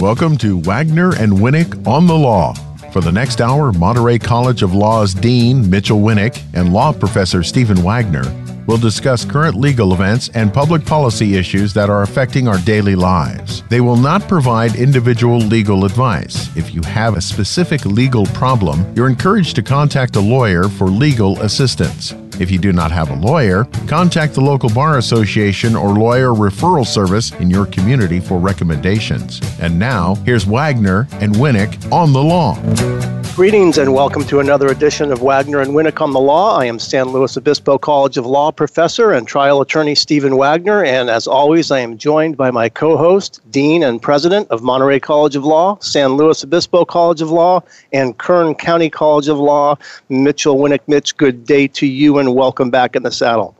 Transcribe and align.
Welcome 0.00 0.38
to 0.38 0.58
Wagner 0.60 1.14
and 1.16 1.32
Winick 1.32 1.86
on 1.86 2.06
the 2.06 2.14
Law. 2.14 2.54
For 2.90 3.02
the 3.02 3.12
next 3.12 3.42
hour, 3.42 3.72
Monterey 3.72 4.18
College 4.18 4.62
of 4.62 4.74
Law's 4.74 5.12
Dean 5.12 5.62
Mitchel 5.64 6.02
Winick 6.02 6.42
and 6.54 6.72
law 6.72 6.92
professor 6.92 7.42
Stephen 7.42 7.82
Wagner 7.82 8.24
will 8.66 8.78
discuss 8.78 9.26
current 9.26 9.56
legal 9.56 9.92
events 9.92 10.30
and 10.30 10.54
public 10.54 10.86
policy 10.86 11.36
issues 11.36 11.74
that 11.74 11.90
are 11.90 12.02
affecting 12.02 12.48
our 12.48 12.58
daily 12.58 12.94
lives. 12.94 13.62
They 13.68 13.82
will 13.82 13.96
not 13.96 14.26
provide 14.26 14.76
individual 14.76 15.38
legal 15.38 15.84
advice. 15.84 16.48
If 16.56 16.74
you 16.74 16.80
have 16.82 17.16
a 17.16 17.20
specific 17.20 17.84
legal 17.84 18.24
problem, 18.26 18.90
you're 18.94 19.10
encouraged 19.10 19.56
to 19.56 19.62
contact 19.62 20.16
a 20.16 20.20
lawyer 20.20 20.68
for 20.68 20.86
legal 20.86 21.38
assistance. 21.42 22.14
If 22.40 22.50
you 22.50 22.58
do 22.58 22.72
not 22.72 22.90
have 22.90 23.10
a 23.10 23.14
lawyer, 23.14 23.64
contact 23.86 24.34
the 24.34 24.40
local 24.40 24.68
bar 24.70 24.98
association 24.98 25.76
or 25.76 25.94
lawyer 25.94 26.28
referral 26.28 26.86
service 26.86 27.32
in 27.32 27.50
your 27.50 27.66
community 27.66 28.20
for 28.20 28.38
recommendations. 28.38 29.40
And 29.60 29.78
now, 29.78 30.16
here's 30.26 30.44
Wagner 30.44 31.06
and 31.12 31.34
Winick 31.34 31.92
on 31.92 32.12
the 32.12 32.22
law. 32.22 33.21
Greetings 33.34 33.78
and 33.78 33.94
welcome 33.94 34.24
to 34.24 34.40
another 34.40 34.66
edition 34.66 35.10
of 35.10 35.22
Wagner 35.22 35.60
and 35.60 35.70
Winick 35.70 36.02
on 36.02 36.12
the 36.12 36.20
Law. 36.20 36.58
I 36.58 36.66
am 36.66 36.78
San 36.78 37.08
Luis 37.08 37.34
Obispo 37.34 37.78
College 37.78 38.18
of 38.18 38.26
Law 38.26 38.52
professor 38.52 39.12
and 39.12 39.26
trial 39.26 39.62
attorney 39.62 39.94
Stephen 39.94 40.36
Wagner, 40.36 40.84
and 40.84 41.08
as 41.08 41.26
always, 41.26 41.70
I 41.70 41.78
am 41.78 41.96
joined 41.96 42.36
by 42.36 42.50
my 42.50 42.68
co 42.68 42.94
host, 42.94 43.40
Dean 43.50 43.84
and 43.84 44.02
President 44.02 44.50
of 44.50 44.62
Monterey 44.62 45.00
College 45.00 45.34
of 45.34 45.46
Law, 45.46 45.78
San 45.80 46.18
Luis 46.18 46.44
Obispo 46.44 46.84
College 46.84 47.22
of 47.22 47.30
Law, 47.30 47.62
and 47.90 48.18
Kern 48.18 48.54
County 48.54 48.90
College 48.90 49.28
of 49.28 49.38
Law, 49.38 49.76
Mitchel 50.10 50.56
Winick. 50.56 50.80
Mitch, 50.86 51.16
good 51.16 51.46
day 51.46 51.66
to 51.68 51.86
you 51.86 52.18
and 52.18 52.34
welcome 52.34 52.68
back 52.70 52.94
in 52.94 53.02
the 53.02 53.10
saddle. 53.10 53.56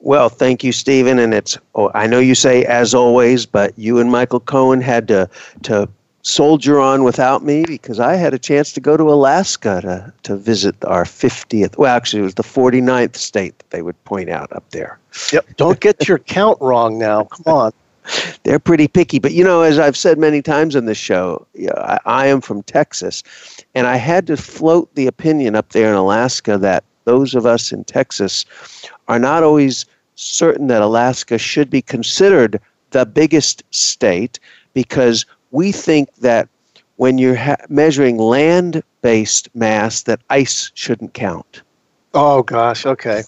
Well, 0.00 0.28
thank 0.28 0.62
you, 0.62 0.70
Stephen. 0.70 1.18
And 1.18 1.32
it's 1.32 1.56
oh, 1.74 1.90
I 1.94 2.06
know 2.06 2.18
you 2.18 2.34
say 2.34 2.66
as 2.66 2.92
always, 2.92 3.46
but 3.46 3.72
you 3.78 4.00
and 4.00 4.12
Michael 4.12 4.40
Cohen 4.40 4.82
had 4.82 5.08
to 5.08 5.30
to 5.62 5.88
soldier 6.24 6.80
on 6.80 7.04
without 7.04 7.44
me 7.44 7.64
because 7.66 8.00
I 8.00 8.16
had 8.16 8.34
a 8.34 8.38
chance 8.38 8.72
to 8.72 8.80
go 8.80 8.96
to 8.96 9.04
Alaska 9.04 9.80
to, 9.82 10.12
to 10.24 10.36
visit 10.36 10.74
our 10.86 11.04
50th. 11.04 11.76
Well, 11.76 11.94
actually, 11.94 12.22
it 12.22 12.24
was 12.24 12.34
the 12.34 12.42
49th 12.42 13.14
state 13.14 13.58
that 13.58 13.70
they 13.70 13.82
would 13.82 14.02
point 14.04 14.30
out 14.30 14.50
up 14.52 14.68
there. 14.70 14.98
Yep. 15.32 15.56
Don't 15.56 15.80
get 15.80 16.08
your 16.08 16.18
count 16.18 16.58
wrong 16.60 16.98
now. 16.98 17.24
Come 17.24 17.54
on. 17.54 17.72
They're 18.42 18.58
pretty 18.58 18.88
picky. 18.88 19.18
But, 19.18 19.32
you 19.32 19.44
know, 19.44 19.60
as 19.60 19.78
I've 19.78 19.96
said 19.96 20.18
many 20.18 20.40
times 20.40 20.74
on 20.74 20.86
this 20.86 20.98
show, 20.98 21.46
I, 21.76 21.98
I 22.06 22.26
am 22.26 22.40
from 22.40 22.62
Texas, 22.62 23.22
and 23.74 23.86
I 23.86 23.96
had 23.96 24.26
to 24.26 24.36
float 24.36 24.94
the 24.94 25.06
opinion 25.06 25.54
up 25.54 25.70
there 25.70 25.90
in 25.90 25.94
Alaska 25.94 26.58
that 26.58 26.84
those 27.04 27.34
of 27.34 27.44
us 27.44 27.70
in 27.70 27.84
Texas 27.84 28.46
are 29.08 29.18
not 29.18 29.42
always 29.42 29.84
certain 30.14 30.68
that 30.68 30.80
Alaska 30.80 31.36
should 31.36 31.68
be 31.68 31.82
considered 31.82 32.60
the 32.90 33.04
biggest 33.04 33.62
state 33.70 34.38
because 34.72 35.26
we 35.54 35.70
think 35.70 36.12
that 36.16 36.48
when 36.96 37.16
you're 37.16 37.36
ha- 37.36 37.64
measuring 37.68 38.18
land-based 38.18 39.48
mass, 39.54 40.02
that 40.02 40.20
ice 40.28 40.72
shouldn't 40.74 41.14
count. 41.14 41.62
Oh 42.12 42.42
gosh, 42.42 42.84
okay. 42.84 43.22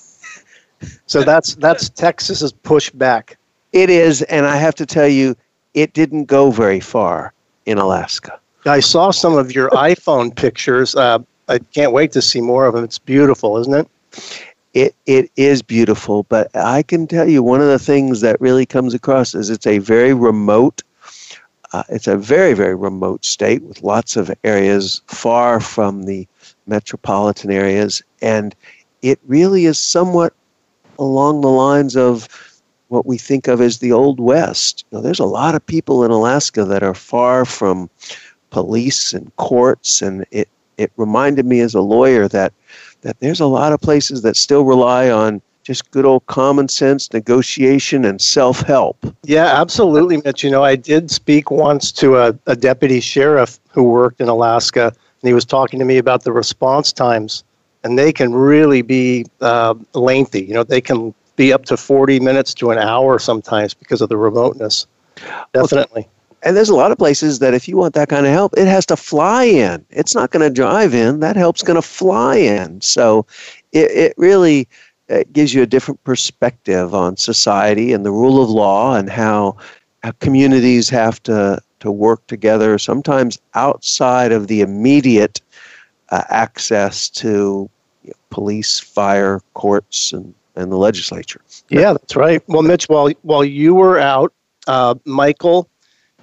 So 1.06 1.22
that's 1.22 1.54
that's 1.54 1.88
Texas's 1.88 2.52
pushback. 2.52 3.36
It 3.72 3.90
is, 3.90 4.22
and 4.22 4.44
I 4.44 4.56
have 4.56 4.74
to 4.76 4.86
tell 4.86 5.08
you, 5.08 5.36
it 5.74 5.92
didn't 5.92 6.24
go 6.24 6.50
very 6.50 6.80
far 6.80 7.32
in 7.64 7.78
Alaska. 7.78 8.38
I 8.64 8.80
saw 8.80 9.12
some 9.12 9.36
of 9.36 9.54
your 9.54 9.70
iPhone 9.92 10.34
pictures. 10.34 10.94
Uh, 10.96 11.20
I 11.48 11.58
can't 11.58 11.92
wait 11.92 12.10
to 12.12 12.22
see 12.22 12.40
more 12.40 12.66
of 12.66 12.74
them. 12.74 12.84
It's 12.84 12.98
beautiful, 12.98 13.56
isn't 13.58 13.74
it? 13.74 13.88
It 14.74 14.94
it 15.06 15.30
is 15.36 15.62
beautiful, 15.62 16.24
but 16.24 16.54
I 16.54 16.82
can 16.82 17.06
tell 17.06 17.28
you 17.28 17.42
one 17.42 17.60
of 17.60 17.68
the 17.68 17.78
things 17.78 18.20
that 18.20 18.40
really 18.40 18.66
comes 18.66 18.94
across 18.94 19.34
is 19.34 19.48
it's 19.48 19.66
a 19.66 19.78
very 19.78 20.12
remote 20.12 20.82
uh, 21.72 21.82
it's 21.88 22.06
a 22.06 22.16
very, 22.16 22.54
very 22.54 22.74
remote 22.74 23.24
state 23.24 23.62
with 23.62 23.82
lots 23.82 24.16
of 24.16 24.30
areas 24.44 25.02
far 25.06 25.60
from 25.60 26.04
the 26.04 26.26
metropolitan 26.66 27.50
areas, 27.50 28.02
and 28.22 28.54
it 29.02 29.18
really 29.26 29.66
is 29.66 29.78
somewhat 29.78 30.32
along 30.98 31.40
the 31.40 31.48
lines 31.48 31.96
of 31.96 32.28
what 32.88 33.06
we 33.06 33.18
think 33.18 33.48
of 33.48 33.60
as 33.60 33.78
the 33.78 33.92
Old 33.92 34.20
West. 34.20 34.84
There's 34.90 35.18
a 35.18 35.24
lot 35.24 35.54
of 35.54 35.66
people 35.66 36.04
in 36.04 36.10
Alaska 36.10 36.64
that 36.64 36.82
are 36.82 36.94
far 36.94 37.44
from 37.44 37.90
police 38.50 39.12
and 39.12 39.34
courts, 39.36 40.02
and 40.02 40.24
it, 40.30 40.48
it 40.78 40.92
reminded 40.96 41.46
me 41.46 41.60
as 41.60 41.74
a 41.74 41.80
lawyer 41.80 42.28
that, 42.28 42.52
that 43.02 43.18
there's 43.20 43.40
a 43.40 43.46
lot 43.46 43.72
of 43.72 43.80
places 43.80 44.22
that 44.22 44.36
still 44.36 44.64
rely 44.64 45.10
on 45.10 45.42
just 45.66 45.90
good 45.90 46.04
old 46.04 46.24
common 46.26 46.68
sense, 46.68 47.12
negotiation, 47.12 48.04
and 48.04 48.20
self 48.20 48.60
help. 48.60 48.96
Yeah, 49.24 49.60
absolutely, 49.60 50.22
Mitch. 50.24 50.44
You 50.44 50.50
know, 50.50 50.62
I 50.62 50.76
did 50.76 51.10
speak 51.10 51.50
once 51.50 51.90
to 51.92 52.16
a, 52.18 52.38
a 52.46 52.54
deputy 52.54 53.00
sheriff 53.00 53.58
who 53.70 53.82
worked 53.82 54.20
in 54.20 54.28
Alaska, 54.28 54.84
and 54.86 55.28
he 55.28 55.34
was 55.34 55.44
talking 55.44 55.80
to 55.80 55.84
me 55.84 55.98
about 55.98 56.22
the 56.22 56.30
response 56.30 56.92
times, 56.92 57.42
and 57.82 57.98
they 57.98 58.12
can 58.12 58.32
really 58.32 58.82
be 58.82 59.26
uh, 59.40 59.74
lengthy. 59.94 60.44
You 60.44 60.54
know, 60.54 60.62
they 60.62 60.80
can 60.80 61.12
be 61.34 61.52
up 61.52 61.64
to 61.66 61.76
40 61.76 62.20
minutes 62.20 62.54
to 62.54 62.70
an 62.70 62.78
hour 62.78 63.18
sometimes 63.18 63.74
because 63.74 64.00
of 64.00 64.08
the 64.08 64.16
remoteness. 64.16 64.86
Definitely. 65.52 66.06
and 66.42 66.56
there's 66.56 66.68
a 66.68 66.74
lot 66.74 66.92
of 66.92 66.98
places 66.98 67.40
that 67.40 67.54
if 67.54 67.66
you 67.66 67.76
want 67.76 67.94
that 67.94 68.08
kind 68.08 68.24
of 68.24 68.32
help, 68.32 68.52
it 68.56 68.68
has 68.68 68.86
to 68.86 68.96
fly 68.96 69.44
in. 69.44 69.84
It's 69.90 70.14
not 70.14 70.30
going 70.30 70.46
to 70.46 70.54
drive 70.54 70.94
in. 70.94 71.20
That 71.20 71.34
help's 71.34 71.62
going 71.62 71.74
to 71.74 71.82
fly 71.82 72.36
in. 72.36 72.80
So 72.82 73.26
it, 73.72 73.90
it 73.90 74.14
really 74.16 74.68
it 75.08 75.32
gives 75.32 75.54
you 75.54 75.62
a 75.62 75.66
different 75.66 76.02
perspective 76.04 76.94
on 76.94 77.16
society 77.16 77.92
and 77.92 78.04
the 78.04 78.10
rule 78.10 78.42
of 78.42 78.50
law 78.50 78.96
and 78.96 79.08
how, 79.08 79.56
how 80.02 80.12
communities 80.12 80.88
have 80.88 81.22
to, 81.24 81.60
to 81.80 81.90
work 81.90 82.26
together, 82.26 82.78
sometimes 82.78 83.38
outside 83.54 84.32
of 84.32 84.48
the 84.48 84.60
immediate 84.60 85.40
uh, 86.10 86.22
access 86.28 87.08
to 87.08 87.68
you 88.02 88.10
know, 88.10 88.16
police, 88.30 88.80
fire, 88.80 89.40
courts, 89.54 90.12
and, 90.12 90.34
and 90.56 90.72
the 90.72 90.76
legislature. 90.76 91.40
Yeah, 91.68 91.92
that's 91.92 92.16
right. 92.16 92.42
Well, 92.48 92.62
Mitch, 92.62 92.88
while, 92.88 93.10
while 93.22 93.44
you 93.44 93.74
were 93.74 93.98
out, 93.98 94.32
uh, 94.66 94.96
Michael 95.04 95.68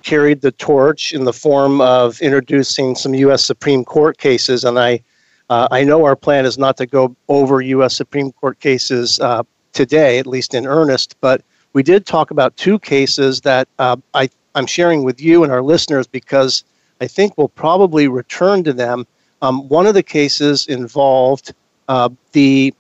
carried 0.01 0.41
the 0.41 0.51
torch 0.51 1.13
in 1.13 1.23
the 1.23 1.33
form 1.33 1.79
of 1.79 2.21
introducing 2.21 2.95
some 2.95 3.13
U.S. 3.13 3.45
Supreme 3.45 3.85
Court 3.85 4.17
cases, 4.17 4.65
and 4.65 4.77
I 4.77 5.01
uh, 5.49 5.67
I 5.71 5.83
know 5.83 6.05
our 6.05 6.15
plan 6.15 6.45
is 6.45 6.57
not 6.57 6.77
to 6.77 6.85
go 6.85 7.15
over 7.27 7.61
U.S. 7.61 7.95
Supreme 7.95 8.31
Court 8.31 8.59
cases 8.59 9.19
uh, 9.19 9.43
today, 9.73 10.19
at 10.19 10.27
least 10.27 10.53
in 10.53 10.65
earnest, 10.65 11.15
but 11.21 11.41
we 11.73 11.83
did 11.83 12.05
talk 12.05 12.31
about 12.31 12.55
two 12.55 12.79
cases 12.79 13.41
that 13.41 13.67
uh, 13.79 13.97
I, 14.13 14.29
I'm 14.55 14.67
sharing 14.67 15.03
with 15.03 15.19
you 15.19 15.43
and 15.43 15.51
our 15.51 15.61
listeners 15.61 16.07
because 16.07 16.63
I 17.01 17.07
think 17.07 17.37
we'll 17.37 17.49
probably 17.49 18.07
return 18.07 18.63
to 18.63 18.73
them. 18.73 19.05
Um, 19.41 19.67
one 19.67 19.85
of 19.85 19.93
the 19.93 20.03
cases 20.03 20.67
involved 20.67 21.53
uh, 21.89 22.09
the 22.31 22.73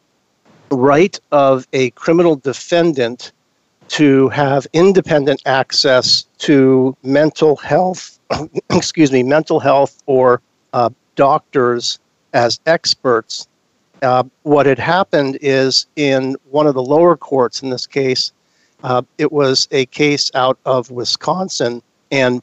right 0.71 1.19
of 1.31 1.67
a 1.73 1.89
criminal 1.91 2.35
defendant 2.35 3.31
to 3.89 4.29
have 4.29 4.65
independent 4.73 5.41
access 5.45 6.25
to 6.39 6.95
mental 7.03 7.55
health, 7.57 8.19
excuse 8.71 9.11
me, 9.11 9.23
mental 9.23 9.59
health 9.59 10.01
or 10.05 10.41
uh, 10.71 10.89
doctors 11.15 11.99
as 12.33 12.59
experts. 12.65 13.47
Uh, 14.01 14.23
what 14.43 14.65
had 14.65 14.79
happened 14.79 15.37
is 15.41 15.85
in 15.95 16.35
one 16.49 16.67
of 16.67 16.73
the 16.73 16.83
lower 16.83 17.15
courts, 17.15 17.61
in 17.61 17.69
this 17.69 17.87
case, 17.87 18.31
uh, 18.83 19.01
it 19.17 19.31
was 19.31 19.67
a 19.71 19.85
case 19.87 20.29
out 20.35 20.57
of 20.65 20.91
Wisconsin, 20.91 21.81
and 22.11 22.41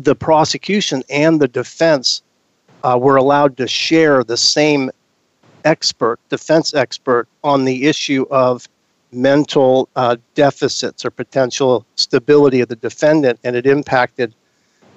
the 0.00 0.16
prosecution 0.16 1.04
and 1.08 1.40
the 1.40 1.46
defense 1.46 2.22
uh, 2.82 2.98
were 3.00 3.16
allowed 3.16 3.56
to 3.56 3.68
share 3.68 4.24
the 4.24 4.36
same 4.36 4.90
expert, 5.64 6.18
defense 6.28 6.74
expert, 6.74 7.28
on 7.44 7.64
the 7.64 7.86
issue 7.86 8.26
of 8.30 8.68
mental 9.12 9.88
uh, 9.94 10.16
deficits 10.34 11.04
or 11.04 11.10
potential 11.10 11.86
stability 11.94 12.60
of 12.60 12.68
the 12.68 12.76
defendant, 12.76 13.38
and 13.44 13.54
it 13.54 13.64
impacted 13.64 14.34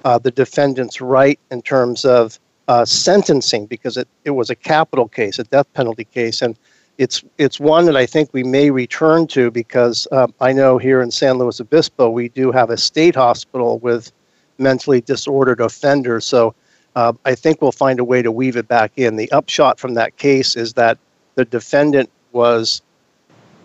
uh, 0.04 0.18
the 0.18 0.30
defendant's 0.30 1.00
right 1.00 1.38
in 1.50 1.62
terms 1.62 2.04
of 2.04 2.40
uh, 2.68 2.84
sentencing 2.84 3.66
because 3.66 3.96
it, 3.96 4.06
it 4.24 4.30
was 4.30 4.50
a 4.50 4.54
capital 4.54 5.08
case, 5.08 5.38
a 5.38 5.44
death 5.44 5.72
penalty 5.72 6.04
case. 6.04 6.42
And 6.42 6.56
it's 6.98 7.24
it's 7.38 7.58
one 7.58 7.86
that 7.86 7.96
I 7.96 8.06
think 8.06 8.30
we 8.32 8.42
may 8.42 8.70
return 8.70 9.26
to 9.28 9.50
because 9.50 10.06
um, 10.12 10.34
I 10.40 10.52
know 10.52 10.78
here 10.78 11.00
in 11.00 11.10
San 11.10 11.38
Luis 11.38 11.60
Obispo 11.60 12.10
we 12.10 12.28
do 12.28 12.52
have 12.52 12.70
a 12.70 12.76
state 12.76 13.14
hospital 13.14 13.78
with 13.78 14.12
mentally 14.58 15.00
disordered 15.00 15.60
offenders. 15.60 16.26
So 16.26 16.54
uh, 16.96 17.12
I 17.24 17.34
think 17.34 17.62
we'll 17.62 17.72
find 17.72 18.00
a 18.00 18.04
way 18.04 18.22
to 18.22 18.32
weave 18.32 18.56
it 18.56 18.68
back 18.68 18.92
in. 18.96 19.16
The 19.16 19.30
upshot 19.32 19.78
from 19.78 19.94
that 19.94 20.16
case 20.16 20.56
is 20.56 20.74
that 20.74 20.98
the 21.36 21.44
defendant 21.44 22.10
was 22.32 22.82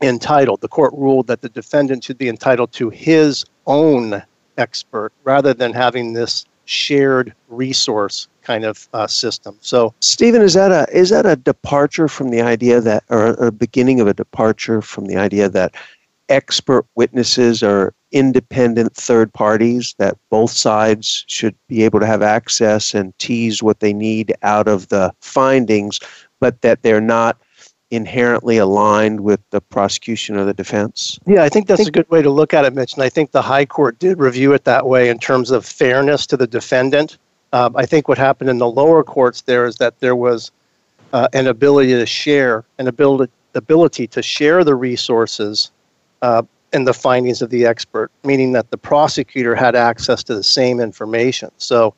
entitled. 0.02 0.62
The 0.62 0.68
court 0.68 0.94
ruled 0.94 1.28
that 1.28 1.42
the 1.42 1.50
defendant 1.50 2.04
should 2.04 2.18
be 2.18 2.30
entitled 2.30 2.72
to 2.74 2.90
his 2.90 3.46
own 3.66 4.22
expert 4.58 5.12
rather 5.24 5.54
than 5.54 5.74
having 5.74 6.14
this 6.14 6.46
shared 6.66 7.34
resource 7.50 8.28
kind 8.44 8.66
of 8.66 8.88
uh, 8.94 9.08
system. 9.08 9.58
So, 9.62 9.94
Stephen, 10.00 10.42
is 10.42 10.54
that 10.54 10.72
a 10.72 10.92
is 10.96 11.10
that 11.10 11.26
a 11.26 11.36
departure 11.36 12.08
from 12.08 12.30
the 12.30 12.42
idea 12.42 12.82
that, 12.82 13.04
or 13.10 13.28
a 13.46 13.52
beginning 13.52 14.00
of 14.00 14.08
a 14.08 14.14
departure 14.14 14.82
from 14.82 15.06
the 15.06 15.16
idea 15.16 15.50
that 15.50 15.76
expert 16.30 16.86
witnesses 16.96 17.64
are 17.64 17.94
independent 18.12 18.94
third 18.96 19.34
parties 19.34 19.96
that 19.98 20.18
both 20.30 20.52
sides 20.52 21.26
should 21.28 21.56
be 21.68 21.84
able 21.84 22.00
to 22.00 22.06
have 22.06 22.22
access 22.22 22.94
and 22.94 23.18
tease 23.18 23.64
what 23.64 23.80
they 23.80 23.94
need 23.94 24.34
out 24.44 24.68
of 24.68 24.88
the 24.90 25.12
findings, 25.20 26.00
but 26.40 26.62
that 26.62 26.84
they're 26.84 27.02
not 27.02 27.38
inherently 27.94 28.58
aligned 28.58 29.22
with 29.22 29.40
the 29.52 29.62
prosecution 29.62 30.36
or 30.36 30.46
the 30.46 30.54
defense? 30.54 31.20
Yeah, 31.28 31.44
I 31.44 31.50
think 31.50 31.68
that's 31.68 31.88
a 31.88 31.92
good 31.92 32.10
way 32.10 32.24
to 32.24 32.30
look 32.30 32.54
at 32.54 32.66
it, 32.66 32.74
Mitch. 32.74 32.94
And 32.94 33.04
I 33.04 33.10
think 33.10 33.32
the 33.32 33.42
High 33.42 33.66
Court 33.66 34.00
did 34.00 34.18
review 34.20 34.54
it 34.54 34.64
that 34.64 34.88
way 34.88 35.10
in 35.10 35.20
terms 35.20 35.52
of 35.52 35.64
fairness 35.64 36.26
to 36.28 36.38
the 36.38 36.48
defendant. 36.48 37.18
Um, 37.54 37.76
I 37.78 37.86
think 37.86 38.08
what 38.08 38.18
happened 38.18 38.50
in 38.50 38.58
the 38.58 38.68
lower 38.68 39.04
courts 39.04 39.42
there 39.42 39.66
is 39.66 39.76
that 39.76 40.00
there 40.00 40.16
was 40.16 40.52
uh, 41.14 41.28
an 41.34 41.46
ability 41.46 41.92
to 41.92 42.06
share, 42.06 42.66
an 42.80 42.88
ability, 42.88 43.32
ability 43.54 44.08
to 44.08 44.24
share 44.24 44.64
the 44.64 44.76
resources 44.76 45.72
uh, 46.24 46.42
and 46.74 46.88
the 46.88 46.94
findings 46.94 47.44
of 47.44 47.52
the 47.52 47.68
expert, 47.68 48.10
meaning 48.24 48.54
that 48.54 48.72
the 48.72 48.78
prosecutor 48.78 49.54
had 49.54 49.76
access 49.76 50.24
to 50.24 50.34
the 50.34 50.44
same 50.44 50.80
information. 50.80 51.52
So 51.58 51.94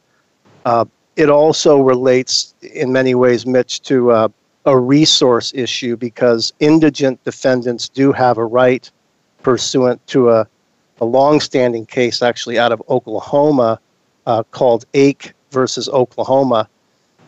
uh, 0.66 0.84
it 1.16 1.30
also 1.30 1.80
relates 1.80 2.54
in 2.62 2.92
many 2.92 3.16
ways, 3.16 3.46
Mitch, 3.46 3.82
to 3.84 4.12
uh, 4.12 4.28
a 4.66 4.78
resource 4.78 5.54
issue 5.56 5.96
because 5.96 6.52
indigent 6.60 7.24
defendants 7.24 7.88
do 7.88 8.12
have 8.12 8.38
a 8.38 8.46
right 8.46 8.92
pursuant 9.42 10.06
to 10.08 10.32
a, 10.32 10.48
a 11.00 11.06
long-standing 11.06 11.86
case 11.86 12.22
actually 12.22 12.60
out 12.60 12.74
of 12.74 12.84
Oklahoma 12.90 13.80
uh, 14.26 14.44
called 14.52 14.86
Ake 14.94 15.34
versus 15.56 15.90
Oklahoma. 15.90 16.68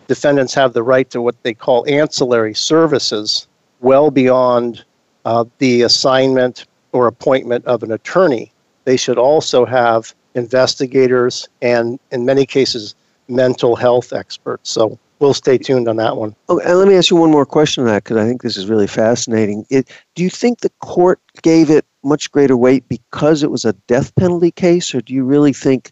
Defendants 0.07 0.53
have 0.53 0.73
the 0.73 0.83
right 0.83 1.09
to 1.09 1.19
what 1.21 1.41
they 1.43 1.53
call 1.53 1.85
ancillary 1.87 2.53
services 2.53 3.47
well 3.79 4.11
beyond 4.11 4.83
uh, 5.25 5.45
the 5.57 5.81
assignment 5.81 6.65
or 6.91 7.07
appointment 7.07 7.65
of 7.65 7.83
an 7.83 7.91
attorney. 7.91 8.51
They 8.83 8.97
should 8.97 9.17
also 9.17 9.65
have 9.65 10.13
investigators 10.35 11.49
and, 11.61 11.99
in 12.11 12.25
many 12.25 12.45
cases, 12.45 12.95
mental 13.27 13.75
health 13.75 14.13
experts. 14.13 14.69
So 14.69 14.97
we'll 15.19 15.33
stay 15.33 15.57
tuned 15.57 15.87
on 15.87 15.97
that 15.97 16.15
one. 16.15 16.35
Oh, 16.47 16.59
and 16.59 16.77
let 16.79 16.87
me 16.87 16.95
ask 16.95 17.09
you 17.09 17.17
one 17.17 17.31
more 17.31 17.45
question 17.45 17.83
on 17.83 17.89
that 17.89 18.03
because 18.03 18.17
I 18.17 18.25
think 18.25 18.41
this 18.41 18.57
is 18.57 18.67
really 18.67 18.87
fascinating. 18.87 19.65
It, 19.69 19.89
do 20.15 20.23
you 20.23 20.29
think 20.29 20.59
the 20.59 20.71
court 20.79 21.19
gave 21.41 21.69
it 21.69 21.85
much 22.03 22.31
greater 22.31 22.55
weight 22.55 22.87
because 22.87 23.43
it 23.43 23.51
was 23.51 23.65
a 23.65 23.73
death 23.87 24.15
penalty 24.15 24.51
case, 24.51 24.95
or 24.95 25.01
do 25.01 25.13
you 25.13 25.25
really 25.25 25.53
think 25.53 25.91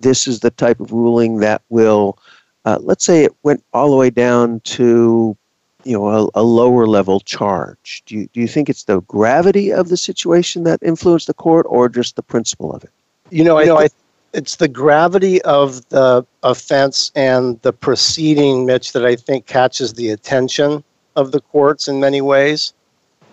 this 0.00 0.26
is 0.26 0.40
the 0.40 0.50
type 0.50 0.80
of 0.80 0.92
ruling 0.92 1.38
that 1.38 1.62
will, 1.68 2.18
uh, 2.64 2.78
let's 2.80 3.04
say, 3.04 3.24
it 3.24 3.34
went 3.42 3.64
all 3.72 3.90
the 3.90 3.96
way 3.96 4.10
down 4.10 4.60
to, 4.60 5.36
you 5.84 5.92
know, 5.92 6.08
a, 6.08 6.28
a 6.34 6.42
lower 6.42 6.86
level 6.86 7.20
charge? 7.20 8.02
Do 8.06 8.16
you 8.16 8.28
do 8.32 8.40
you 8.40 8.48
think 8.48 8.68
it's 8.68 8.84
the 8.84 9.00
gravity 9.02 9.72
of 9.72 9.88
the 9.88 9.96
situation 9.96 10.64
that 10.64 10.82
influenced 10.82 11.26
the 11.26 11.34
court, 11.34 11.66
or 11.68 11.88
just 11.88 12.16
the 12.16 12.22
principle 12.22 12.72
of 12.72 12.84
it? 12.84 12.90
You 13.30 13.44
know, 13.44 13.58
I 13.58 13.64
know 13.64 13.78
I 13.78 13.88
it's 14.32 14.56
the 14.56 14.68
gravity 14.68 15.40
of 15.42 15.88
the 15.88 16.26
offense 16.42 17.10
and 17.14 17.60
the 17.62 17.72
proceeding, 17.72 18.66
Mitch, 18.66 18.92
that 18.92 19.06
I 19.06 19.16
think 19.16 19.46
catches 19.46 19.94
the 19.94 20.10
attention 20.10 20.84
of 21.16 21.32
the 21.32 21.40
courts 21.40 21.88
in 21.88 22.00
many 22.00 22.20
ways. 22.20 22.74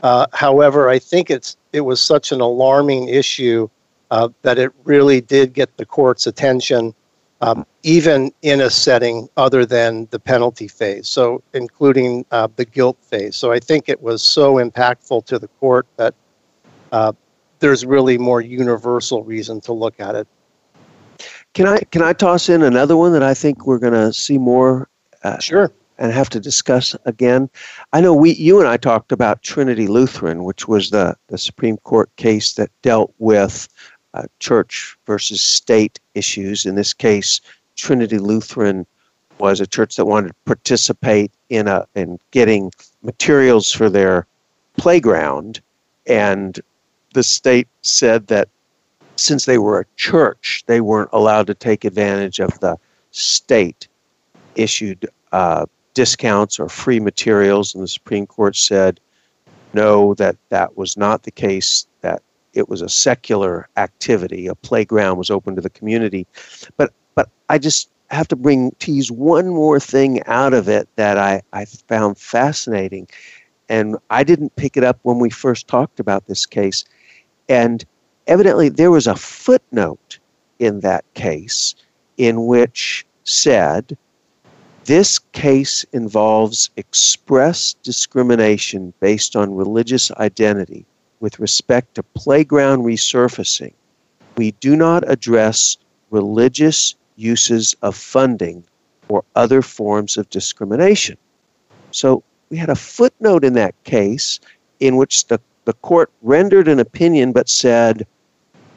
Uh, 0.02 0.28
however, 0.32 0.90
I 0.90 1.00
think 1.00 1.30
it's 1.30 1.58
it 1.74 1.82
was 1.82 2.00
such 2.00 2.32
an 2.32 2.40
alarming 2.40 3.10
issue 3.10 3.70
uh, 4.14 4.30
that 4.44 4.60
it 4.60 4.72
really 4.84 5.20
did 5.20 5.54
get 5.54 5.76
the 5.78 5.86
court's 5.86 6.28
attention, 6.28 6.94
um, 7.42 7.66
even 7.82 8.32
in 8.44 8.62
a 8.62 8.70
setting 8.70 9.28
other 9.38 9.66
than 9.66 10.08
the 10.12 10.20
penalty 10.20 10.68
phase, 10.68 11.08
so 11.10 11.42
including 11.56 12.24
uh, 12.30 12.48
the 12.56 12.64
guilt 12.64 12.98
phase. 13.02 13.36
So 13.36 13.52
I 13.52 13.60
think 13.60 13.90
it 13.90 14.04
was 14.04 14.22
so 14.22 14.56
impactful 14.66 15.26
to 15.26 15.40
the 15.40 15.48
court 15.60 15.88
that 15.98 16.14
uh, 16.92 17.14
there's 17.58 17.88
really 17.88 18.20
more 18.20 18.40
universal 18.40 19.24
reason 19.24 19.60
to 19.62 19.74
look 19.74 20.00
at 20.00 20.14
it. 20.14 20.28
Can 21.56 21.68
I 21.68 21.80
can 21.92 22.04
I 22.04 22.14
toss 22.14 22.50
in 22.50 22.62
another 22.62 22.96
one 22.96 23.14
that 23.14 23.24
I 23.24 23.34
think 23.34 23.66
we're 23.66 23.80
going 23.80 23.94
to 23.94 24.14
see 24.14 24.38
more? 24.38 24.90
Uh, 25.24 25.40
sure. 25.40 25.72
And 25.98 26.12
have 26.12 26.30
to 26.32 26.40
discuss 26.40 26.96
again. 27.06 27.50
I 27.94 28.02
know 28.02 28.14
we, 28.14 28.34
you 28.34 28.60
and 28.60 28.68
I 28.68 28.78
talked 28.78 29.12
about 29.12 29.44
Trinity 29.44 29.88
Lutheran, 29.88 30.44
which 30.44 30.68
was 30.68 30.90
the 30.90 31.16
the 31.28 31.38
Supreme 31.38 31.78
Court 31.78 32.10
case 32.16 32.54
that 32.54 32.70
dealt 32.82 33.14
with 33.20 33.70
uh, 34.14 34.24
church 34.40 34.98
versus 35.06 35.42
state 35.42 36.00
issues. 36.14 36.66
In 36.66 36.76
this 36.76 36.94
case, 36.94 37.42
Trinity 37.76 38.20
Lutheran 38.20 38.86
was 39.40 39.60
a 39.60 39.68
church 39.68 39.96
that 39.96 40.06
wanted 40.06 40.30
to 40.30 40.36
participate 40.46 41.32
in 41.50 41.68
a 41.68 41.86
in 41.96 42.20
getting 42.32 42.72
materials 43.02 43.72
for 43.72 43.90
their 43.90 44.28
playground, 44.78 45.62
and 46.08 46.60
the 47.14 47.24
state 47.24 47.68
said 47.82 48.28
that 48.28 48.50
since 49.16 49.46
they 49.46 49.58
were 49.58 49.80
a 49.80 49.86
church, 49.96 50.64
they 50.68 50.82
weren't 50.82 51.10
allowed 51.14 51.48
to 51.48 51.54
take 51.54 51.86
advantage 51.86 52.40
of 52.40 52.60
the 52.60 52.78
state 53.12 53.88
issued 54.56 55.08
uh, 55.32 55.66
discounts 55.94 56.60
or 56.60 56.70
free 56.70 57.00
materials. 57.00 57.74
And 57.74 57.84
the 57.84 57.88
Supreme 57.88 58.26
Court 58.26 58.56
said, 58.56 59.00
no, 59.74 60.14
that 60.16 60.36
that 60.50 60.78
was 60.78 60.98
not 60.98 61.24
the 61.24 61.32
case, 61.32 61.88
it 62.54 62.70
was 62.70 62.82
a 62.82 62.90
secular 62.90 63.68
activity. 63.78 64.48
A 64.48 64.56
playground 64.56 65.18
was 65.18 65.30
open 65.30 65.56
to 65.56 65.62
the 65.62 65.70
community. 65.70 66.28
But, 66.78 66.94
but 67.16 67.30
I 67.50 67.58
just 67.58 67.90
have 68.10 68.28
to 68.30 68.36
bring 68.36 68.72
tease 68.80 69.12
one 69.12 69.50
more 69.50 69.80
thing 69.80 70.24
out 70.26 70.54
of 70.54 70.70
it 70.70 70.88
that 70.96 71.18
I, 71.18 71.42
I 71.52 71.66
found 71.66 72.18
fascinating. 72.18 73.08
And 73.70 73.98
I 74.10 74.24
didn't 74.24 74.56
pick 74.56 74.78
it 74.78 74.84
up 74.84 75.00
when 75.04 75.20
we 75.20 75.30
first 75.30 75.68
talked 75.68 76.00
about 76.00 76.28
this 76.28 76.46
case. 76.46 76.86
And 77.50 77.84
evidently 78.28 78.70
there 78.70 78.92
was 78.92 79.08
a 79.08 79.16
footnote 79.16 80.20
in 80.60 80.82
that 80.82 81.06
case 81.16 81.76
in 82.18 82.46
which 82.46 83.06
said 83.24 83.98
this 84.86 85.18
case 85.18 85.86
involves 85.94 86.70
express 86.76 87.74
discrimination 87.84 88.94
based 89.00 89.36
on 89.36 89.56
religious 89.56 90.12
identity 90.12 90.86
with 91.24 91.40
respect 91.40 91.96
to 91.96 92.04
playground 92.04 92.84
resurfacing. 92.84 93.72
We 94.36 94.52
do 94.60 94.76
not 94.76 95.10
address 95.10 95.78
religious 96.12 96.96
uses 97.16 97.74
of 97.82 97.96
funding 97.96 98.66
or 99.08 99.24
other 99.34 99.62
forms 99.62 100.18
of 100.18 100.30
discrimination. 100.30 101.16
So 101.92 102.24
we 102.50 102.58
had 102.58 102.70
a 102.70 102.76
footnote 102.76 103.46
in 103.46 103.54
that 103.54 103.74
case 103.86 104.42
in 104.82 104.98
which 104.98 105.28
the, 105.28 105.40
the 105.64 105.72
court 105.76 106.12
rendered 106.24 106.68
an 106.68 106.80
opinion 106.80 107.32
but 107.32 107.48
said 107.48 108.06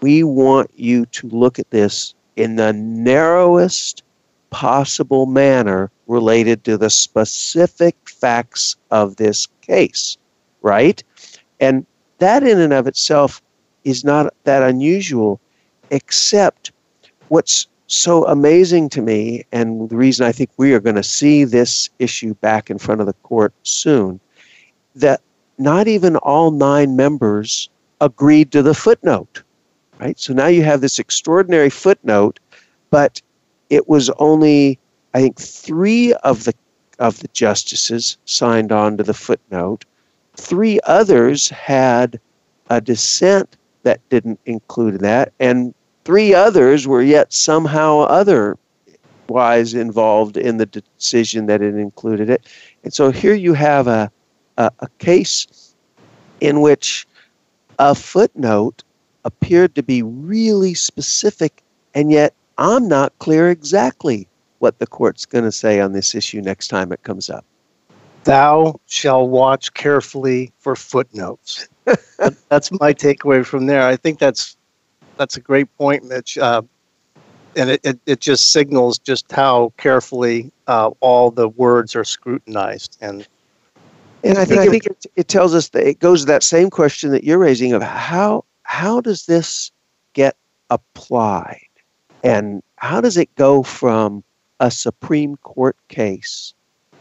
we 0.00 0.22
want 0.22 0.70
you 0.76 1.04
to 1.06 1.26
look 1.26 1.58
at 1.58 1.70
this 1.72 2.14
in 2.36 2.54
the 2.54 2.72
narrowest 2.72 4.04
possible 4.50 5.26
manner 5.26 5.90
related 6.06 6.62
to 6.62 6.78
the 6.78 6.90
specific 6.90 7.96
facts 8.08 8.76
of 8.92 9.16
this 9.16 9.48
case, 9.62 10.16
right? 10.62 11.02
And 11.58 11.84
that 12.18 12.42
in 12.42 12.60
and 12.60 12.72
of 12.72 12.86
itself 12.86 13.42
is 13.84 14.04
not 14.04 14.32
that 14.44 14.62
unusual, 14.62 15.40
except 15.90 16.72
what's 17.28 17.66
so 17.86 18.26
amazing 18.26 18.88
to 18.88 19.02
me, 19.02 19.44
and 19.52 19.88
the 19.88 19.96
reason 19.96 20.26
I 20.26 20.32
think 20.32 20.50
we 20.56 20.72
are 20.74 20.80
going 20.80 20.96
to 20.96 21.02
see 21.02 21.44
this 21.44 21.88
issue 21.98 22.34
back 22.34 22.68
in 22.68 22.78
front 22.78 23.00
of 23.00 23.06
the 23.06 23.12
court 23.14 23.52
soon, 23.62 24.18
that 24.96 25.20
not 25.58 25.86
even 25.86 26.16
all 26.16 26.50
nine 26.50 26.96
members 26.96 27.68
agreed 28.00 28.50
to 28.52 28.62
the 28.62 28.74
footnote 28.74 29.42
right? 29.98 30.18
So 30.18 30.32
now 30.32 30.46
you 30.46 30.62
have 30.62 30.80
this 30.80 30.98
extraordinary 30.98 31.70
footnote, 31.70 32.38
but 32.90 33.20
it 33.70 33.88
was 33.88 34.10
only, 34.18 34.78
I 35.14 35.20
think, 35.20 35.38
three 35.38 36.12
of 36.14 36.44
the 36.44 36.54
of 36.98 37.20
the 37.20 37.28
justices 37.28 38.16
signed 38.24 38.72
on 38.72 38.96
to 38.96 39.02
the 39.02 39.12
footnote. 39.12 39.84
Three 40.36 40.80
others 40.84 41.48
had 41.48 42.20
a 42.70 42.80
dissent 42.80 43.56
that 43.82 44.00
didn't 44.08 44.40
include 44.46 45.00
that, 45.00 45.32
and 45.40 45.74
three 46.04 46.34
others 46.34 46.86
were 46.86 47.02
yet 47.02 47.32
somehow 47.32 48.00
otherwise 48.00 49.74
involved 49.74 50.36
in 50.36 50.56
the 50.56 50.66
decision 50.66 51.46
that 51.46 51.62
it 51.62 51.74
included 51.74 52.30
it. 52.30 52.46
And 52.84 52.92
so 52.92 53.10
here 53.10 53.34
you 53.34 53.54
have 53.54 53.86
a 53.86 54.10
uh, 54.58 54.70
a 54.80 54.88
case 54.98 55.74
in 56.40 56.60
which 56.60 57.06
a 57.78 57.94
footnote 57.94 58.82
appeared 59.24 59.74
to 59.74 59.82
be 59.82 60.02
really 60.02 60.74
specific, 60.74 61.62
and 61.94 62.10
yet 62.10 62.34
I'm 62.58 62.88
not 62.88 63.18
clear 63.18 63.50
exactly 63.50 64.28
what 64.58 64.78
the 64.78 64.86
court's 64.86 65.26
going 65.26 65.44
to 65.44 65.52
say 65.52 65.80
on 65.80 65.92
this 65.92 66.14
issue 66.14 66.40
next 66.40 66.68
time 66.68 66.92
it 66.92 67.02
comes 67.02 67.28
up. 67.28 67.44
Thou 68.26 68.80
shall 68.86 69.28
watch 69.28 69.72
carefully 69.74 70.52
for 70.58 70.74
footnotes. 70.74 71.68
that's 72.48 72.72
my 72.72 72.92
takeaway 72.92 73.46
from 73.46 73.66
there. 73.66 73.86
I 73.86 73.94
think 73.94 74.18
that's 74.18 74.56
that's 75.16 75.36
a 75.36 75.40
great 75.40 75.74
point, 75.78 76.04
Mitch. 76.04 76.36
Uh, 76.36 76.62
and 77.54 77.70
it, 77.70 77.80
it, 77.84 78.00
it, 78.04 78.20
just 78.20 78.52
signals 78.52 78.98
just 78.98 79.30
how 79.30 79.72
carefully 79.76 80.50
uh, 80.66 80.90
all 80.98 81.30
the 81.30 81.48
words 81.48 81.94
are 81.94 82.04
scrutinized 82.04 82.98
and 83.00 83.26
and 84.24 84.38
I 84.38 84.44
think, 84.44 84.60
I 84.60 84.66
think 84.66 84.86
it, 84.86 85.06
it 85.14 85.28
tells 85.28 85.54
us 85.54 85.68
that 85.68 85.86
it 85.86 86.00
goes 86.00 86.22
to 86.22 86.26
that 86.26 86.42
same 86.42 86.68
question 86.68 87.12
that 87.12 87.22
you're 87.22 87.38
raising 87.38 87.72
of 87.74 87.82
how 87.82 88.44
how 88.64 89.00
does 89.00 89.26
this 89.26 89.70
get 90.14 90.36
applied 90.70 91.60
and 92.24 92.60
how 92.76 93.00
does 93.00 93.16
it 93.16 93.32
go 93.36 93.62
from 93.62 94.24
a 94.58 94.68
Supreme 94.68 95.36
Court 95.36 95.76
case 95.88 96.54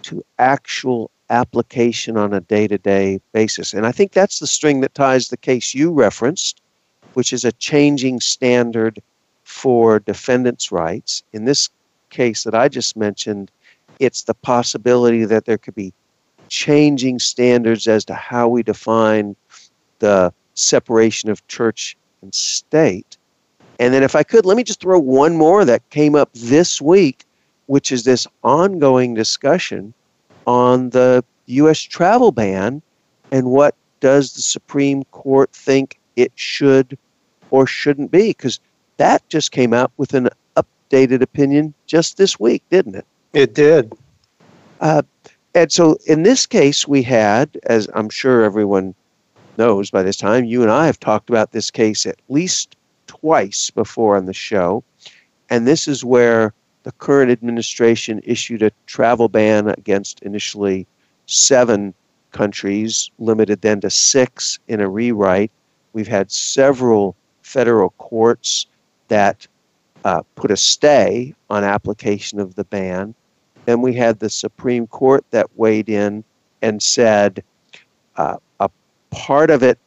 to 0.03 0.23
actual 0.37 1.09
application 1.29 2.17
on 2.17 2.33
a 2.33 2.41
day-to-day 2.41 3.19
basis 3.33 3.73
and 3.73 3.85
I 3.85 3.91
think 3.91 4.11
that's 4.11 4.39
the 4.39 4.47
string 4.47 4.81
that 4.81 4.93
ties 4.93 5.29
the 5.29 5.37
case 5.37 5.73
you 5.73 5.91
referenced 5.91 6.61
which 7.15 7.33
is 7.33 7.45
a 7.45 7.51
changing 7.53 8.19
standard 8.19 9.01
for 9.45 9.99
defendants' 9.99 10.71
rights. 10.71 11.23
In 11.31 11.45
this 11.45 11.69
case 12.09 12.43
that 12.43 12.53
I 12.53 12.67
just 12.67 12.97
mentioned, 12.97 13.51
it's 13.99 14.23
the 14.23 14.33
possibility 14.33 15.23
that 15.23 15.45
there 15.45 15.57
could 15.57 15.75
be 15.75 15.93
changing 16.49 17.19
standards 17.19 17.87
as 17.87 18.03
to 18.05 18.13
how 18.13 18.47
we 18.47 18.63
define 18.63 19.35
the 19.99 20.33
separation 20.55 21.29
of 21.29 21.47
church 21.47 21.95
and 22.21 22.33
state. 22.33 23.17
And 23.79 23.93
then, 23.93 24.03
if 24.03 24.15
I 24.15 24.23
could, 24.23 24.45
let 24.45 24.57
me 24.57 24.63
just 24.63 24.81
throw 24.81 24.99
one 24.99 25.35
more 25.35 25.65
that 25.65 25.89
came 25.89 26.15
up 26.15 26.29
this 26.33 26.81
week, 26.81 27.25
which 27.67 27.91
is 27.91 28.03
this 28.03 28.27
ongoing 28.43 29.13
discussion 29.13 29.93
on 30.47 30.89
the 30.91 31.23
U.S. 31.47 31.79
travel 31.79 32.31
ban 32.31 32.81
and 33.31 33.51
what 33.51 33.75
does 33.99 34.33
the 34.33 34.41
Supreme 34.41 35.03
Court 35.05 35.51
think 35.51 35.99
it 36.15 36.31
should 36.35 36.97
or 37.51 37.67
shouldn't 37.67 38.11
be? 38.11 38.29
Because 38.29 38.59
that 38.97 39.27
just 39.29 39.51
came 39.51 39.73
out 39.73 39.91
with 39.97 40.13
an 40.13 40.29
updated 40.55 41.21
opinion 41.21 41.73
just 41.87 42.17
this 42.17 42.39
week, 42.39 42.63
didn't 42.69 42.95
it? 42.95 43.05
It 43.33 43.53
did. 43.53 43.93
Uh, 44.79 45.01
and 45.53 45.71
so 45.71 45.97
in 46.05 46.23
this 46.23 46.45
case, 46.45 46.87
we 46.87 47.01
had, 47.01 47.57
as 47.65 47.87
I'm 47.93 48.09
sure 48.09 48.43
everyone 48.43 48.93
knows 49.57 49.89
by 49.89 50.03
this 50.03 50.17
time, 50.17 50.45
you 50.45 50.61
and 50.61 50.71
I 50.71 50.85
have 50.85 50.99
talked 50.99 51.29
about 51.29 51.51
this 51.51 51.71
case 51.71 52.05
at 52.05 52.19
least 52.29 52.75
twice 53.07 53.69
before 53.69 54.17
on 54.17 54.25
the 54.25 54.33
show. 54.33 54.83
And 55.49 55.67
this 55.67 55.87
is 55.87 56.03
where 56.03 56.53
the 56.85 56.91
current 56.93 57.31
administration 57.31 58.21
issued 58.23 58.61
a 58.61 58.71
travel 58.85 59.27
ban 59.27 59.69
against 59.69 60.21
initially 60.21 60.85
seven 61.25 61.95
countries, 62.31 63.09
limited 63.17 63.61
then 63.61 63.81
to 63.81 63.89
six 63.89 64.59
in 64.67 64.79
a 64.79 64.87
rewrite. 64.87 65.51
We've 65.93 66.07
had 66.07 66.31
several 66.31 67.15
federal 67.41 67.89
courts 67.97 68.67
that 69.07 69.47
uh, 70.03 70.21
put 70.35 70.51
a 70.51 70.57
stay 70.57 71.33
on 71.49 71.63
application 71.63 72.39
of 72.39 72.53
the 72.53 72.65
ban. 72.65 73.15
Then 73.65 73.81
we 73.81 73.93
had 73.95 74.19
the 74.19 74.29
Supreme 74.29 74.85
Court 74.85 75.25
that 75.31 75.49
weighed 75.57 75.89
in 75.89 76.23
and 76.61 76.83
said 76.83 77.43
uh, 78.17 78.37
a 78.59 78.69
part 79.09 79.49
of 79.49 79.63
it 79.63 79.79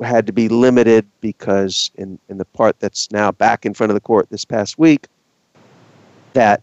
had 0.00 0.24
to 0.28 0.32
be 0.32 0.48
limited 0.48 1.04
because, 1.20 1.90
in, 1.96 2.20
in 2.28 2.38
the 2.38 2.44
part 2.44 2.78
that's 2.78 3.10
now 3.10 3.32
back 3.32 3.66
in 3.66 3.74
front 3.74 3.90
of 3.90 3.94
the 3.94 4.00
court 4.00 4.28
this 4.30 4.44
past 4.44 4.78
week, 4.78 5.08
that 6.34 6.62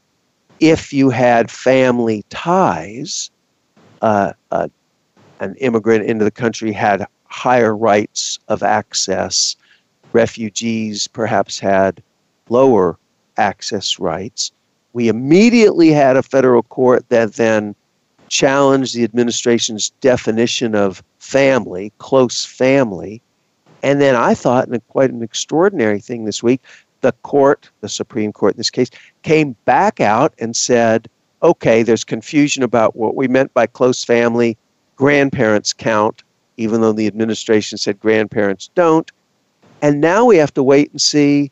if 0.59 0.93
you 0.93 1.09
had 1.09 1.49
family 1.49 2.23
ties, 2.29 3.31
uh, 4.01 4.33
uh 4.51 4.67
an 5.39 5.55
immigrant 5.55 6.05
into 6.05 6.23
the 6.23 6.31
country 6.31 6.71
had 6.71 7.05
higher 7.25 7.75
rights 7.75 8.39
of 8.47 8.61
access. 8.61 9.55
Refugees 10.13 11.07
perhaps 11.07 11.59
had 11.59 12.01
lower 12.49 12.97
access 13.37 13.99
rights. 13.99 14.51
We 14.93 15.07
immediately 15.07 15.91
had 15.91 16.15
a 16.15 16.23
federal 16.23 16.63
court 16.63 17.07
that 17.09 17.33
then 17.33 17.75
challenged 18.27 18.95
the 18.95 19.03
administration's 19.03 19.89
definition 20.01 20.75
of 20.75 21.03
family, 21.19 21.91
close 21.97 22.45
family. 22.45 23.21
And 23.83 23.99
then 23.99 24.15
I 24.15 24.33
thought, 24.33 24.69
quite 24.89 25.09
an 25.09 25.23
extraordinary 25.23 25.99
thing 25.99 26.25
this 26.25 26.43
week, 26.43 26.61
the 27.01 27.11
court, 27.23 27.69
the 27.81 27.89
Supreme 27.89 28.31
Court 28.31 28.53
in 28.53 28.57
this 28.57 28.69
case, 28.69 28.89
came 29.23 29.55
back 29.65 29.99
out 29.99 30.33
and 30.39 30.55
said, 30.55 31.09
okay, 31.43 31.83
there's 31.83 32.03
confusion 32.03 32.63
about 32.63 32.95
what 32.95 33.15
we 33.15 33.27
meant 33.27 33.53
by 33.53 33.67
close 33.67 34.03
family. 34.03 34.57
Grandparents 34.95 35.73
count, 35.73 36.23
even 36.57 36.81
though 36.81 36.93
the 36.93 37.07
administration 37.07 37.77
said 37.77 37.99
grandparents 37.99 38.69
don't. 38.75 39.11
And 39.81 39.99
now 39.99 40.25
we 40.25 40.37
have 40.37 40.53
to 40.53 40.63
wait 40.63 40.91
and 40.91 41.01
see 41.01 41.51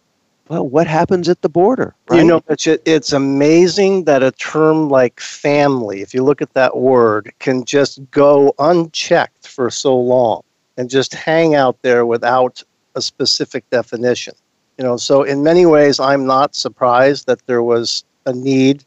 well, 0.50 0.68
what 0.68 0.88
happens 0.88 1.30
at 1.30 1.44
the 1.44 1.50
border? 1.50 1.94
Right? 2.10 2.22
You 2.22 2.26
know, 2.26 2.44
it's, 2.50 2.66
it's 2.66 3.14
amazing 3.14 4.06
that 4.06 4.24
a 4.24 4.32
term 4.32 4.90
like 4.90 5.20
family, 5.20 6.02
if 6.02 6.14
you 6.14 6.24
look 6.24 6.42
at 6.42 6.54
that 6.56 6.78
word, 6.78 7.32
can 7.38 7.66
just 7.66 8.00
go 8.10 8.54
unchecked 8.58 9.48
for 9.48 9.70
so 9.70 9.96
long 9.96 10.42
and 10.76 10.90
just 10.90 11.14
hang 11.14 11.54
out 11.54 11.80
there 11.84 12.04
without 12.04 12.64
a 12.96 13.02
specific 13.02 13.70
definition. 13.70 14.34
You 14.80 14.86
know, 14.86 14.96
so 14.96 15.24
in 15.24 15.44
many 15.44 15.66
ways, 15.66 16.00
I'm 16.00 16.26
not 16.26 16.56
surprised 16.56 17.28
that 17.28 17.46
there 17.48 17.62
was 17.62 18.06
a 18.26 18.32
need 18.32 18.86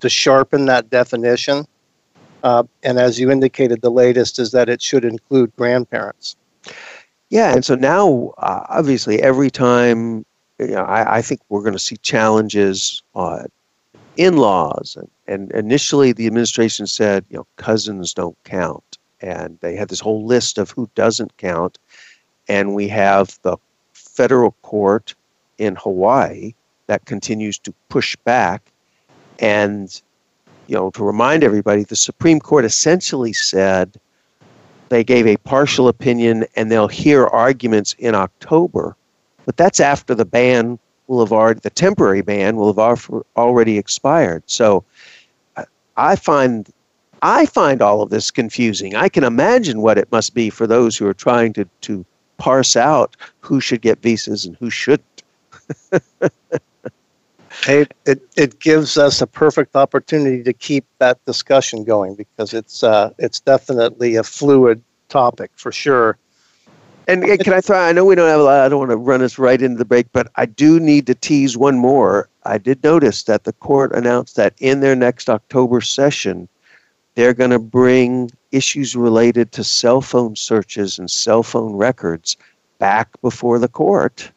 to 0.00 0.08
sharpen 0.08 0.66
that 0.66 0.90
definition. 0.90 1.64
Uh, 2.42 2.64
and 2.82 2.98
as 2.98 3.20
you 3.20 3.30
indicated, 3.30 3.80
the 3.80 3.90
latest 3.90 4.40
is 4.40 4.50
that 4.50 4.68
it 4.68 4.82
should 4.82 5.04
include 5.04 5.54
grandparents. 5.54 6.34
Yeah, 7.30 7.54
and 7.54 7.64
so 7.64 7.76
now, 7.76 8.34
uh, 8.38 8.66
obviously, 8.68 9.22
every 9.22 9.48
time 9.48 10.26
you 10.58 10.74
know, 10.74 10.82
I, 10.82 11.18
I 11.18 11.22
think 11.22 11.40
we're 11.48 11.62
going 11.62 11.72
to 11.72 11.78
see 11.78 11.98
challenges 11.98 13.00
on 13.14 13.46
in-laws, 14.16 14.96
and, 14.98 15.08
and 15.28 15.52
initially 15.52 16.10
the 16.10 16.26
administration 16.26 16.88
said, 16.88 17.24
you 17.30 17.36
know, 17.36 17.46
cousins 17.54 18.12
don't 18.12 18.36
count, 18.42 18.98
and 19.20 19.56
they 19.60 19.76
had 19.76 19.88
this 19.88 20.00
whole 20.00 20.26
list 20.26 20.58
of 20.58 20.72
who 20.72 20.90
doesn't 20.96 21.36
count, 21.36 21.78
and 22.48 22.74
we 22.74 22.88
have 22.88 23.38
the 23.42 23.56
federal 23.92 24.50
court 24.62 25.14
in 25.58 25.76
Hawaii 25.76 26.54
that 26.86 27.04
continues 27.04 27.58
to 27.58 27.74
push 27.88 28.16
back, 28.16 28.62
and 29.38 30.00
you 30.66 30.74
know, 30.74 30.90
to 30.90 31.04
remind 31.04 31.44
everybody, 31.44 31.84
the 31.84 31.96
Supreme 31.96 32.40
Court 32.40 32.64
essentially 32.64 33.32
said 33.32 33.98
they 34.88 35.04
gave 35.04 35.26
a 35.26 35.36
partial 35.38 35.88
opinion 35.88 36.46
and 36.56 36.70
they'll 36.70 36.88
hear 36.88 37.26
arguments 37.26 37.94
in 37.98 38.14
October 38.14 38.96
but 39.48 39.56
that's 39.56 39.80
after 39.80 40.14
the 40.14 40.26
ban 40.26 40.78
will 41.06 41.20
have 41.20 41.32
already, 41.32 41.60
the 41.60 41.70
temporary 41.70 42.20
ban 42.20 42.56
will 42.56 42.74
have 42.74 43.10
already 43.34 43.78
expired. 43.78 44.42
So 44.44 44.84
uh, 45.56 45.64
I 45.96 46.16
find 46.16 46.68
I 47.22 47.46
find 47.46 47.80
all 47.80 48.02
of 48.02 48.10
this 48.10 48.30
confusing. 48.30 48.94
I 48.94 49.08
can 49.08 49.24
imagine 49.24 49.80
what 49.80 49.96
it 49.96 50.12
must 50.12 50.34
be 50.34 50.50
for 50.50 50.66
those 50.66 50.98
who 50.98 51.06
are 51.06 51.14
trying 51.14 51.54
to, 51.54 51.64
to 51.80 52.04
parse 52.36 52.76
out 52.76 53.16
who 53.40 53.58
should 53.58 53.80
get 53.80 54.02
visas 54.02 54.44
and 54.44 54.54
who 54.56 54.68
shouldn't. 54.68 55.07
It, 57.66 57.94
it, 58.06 58.22
it 58.36 58.60
gives 58.60 58.96
us 58.96 59.20
a 59.20 59.26
perfect 59.26 59.76
opportunity 59.76 60.42
to 60.42 60.52
keep 60.52 60.84
that 60.98 61.24
discussion 61.24 61.84
going 61.84 62.14
because 62.14 62.54
it's, 62.54 62.82
uh, 62.82 63.12
it's 63.18 63.40
definitely 63.40 64.16
a 64.16 64.22
fluid 64.22 64.82
topic 65.08 65.50
for 65.56 65.72
sure. 65.72 66.18
And 67.08 67.24
can 67.24 67.54
I 67.54 67.62
throw? 67.62 67.78
I 67.78 67.92
know 67.92 68.04
we 68.04 68.14
don't 68.14 68.28
have 68.28 68.40
a 68.40 68.42
lot. 68.42 68.60
I 68.60 68.68
don't 68.68 68.80
want 68.80 68.90
to 68.90 68.96
run 68.98 69.22
us 69.22 69.38
right 69.38 69.60
into 69.60 69.78
the 69.78 69.86
break, 69.86 70.12
but 70.12 70.30
I 70.36 70.44
do 70.44 70.78
need 70.78 71.06
to 71.06 71.14
tease 71.14 71.56
one 71.56 71.78
more. 71.78 72.28
I 72.44 72.58
did 72.58 72.84
notice 72.84 73.22
that 73.22 73.44
the 73.44 73.54
court 73.54 73.92
announced 73.94 74.36
that 74.36 74.52
in 74.58 74.80
their 74.80 74.94
next 74.94 75.30
October 75.30 75.80
session, 75.80 76.50
they're 77.14 77.32
going 77.32 77.50
to 77.50 77.58
bring 77.58 78.30
issues 78.52 78.94
related 78.94 79.52
to 79.52 79.64
cell 79.64 80.02
phone 80.02 80.36
searches 80.36 80.98
and 80.98 81.10
cell 81.10 81.42
phone 81.42 81.72
records 81.76 82.36
back 82.78 83.08
before 83.22 83.58
the 83.58 83.68
court. 83.68 84.30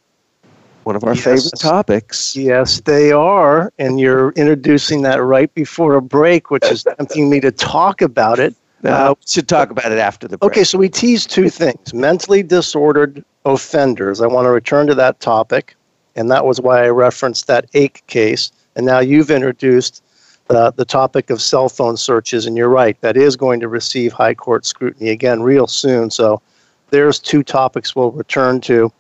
One 0.83 0.95
of 0.95 1.03
our 1.03 1.13
yes. 1.13 1.23
favorite 1.23 1.59
topics. 1.59 2.35
Yes, 2.35 2.81
they 2.81 3.11
are. 3.11 3.71
And 3.77 3.99
you're 3.99 4.31
introducing 4.31 5.03
that 5.03 5.21
right 5.21 5.53
before 5.53 5.95
a 5.95 6.01
break, 6.01 6.49
which 6.49 6.65
is 6.65 6.83
tempting 6.83 7.29
me 7.29 7.39
to 7.41 7.51
talk 7.51 8.01
about 8.01 8.39
it. 8.39 8.55
No, 8.83 8.91
uh, 8.91 9.13
we 9.17 9.23
should 9.27 9.47
talk 9.47 9.69
about 9.69 9.91
it 9.91 9.99
after 9.99 10.27
the 10.27 10.37
break. 10.39 10.51
Okay, 10.51 10.63
so 10.63 10.77
we 10.79 10.89
teased 10.89 11.29
two 11.29 11.49
things 11.49 11.93
mentally 11.93 12.41
disordered 12.41 13.23
offenders. 13.45 14.21
I 14.21 14.27
want 14.27 14.45
to 14.45 14.49
return 14.49 14.87
to 14.87 14.95
that 14.95 15.19
topic, 15.19 15.75
and 16.15 16.31
that 16.31 16.45
was 16.45 16.59
why 16.59 16.83
I 16.83 16.89
referenced 16.89 17.45
that 17.45 17.65
Ake 17.75 18.03
case. 18.07 18.51
And 18.75 18.85
now 18.85 18.99
you've 18.99 19.29
introduced 19.29 20.03
uh, 20.49 20.71
the 20.71 20.85
topic 20.85 21.29
of 21.29 21.41
cell 21.41 21.69
phone 21.69 21.95
searches, 21.95 22.47
and 22.47 22.57
you're 22.57 22.69
right, 22.69 22.99
that 23.01 23.17
is 23.17 23.35
going 23.35 23.59
to 23.59 23.67
receive 23.67 24.13
high 24.13 24.33
court 24.33 24.65
scrutiny 24.65 25.09
again 25.09 25.43
real 25.43 25.67
soon. 25.67 26.09
So 26.09 26.41
there's 26.89 27.19
two 27.19 27.43
topics 27.43 27.95
we'll 27.95 28.11
return 28.11 28.61
to. 28.61 28.91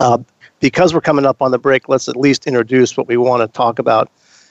Uh, 0.00 0.18
because 0.60 0.94
we're 0.94 1.00
coming 1.00 1.26
up 1.26 1.42
on 1.42 1.50
the 1.50 1.58
break, 1.58 1.88
let's 1.88 2.08
at 2.08 2.16
least 2.16 2.46
introduce 2.46 2.96
what 2.96 3.08
we 3.08 3.16
want 3.16 3.42
to 3.42 3.56
talk 3.56 3.78
about 3.78 4.10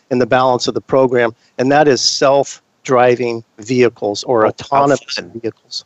in 0.10 0.20
the 0.20 0.26
balance 0.26 0.68
of 0.68 0.74
the 0.74 0.82
program, 0.82 1.36
and 1.58 1.72
that 1.72 1.88
is 1.88 2.02
self 2.02 2.62
driving 2.84 3.44
vehicles 3.60 4.24
or 4.24 4.46
oh, 4.46 4.50
autonomous 4.50 5.20
vehicles. 5.34 5.86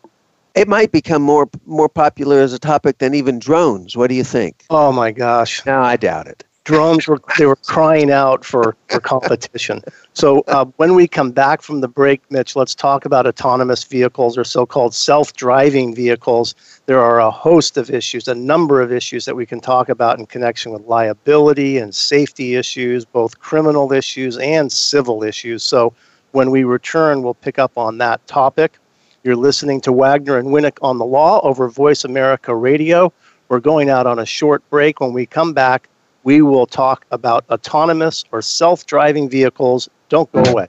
It 0.54 0.68
might 0.68 0.92
become 0.92 1.22
more 1.22 1.50
more 1.66 1.90
popular 1.90 2.42
as 2.42 2.54
a 2.54 2.60
topic 2.60 3.00
than 3.00 3.14
even 3.14 3.40
drones. 3.40 3.96
What 3.96 4.08
do 4.08 4.16
you 4.16 4.24
think? 4.24 4.66
Oh 4.70 4.92
my 4.92 5.12
gosh! 5.12 5.66
No, 5.66 5.82
I 5.82 5.98
doubt 5.98 6.28
it 6.28 6.44
drones 6.64 7.08
were 7.08 7.20
they 7.38 7.46
were 7.46 7.56
crying 7.56 8.12
out 8.12 8.46
for, 8.46 8.76
for 8.88 9.00
competition. 9.00 9.82
So 10.14 10.42
uh, 10.48 10.66
when 10.78 10.96
we 10.96 11.08
come 11.08 11.32
back 11.32 11.62
from 11.62 11.82
the 11.82 11.88
break, 11.88 12.22
Mitch, 12.30 12.56
let's 12.56 12.76
talk 12.76 13.06
about 13.06 13.26
autonomous 13.26 13.84
vehicles 13.84 14.38
or 14.38 14.44
so-called 14.44 14.94
self-driving 14.94 15.96
vehicles. 15.96 16.54
There 16.86 17.02
are 17.02 17.20
a 17.20 17.32
host 17.32 17.78
of 17.78 17.90
issues, 17.90 18.28
a 18.28 18.36
number 18.36 18.82
of 18.82 18.92
issues 18.92 19.26
that 19.26 19.36
we 19.36 19.46
can 19.46 19.60
talk 19.60 19.90
about 19.90 20.20
in 20.20 20.26
connection 20.26 20.72
with 20.72 20.84
liability 20.84 21.78
and 21.78 21.96
safety 21.96 22.56
issues, 22.56 23.06
both 23.06 23.40
criminal 23.40 23.92
issues 23.92 24.38
and 24.38 24.72
civil 24.72 25.24
issues. 25.24 25.64
So 25.64 25.94
when 26.32 26.52
we 26.52 26.64
return, 26.64 27.24
we'll 27.24 27.34
pick 27.34 27.58
up 27.58 27.78
on 27.78 27.98
that 27.98 28.26
topic. 28.28 28.78
You're 29.24 29.36
listening 29.36 29.82
to 29.82 29.92
Wagner 29.92 30.38
and 30.38 30.50
Winick 30.50 30.78
on 30.82 30.98
the 30.98 31.06
Law 31.06 31.42
over 31.42 31.70
Voice 31.70 32.04
America 32.04 32.56
Radio. 32.56 33.12
We're 33.50 33.60
going 33.60 33.90
out 33.90 34.08
on 34.08 34.20
a 34.20 34.26
short 34.26 34.68
break. 34.70 35.00
When 35.00 35.14
we 35.14 35.26
come 35.26 35.54
back, 35.54 35.90
we 36.24 36.42
will 36.42 36.66
talk 36.66 37.06
about 37.12 37.46
autonomous 37.50 38.26
or 38.32 38.42
self 38.42 38.86
driving 38.86 39.30
vehicles. 39.30 39.90
Don't 40.10 40.32
go 40.32 40.44
away. 40.52 40.68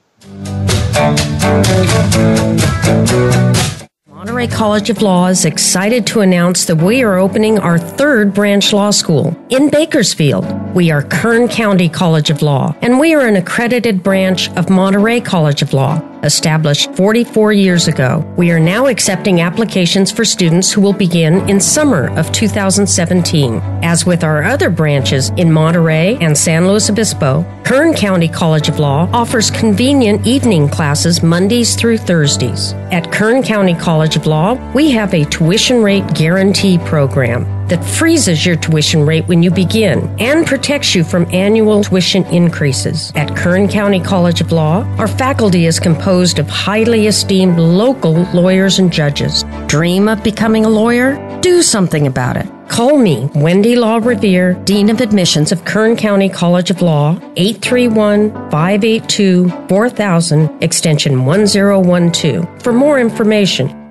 Monterey 4.09 4.47
College 4.47 4.89
of 4.89 5.03
Law 5.03 5.27
is 5.27 5.45
excited 5.45 6.07
to 6.07 6.21
announce 6.21 6.65
that 6.67 6.77
we 6.77 7.03
are 7.03 7.19
opening 7.19 7.59
our 7.59 7.79
third 7.79 8.33
branch 8.33 8.73
law 8.73 8.91
school 8.91 9.37
in 9.51 9.69
Bakersfield. 9.69 10.45
We 10.75 10.91
are 10.93 11.03
Kern 11.03 11.49
County 11.49 11.89
College 11.89 12.31
of 12.31 12.41
Law, 12.41 12.77
and 12.83 13.01
we 13.01 13.15
are 13.15 13.27
an 13.27 13.37
accredited 13.37 14.03
branch 14.03 14.49
of 14.51 14.71
Monterey 14.71 15.21
College 15.21 15.63
of 15.63 15.73
Law 15.73 16.01
established 16.23 16.95
44 16.95 17.53
years 17.53 17.89
ago. 17.89 18.25
We 18.37 18.51
are 18.51 18.61
now 18.61 18.87
accepting 18.87 19.41
applications 19.41 20.11
for 20.11 20.25
students 20.25 20.73
who 20.73 20.81
will 20.81 20.93
begin 20.93 21.49
in 21.49 21.61
summer 21.61 22.09
of 22.19 22.31
2017. 22.33 23.57
As 23.83 24.07
with 24.07 24.25
our 24.25 24.43
other 24.43 24.71
branches 24.71 25.31
in 25.31 25.53
Monterey 25.53 26.17
and 26.21 26.37
San 26.37 26.67
Luis 26.67 26.91
Obispo, 26.91 27.45
Kern 27.65 27.95
County 27.95 28.29
College 28.29 28.69
of 28.69 28.79
Law 28.79 29.09
offers 29.13 29.51
convenient 29.51 30.27
evening 30.27 30.69
classes 30.69 31.23
Mondays 31.23 31.75
through 31.75 31.99
Thursdays. 31.99 32.73
At 32.93 33.13
Kern 33.13 33.43
County 33.43 33.75
College 33.75 34.17
of 34.17 34.27
Law, 34.27 34.55
we 34.73 34.91
have 34.91 35.15
a 35.15 35.25
tuition 35.25 35.83
rate 35.83 36.07
guarantee 36.15 36.79
program 36.79 37.62
that 37.73 37.83
freezes 37.83 38.45
your 38.45 38.55
tuition 38.55 39.07
rate 39.07 39.27
when 39.29 39.43
you 39.43 39.51
begin 39.51 40.15
and 40.21 40.47
protects 40.47 40.95
you 40.95 41.03
from 41.03 41.27
annual 41.33 41.83
tuition 41.83 42.23
increases. 42.27 43.11
At 43.15 43.35
Kern 43.35 43.67
County 43.67 43.99
College 43.99 44.43
of 44.43 44.53
Law, 44.53 44.85
our 44.99 45.09
faculty 45.09 45.65
is 45.65 45.81
composed 45.81 46.39
of 46.39 46.51
highly 46.51 47.07
esteemed 47.07 47.59
local 47.59 48.25
lawyers 48.35 48.79
and 48.79 48.93
judges. 48.93 49.45
Dream 49.69 50.07
of 50.07 50.23
becoming 50.23 50.67
a 50.67 50.69
lawyer? 50.69 51.17
Do 51.41 51.63
something 51.63 52.07
about 52.07 52.37
it. 52.37 52.47
Call 52.69 52.99
me, 52.99 53.31
Wendy 53.35 53.75
Law 53.75 53.97
Revere, 53.97 54.53
Dean 54.65 54.91
of 54.91 55.01
Admissions 55.01 55.51
of 55.51 55.65
Kern 55.65 55.97
County 55.97 56.29
College 56.29 56.71
of 56.71 56.83
Law, 56.83 57.19
831 57.37 58.33
582 58.51 59.49
4000, 59.69 60.63
extension 60.63 61.25
1012, 61.25 62.63
for 62.63 62.75
more 62.75 63.01
information. 63.01 63.82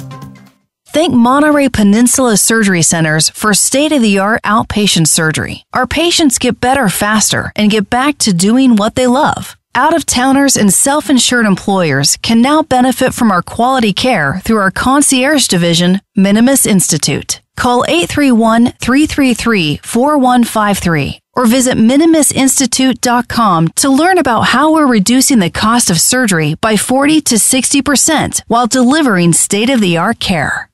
Thank 0.98 1.14
Monterey 1.14 1.70
Peninsula 1.70 2.38
Surgery 2.38 2.82
Centers 2.82 3.30
for 3.30 3.54
state 3.54 3.92
of 3.92 4.02
the 4.02 4.18
art 4.18 4.42
outpatient 4.42 5.08
surgery. 5.08 5.64
Our 5.72 5.86
patients 5.86 6.40
get 6.40 6.60
better 6.60 6.90
faster 6.90 7.52
and 7.56 7.70
get 7.70 7.92
back 7.92 8.18
to 8.18 8.34
doing 8.34 8.76
what 8.76 8.96
they 8.96 9.06
love. 9.06 9.58
Out 9.76 9.96
of 9.96 10.08
towners 10.08 10.58
and 10.58 10.74
self 10.74 11.08
insured 11.12 11.46
employers 11.46 12.18
can 12.24 12.42
now 12.42 12.64
benefit 12.64 13.14
from 13.14 13.30
our 13.30 13.44
quality 13.44 13.94
care 13.94 14.42
through 14.44 14.58
our 14.58 14.72
concierge 14.72 15.46
division, 15.46 16.02
Minimus 16.16 16.66
Institute. 16.66 17.42
Call 17.56 17.86
831 17.88 18.72
333 18.82 19.78
4153 19.84 21.20
or 21.36 21.46
visit 21.46 21.78
minimusinstitute.com 21.78 23.68
to 23.76 23.90
learn 23.92 24.18
about 24.18 24.48
how 24.48 24.74
we're 24.74 24.88
reducing 24.88 25.38
the 25.38 25.52
cost 25.52 25.92
of 25.92 26.02
surgery 26.02 26.56
by 26.56 26.76
40 26.76 27.22
to 27.22 27.36
60% 27.36 28.42
while 28.48 28.66
delivering 28.66 29.32
state 29.32 29.70
of 29.70 29.80
the 29.80 29.96
art 29.96 30.20
care. 30.20 30.72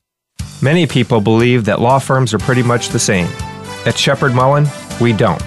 Many 0.63 0.87
people 0.87 1.19
believe 1.19 1.65
that 1.65 1.81
law 1.81 1.99
firms 1.99 2.33
are 2.33 2.39
pretty 2.39 2.63
much 2.63 2.87
the 2.87 2.97
same. 2.97 3.27
At 3.85 3.97
Sheppard 3.97 4.33
Mullin, 4.33 4.65
we 5.01 5.11
don't. 5.11 5.43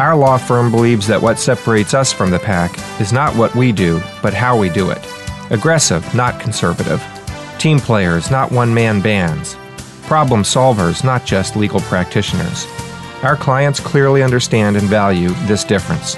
Our 0.00 0.16
law 0.16 0.38
firm 0.38 0.72
believes 0.72 1.06
that 1.06 1.22
what 1.22 1.38
separates 1.38 1.94
us 1.94 2.12
from 2.12 2.32
the 2.32 2.40
pack 2.40 2.76
is 3.00 3.12
not 3.12 3.36
what 3.36 3.54
we 3.54 3.70
do, 3.70 4.02
but 4.24 4.34
how 4.34 4.58
we 4.58 4.68
do 4.68 4.90
it. 4.90 4.98
Aggressive, 5.50 6.02
not 6.16 6.40
conservative. 6.40 7.00
Team 7.60 7.78
players, 7.78 8.28
not 8.32 8.50
one 8.50 8.74
man 8.74 9.00
bands. 9.00 9.56
Problem 10.08 10.42
solvers, 10.42 11.04
not 11.04 11.24
just 11.24 11.54
legal 11.54 11.78
practitioners. 11.82 12.66
Our 13.22 13.36
clients 13.36 13.78
clearly 13.78 14.20
understand 14.20 14.76
and 14.76 14.88
value 14.88 15.28
this 15.46 15.62
difference. 15.62 16.16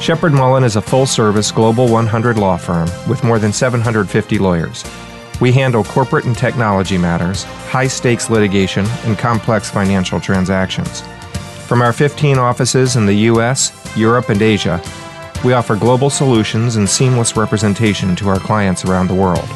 Sheppard 0.00 0.32
Mullin 0.32 0.62
is 0.62 0.76
a 0.76 0.80
full 0.80 1.06
service 1.06 1.50
Global 1.50 1.88
100 1.88 2.38
law 2.38 2.56
firm 2.56 2.88
with 3.08 3.24
more 3.24 3.40
than 3.40 3.52
750 3.52 4.38
lawyers. 4.38 4.84
We 5.40 5.52
handle 5.52 5.84
corporate 5.84 6.24
and 6.24 6.36
technology 6.36 6.98
matters, 6.98 7.44
high 7.44 7.86
stakes 7.86 8.28
litigation, 8.28 8.84
and 9.04 9.16
complex 9.16 9.70
financial 9.70 10.20
transactions. 10.20 11.02
From 11.66 11.80
our 11.80 11.92
15 11.92 12.38
offices 12.38 12.96
in 12.96 13.06
the 13.06 13.14
US, 13.30 13.72
Europe, 13.96 14.30
and 14.30 14.42
Asia, 14.42 14.82
we 15.44 15.52
offer 15.52 15.76
global 15.76 16.10
solutions 16.10 16.74
and 16.74 16.88
seamless 16.88 17.36
representation 17.36 18.16
to 18.16 18.28
our 18.28 18.40
clients 18.40 18.84
around 18.84 19.06
the 19.06 19.14
world. 19.14 19.46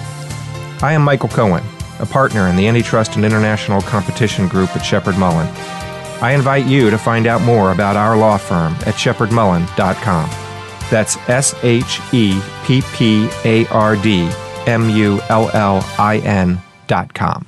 I 0.83 0.93
am 0.93 1.03
Michael 1.03 1.29
Cohen, 1.29 1.65
a 1.99 2.07
partner 2.07 2.47
in 2.47 2.55
the 2.55 2.69
Antitrust 2.69 3.17
and 3.17 3.25
International 3.25 3.83
Competition 3.83 4.47
Group 4.47 4.77
at 4.77 4.83
Sheppard 4.83 5.19
Mullin. 5.19 5.49
I 6.21 6.33
invite 6.33 6.67
you 6.67 6.91
to 6.91 6.99
find 6.99 7.27
out 7.27 7.43
more 7.43 7.73
about 7.73 7.97
our 7.97 8.17
law 8.17 8.37
firm 8.37 8.75
at 8.87 8.95
sheppardmullin.com. 8.95 10.31
That's 10.91 11.17
S 11.29 11.55
H 11.65 12.01
E 12.13 12.41
P 12.65 12.83
P 12.93 13.29
A 13.45 13.67
R 13.69 13.97
D 13.97 14.31
M 14.67 14.91
U 14.91 15.21
L 15.29 15.51
L 15.55 15.85
I 15.99 16.19
N 16.19 16.61
dot 16.87 17.15
com. 17.15 17.47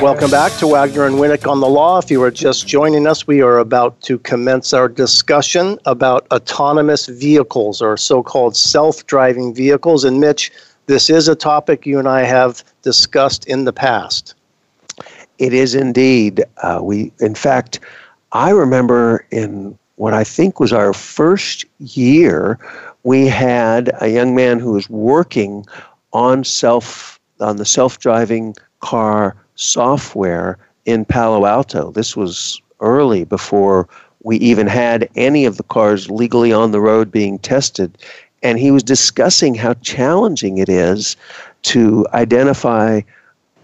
Welcome 0.00 0.30
back 0.30 0.52
to 0.58 0.66
Wagner 0.68 1.06
and 1.06 1.16
Winick 1.16 1.50
on 1.50 1.60
the 1.60 1.66
Law. 1.66 1.98
If 1.98 2.08
you 2.08 2.22
are 2.22 2.30
just 2.30 2.68
joining 2.68 3.06
us, 3.06 3.26
we 3.26 3.42
are 3.42 3.58
about 3.58 4.00
to 4.02 4.18
commence 4.20 4.72
our 4.72 4.88
discussion 4.88 5.76
about 5.86 6.26
autonomous 6.30 7.06
vehicles 7.06 7.82
or 7.82 7.96
so 7.96 8.22
called 8.22 8.56
self 8.56 9.04
driving 9.06 9.52
vehicles. 9.52 10.04
And 10.04 10.20
Mitch, 10.20 10.52
this 10.86 11.10
is 11.10 11.26
a 11.26 11.34
topic 11.34 11.84
you 11.84 11.98
and 11.98 12.06
I 12.06 12.22
have 12.22 12.62
discussed 12.82 13.46
in 13.46 13.64
the 13.64 13.72
past. 13.72 14.34
It 15.38 15.52
is 15.52 15.74
indeed. 15.74 16.44
Uh, 16.62 16.78
we, 16.82 17.12
in 17.20 17.34
fact, 17.34 17.80
I 18.32 18.50
remember 18.50 19.26
in 19.30 19.76
what 19.96 20.14
I 20.14 20.22
think 20.22 20.60
was 20.60 20.72
our 20.72 20.92
first 20.92 21.64
year, 21.80 22.58
we 23.08 23.26
had 23.26 23.90
a 24.02 24.08
young 24.10 24.34
man 24.34 24.58
who 24.58 24.72
was 24.72 24.90
working 24.90 25.64
on 26.12 26.44
self 26.44 27.18
on 27.40 27.56
the 27.56 27.64
self-driving 27.64 28.54
car 28.80 29.34
software 29.54 30.58
in 30.84 31.06
Palo 31.06 31.46
Alto. 31.46 31.90
This 31.90 32.14
was 32.14 32.60
early 32.80 33.24
before 33.24 33.88
we 34.24 34.36
even 34.36 34.66
had 34.66 35.08
any 35.16 35.46
of 35.46 35.56
the 35.56 35.62
cars 35.62 36.10
legally 36.10 36.52
on 36.52 36.70
the 36.70 36.82
road 36.82 37.10
being 37.10 37.38
tested. 37.38 37.96
And 38.42 38.58
he 38.58 38.70
was 38.70 38.82
discussing 38.82 39.54
how 39.54 39.72
challenging 39.74 40.58
it 40.58 40.68
is 40.68 41.16
to 41.62 42.06
identify 42.12 43.00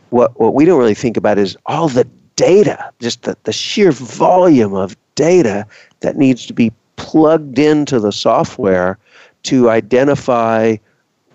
what, 0.09 0.41
what 0.41 0.55
we 0.55 0.65
don't 0.65 0.79
really 0.79 0.95
think 0.95 1.19
about 1.19 1.37
is 1.37 1.55
all 1.67 1.89
the 1.89 2.09
data, 2.37 2.91
just 2.99 3.25
the, 3.25 3.37
the 3.43 3.53
sheer 3.53 3.93
volume 3.93 4.73
of 4.73 4.97
data 5.17 5.67
that 6.01 6.17
needs 6.17 6.47
to 6.47 6.55
be 6.55 6.73
plugged 6.97 7.59
into 7.59 8.01
the 8.01 8.13
software 8.13 8.99
to 9.45 9.71
identify 9.71 10.77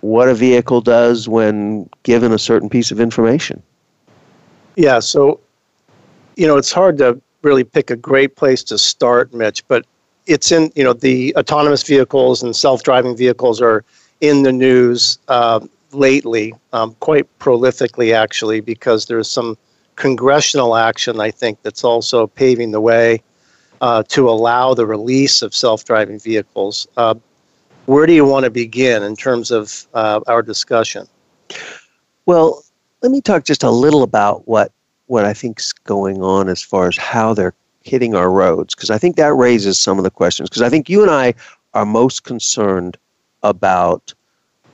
what 0.01 0.29
a 0.29 0.33
vehicle 0.33 0.81
does 0.81 1.27
when 1.27 1.89
given 2.03 2.31
a 2.31 2.39
certain 2.39 2.69
piece 2.69 2.91
of 2.91 2.99
information? 2.99 3.61
Yeah, 4.75 4.99
so 4.99 5.39
you 6.39 6.47
know, 6.47 6.55
it's 6.55 6.71
hard 6.71 6.97
to 6.99 7.21
really 7.41 7.65
pick 7.65 7.91
a 7.91 7.97
great 7.97 8.37
place 8.37 8.63
to 8.63 8.77
start, 8.77 9.33
Mitch, 9.33 9.67
but 9.67 9.85
it's 10.25 10.51
in, 10.51 10.71
you 10.75 10.83
know, 10.83 10.93
the 10.93 11.35
autonomous 11.35 11.83
vehicles 11.83 12.41
and 12.41 12.55
self 12.55 12.83
driving 12.83 13.15
vehicles 13.15 13.61
are 13.61 13.83
in 14.21 14.43
the 14.43 14.53
news 14.53 15.19
uh, 15.27 15.59
lately, 15.91 16.53
um, 16.71 16.95
quite 17.01 17.27
prolifically, 17.39 18.13
actually, 18.13 18.61
because 18.61 19.07
there's 19.07 19.29
some 19.29 19.57
congressional 19.95 20.77
action, 20.77 21.19
I 21.19 21.31
think, 21.31 21.61
that's 21.63 21.83
also 21.83 22.27
paving 22.27 22.71
the 22.71 22.81
way 22.81 23.21
uh, 23.81 24.03
to 24.09 24.29
allow 24.29 24.73
the 24.73 24.85
release 24.85 25.41
of 25.41 25.53
self 25.53 25.83
driving 25.83 26.19
vehicles. 26.19 26.87
Uh, 26.95 27.15
where 27.89 28.05
do 28.05 28.13
you 28.13 28.23
want 28.23 28.43
to 28.43 28.51
begin 28.51 29.01
in 29.01 29.15
terms 29.15 29.49
of 29.49 29.87
uh, 29.95 30.19
our 30.27 30.43
discussion? 30.43 31.07
Well, 32.27 32.63
let 33.01 33.11
me 33.11 33.19
talk 33.19 33.45
just 33.45 33.63
a 33.63 33.71
little 33.71 34.03
about 34.03 34.47
what 34.47 34.71
what 35.07 35.25
I 35.25 35.33
think's 35.33 35.73
going 35.73 36.21
on 36.21 36.49
as 36.49 36.61
far 36.61 36.87
as 36.87 36.95
how 36.95 37.33
they're 37.33 37.55
hitting 37.81 38.13
our 38.13 38.29
roads, 38.29 38.75
because 38.75 38.91
I 38.91 38.99
think 38.99 39.15
that 39.15 39.33
raises 39.33 39.79
some 39.79 39.97
of 39.97 40.03
the 40.03 40.11
questions. 40.11 40.49
Because 40.49 40.61
I 40.61 40.69
think 40.69 40.87
you 40.87 41.01
and 41.01 41.09
I 41.09 41.33
are 41.73 41.85
most 41.85 42.25
concerned 42.25 42.95
about 43.41 44.13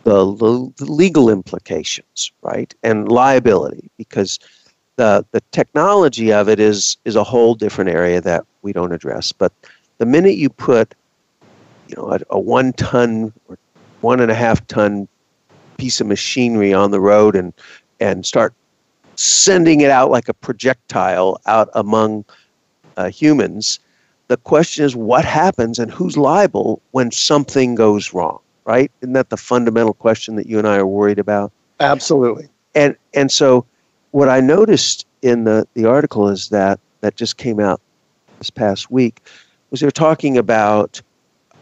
the, 0.04 0.36
the 0.36 0.84
legal 0.84 1.30
implications, 1.30 2.34
right, 2.41 2.75
and 2.84 3.10
liability, 3.10 3.89
because 3.97 4.39
the 4.97 5.25
the 5.32 5.41
technology 5.51 6.34
of 6.34 6.49
it 6.49 6.60
is 6.60 6.97
is 7.06 7.15
a 7.15 7.23
whole 7.23 7.56
different 7.56 7.91
area 7.91 8.19
that 8.19 8.43
we 8.62 8.73
don't 8.73 8.91
address. 8.91 9.32
But 9.32 9.54
the 9.99 10.06
minute 10.06 10.36
you 10.36 10.49
put, 10.49 10.93
you 11.88 11.95
know, 11.95 12.12
a, 12.12 12.19
a 12.32 12.39
one 12.39 12.74
ton 12.74 13.34
or 13.48 13.58
one 14.02 14.19
and 14.19 14.32
a 14.32 14.36
half 14.36 14.65
ton 14.67 15.08
piece 15.78 16.00
of 16.00 16.08
machinery 16.08 16.74
on 16.74 16.91
the 16.91 17.02
road 17.02 17.36
and 17.36 17.54
and 18.00 18.26
start 18.26 18.54
sending 19.15 19.82
it 19.82 19.89
out 19.89 20.12
like 20.12 20.28
a 20.28 20.34
projectile 20.34 21.39
out 21.45 21.69
among 21.74 22.26
uh, 22.98 23.10
humans. 23.10 23.80
The 24.28 24.38
question 24.38 24.84
is 24.84 24.95
what 24.95 25.24
happens 25.24 25.80
and 25.80 25.91
who's 25.91 26.17
liable 26.17 26.82
when 26.91 27.12
something 27.12 27.76
goes 27.76 28.13
wrong, 28.13 28.39
right? 28.65 28.91
Isn't 29.02 29.13
that 29.13 29.30
the 29.30 29.38
fundamental 29.38 29.93
question 29.93 30.36
that 30.36 30.48
you 30.48 30.58
and 30.58 30.67
I 30.67 30.78
are 30.78 30.88
worried 30.88 31.19
about? 31.19 31.52
Absolutely. 31.80 32.50
And 32.74 32.95
and 33.13 33.32
so 33.32 33.65
what 34.12 34.30
I 34.30 34.39
noticed 34.39 35.06
in 35.21 35.43
the, 35.43 35.67
the 35.74 35.86
article 35.86 36.30
is 36.30 36.50
that 36.50 36.80
that 37.02 37.15
just 37.15 37.38
came 37.38 37.60
out 37.60 37.82
this 38.39 38.50
past 38.50 38.89
week 38.91 39.21
was 39.69 39.80
they're 39.80 39.91
talking 39.91 40.38
about 40.38 41.02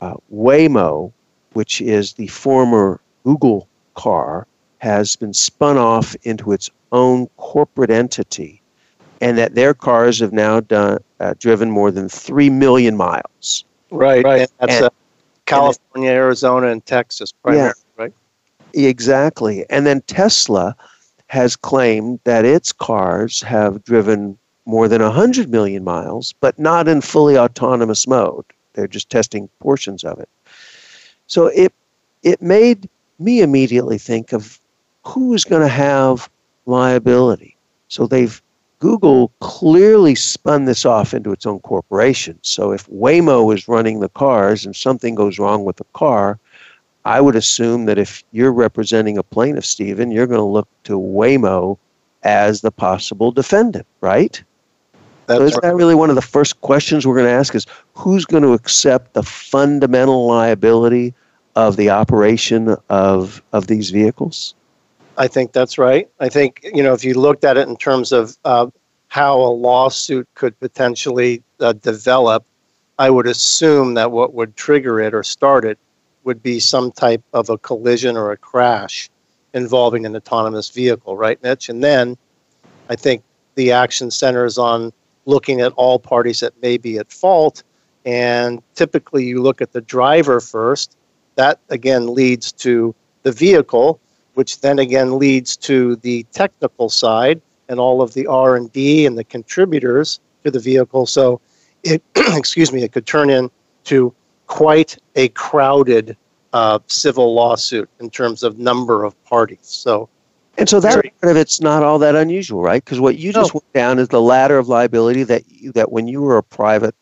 uh, 0.03 0.15
Waymo, 0.33 1.13
which 1.53 1.79
is 1.79 2.13
the 2.13 2.27
former 2.27 2.99
Google 3.23 3.69
car, 3.95 4.45
has 4.79 5.15
been 5.15 5.33
spun 5.33 5.77
off 5.77 6.13
into 6.23 6.51
its 6.51 6.69
own 6.91 7.27
corporate 7.37 7.89
entity, 7.89 8.61
and 9.21 9.37
that 9.37 9.55
their 9.55 9.73
cars 9.73 10.19
have 10.19 10.33
now 10.33 10.59
done 10.59 10.99
uh, 11.21 11.33
driven 11.39 11.71
more 11.71 11.89
than 11.89 12.09
three 12.09 12.49
million 12.49 12.97
miles. 12.97 13.63
Right, 13.91 14.25
right. 14.25 14.49
That's 14.59 14.75
and, 14.75 14.85
uh, 14.85 14.89
California, 15.45 16.09
and, 16.09 16.17
Arizona, 16.17 16.67
and 16.67 16.85
Texas, 16.85 17.31
primarily, 17.31 17.73
yeah, 17.97 18.03
right? 18.03 18.13
Exactly. 18.73 19.65
And 19.69 19.85
then 19.85 20.01
Tesla 20.01 20.75
has 21.27 21.55
claimed 21.55 22.19
that 22.25 22.43
its 22.43 22.73
cars 22.73 23.41
have 23.41 23.83
driven 23.85 24.37
more 24.65 24.89
than 24.89 25.01
100 25.01 25.49
million 25.49 25.85
miles, 25.85 26.33
but 26.41 26.59
not 26.59 26.89
in 26.89 26.99
fully 26.99 27.37
autonomous 27.37 28.05
mode. 28.05 28.45
They're 28.73 28.88
just 28.88 29.09
testing 29.09 29.49
portions 29.59 30.03
of 30.03 30.19
it. 30.19 30.29
So 31.27 31.47
it 31.47 31.73
it 32.23 32.41
made 32.41 32.89
me 33.19 33.41
immediately 33.41 33.97
think 33.97 34.33
of 34.33 34.59
who 35.05 35.33
is 35.33 35.43
going 35.43 35.62
to 35.62 35.67
have 35.67 36.29
liability. 36.65 37.57
So 37.88 38.07
they've 38.07 38.41
Google 38.79 39.31
clearly 39.39 40.13
spun 40.13 40.65
this 40.65 40.86
off 40.86 41.13
into 41.13 41.31
its 41.31 41.45
own 41.45 41.59
corporation. 41.62 42.38
So 42.41 42.73
if 42.73 42.86
Waymo 42.88 43.53
is 43.53 43.69
running 43.69 44.01
the 44.01 44.09
cars 44.09 44.65
and 44.65 44.75
something 44.75 45.15
goes 45.15 45.39
wrong 45.39 45.63
with 45.63 45.77
the 45.77 45.86
car, 45.93 46.38
I 47.05 47.21
would 47.21 47.36
assume 47.36 47.86
that 47.86 47.97
if 47.97 48.23
you're 48.31 48.51
representing 48.51 49.17
a 49.17 49.23
plaintiff, 49.23 49.65
Stephen, 49.65 50.12
you're 50.12 50.27
going 50.27 50.39
to 50.39 50.43
look 50.43 50.67
to 50.83 50.99
Waymo 50.99 51.77
as 52.23 52.59
the 52.59 52.71
possible 52.71 53.31
defendant, 53.31 53.86
right? 54.01 54.43
That's 55.25 55.39
so 55.39 55.45
is 55.45 55.59
that 55.62 55.75
really 55.75 55.95
one 55.95 56.09
of 56.09 56.15
the 56.15 56.21
first 56.21 56.59
questions 56.62 57.07
we're 57.07 57.15
going 57.15 57.27
to 57.27 57.31
ask 57.31 57.55
is 57.55 57.65
who's 57.93 58.25
going 58.25 58.43
to 58.43 58.53
accept 58.53 59.13
the 59.13 59.23
fundamental 59.23 60.27
liability 60.27 61.13
of 61.55 61.77
the 61.77 61.89
operation 61.89 62.75
of, 62.89 63.41
of 63.53 63.67
these 63.67 63.89
vehicles? 63.89 64.55
I 65.17 65.27
think 65.27 65.53
that's 65.53 65.77
right. 65.77 66.09
I 66.19 66.29
think 66.29 66.62
you 66.73 66.81
know 66.81 66.93
if 66.93 67.03
you 67.05 67.13
looked 67.13 67.43
at 67.43 67.57
it 67.57 67.67
in 67.67 67.77
terms 67.77 68.12
of 68.12 68.38
uh, 68.45 68.67
how 69.09 69.39
a 69.39 69.51
lawsuit 69.51 70.27
could 70.33 70.59
potentially 70.59 71.43
uh, 71.59 71.73
develop, 71.73 72.43
I 72.97 73.09
would 73.09 73.27
assume 73.27 73.93
that 73.93 74.12
what 74.12 74.33
would 74.33 74.55
trigger 74.55 74.99
it 74.99 75.13
or 75.13 75.23
start 75.23 75.65
it 75.65 75.77
would 76.23 76.41
be 76.41 76.59
some 76.59 76.91
type 76.91 77.21
of 77.33 77.49
a 77.49 77.57
collision 77.59 78.17
or 78.17 78.31
a 78.31 78.38
crash 78.38 79.09
involving 79.53 80.05
an 80.05 80.15
autonomous 80.15 80.69
vehicle, 80.69 81.15
right, 81.15 81.41
Mitch? 81.43 81.69
And 81.69 81.83
then 81.83 82.17
I 82.89 82.95
think 82.95 83.23
the 83.53 83.71
action 83.71 84.09
centers 84.09 84.57
on 84.57 84.91
looking 85.25 85.62
at 85.62 85.71
all 85.73 85.99
parties 85.99 86.39
that 86.41 86.59
may 86.62 86.77
be 86.77 86.97
at 86.97 87.12
fault. 87.12 87.63
And 88.05 88.62
typically, 88.75 89.25
you 89.25 89.41
look 89.41 89.62
at 89.62 89.71
the 89.71 89.81
driver 89.81 90.39
first. 90.39 90.97
That 91.36 91.59
again 91.69 92.13
leads 92.13 92.51
to 92.53 92.93
the 93.23 93.31
vehicle 93.31 93.99
which 94.33 94.62
then 94.62 94.79
again 94.79 95.17
leads 95.17 95.55
to 95.55 95.95
the 95.97 96.23
technical 96.31 96.89
side 96.89 97.41
and 97.69 97.79
all 97.79 98.01
of 98.01 98.13
the 98.13 98.27
R&D 98.27 99.05
and 99.05 99.17
the 99.17 99.23
contributors 99.23 100.19
to 100.43 100.51
the 100.51 100.59
vehicle. 100.59 101.05
So 101.05 101.39
it, 101.83 102.03
excuse 102.15 102.71
me, 102.71 102.83
it 102.83 102.91
could 102.91 103.05
turn 103.05 103.29
into 103.29 104.13
quite 104.47 104.97
a 105.15 105.29
crowded 105.29 106.17
uh, 106.51 106.79
civil 106.88 107.33
lawsuit 107.33 107.89
in 107.99 108.09
terms 108.09 108.43
of 108.43 108.59
number 108.59 109.03
of 109.03 109.21
parties. 109.23 109.59
So, 109.62 110.09
and 110.57 110.69
so 110.69 110.79
that 110.79 111.03
part 111.21 111.31
of 111.31 111.37
it's 111.37 111.61
not 111.61 111.83
all 111.83 111.99
that 111.99 112.15
unusual, 112.15 112.61
right? 112.61 112.83
Because 112.83 112.99
what 112.99 113.17
you 113.17 113.33
just 113.33 113.53
no. 113.53 113.59
went 113.59 113.73
down 113.73 113.99
is 113.99 114.09
the 114.09 114.21
ladder 114.21 114.57
of 114.57 114.67
liability 114.67 115.23
that 115.23 115.43
you, 115.47 115.71
that 115.73 115.91
when 115.91 116.07
you 116.07 116.21
were 116.21 116.37
a 116.37 116.43
private 116.43 116.95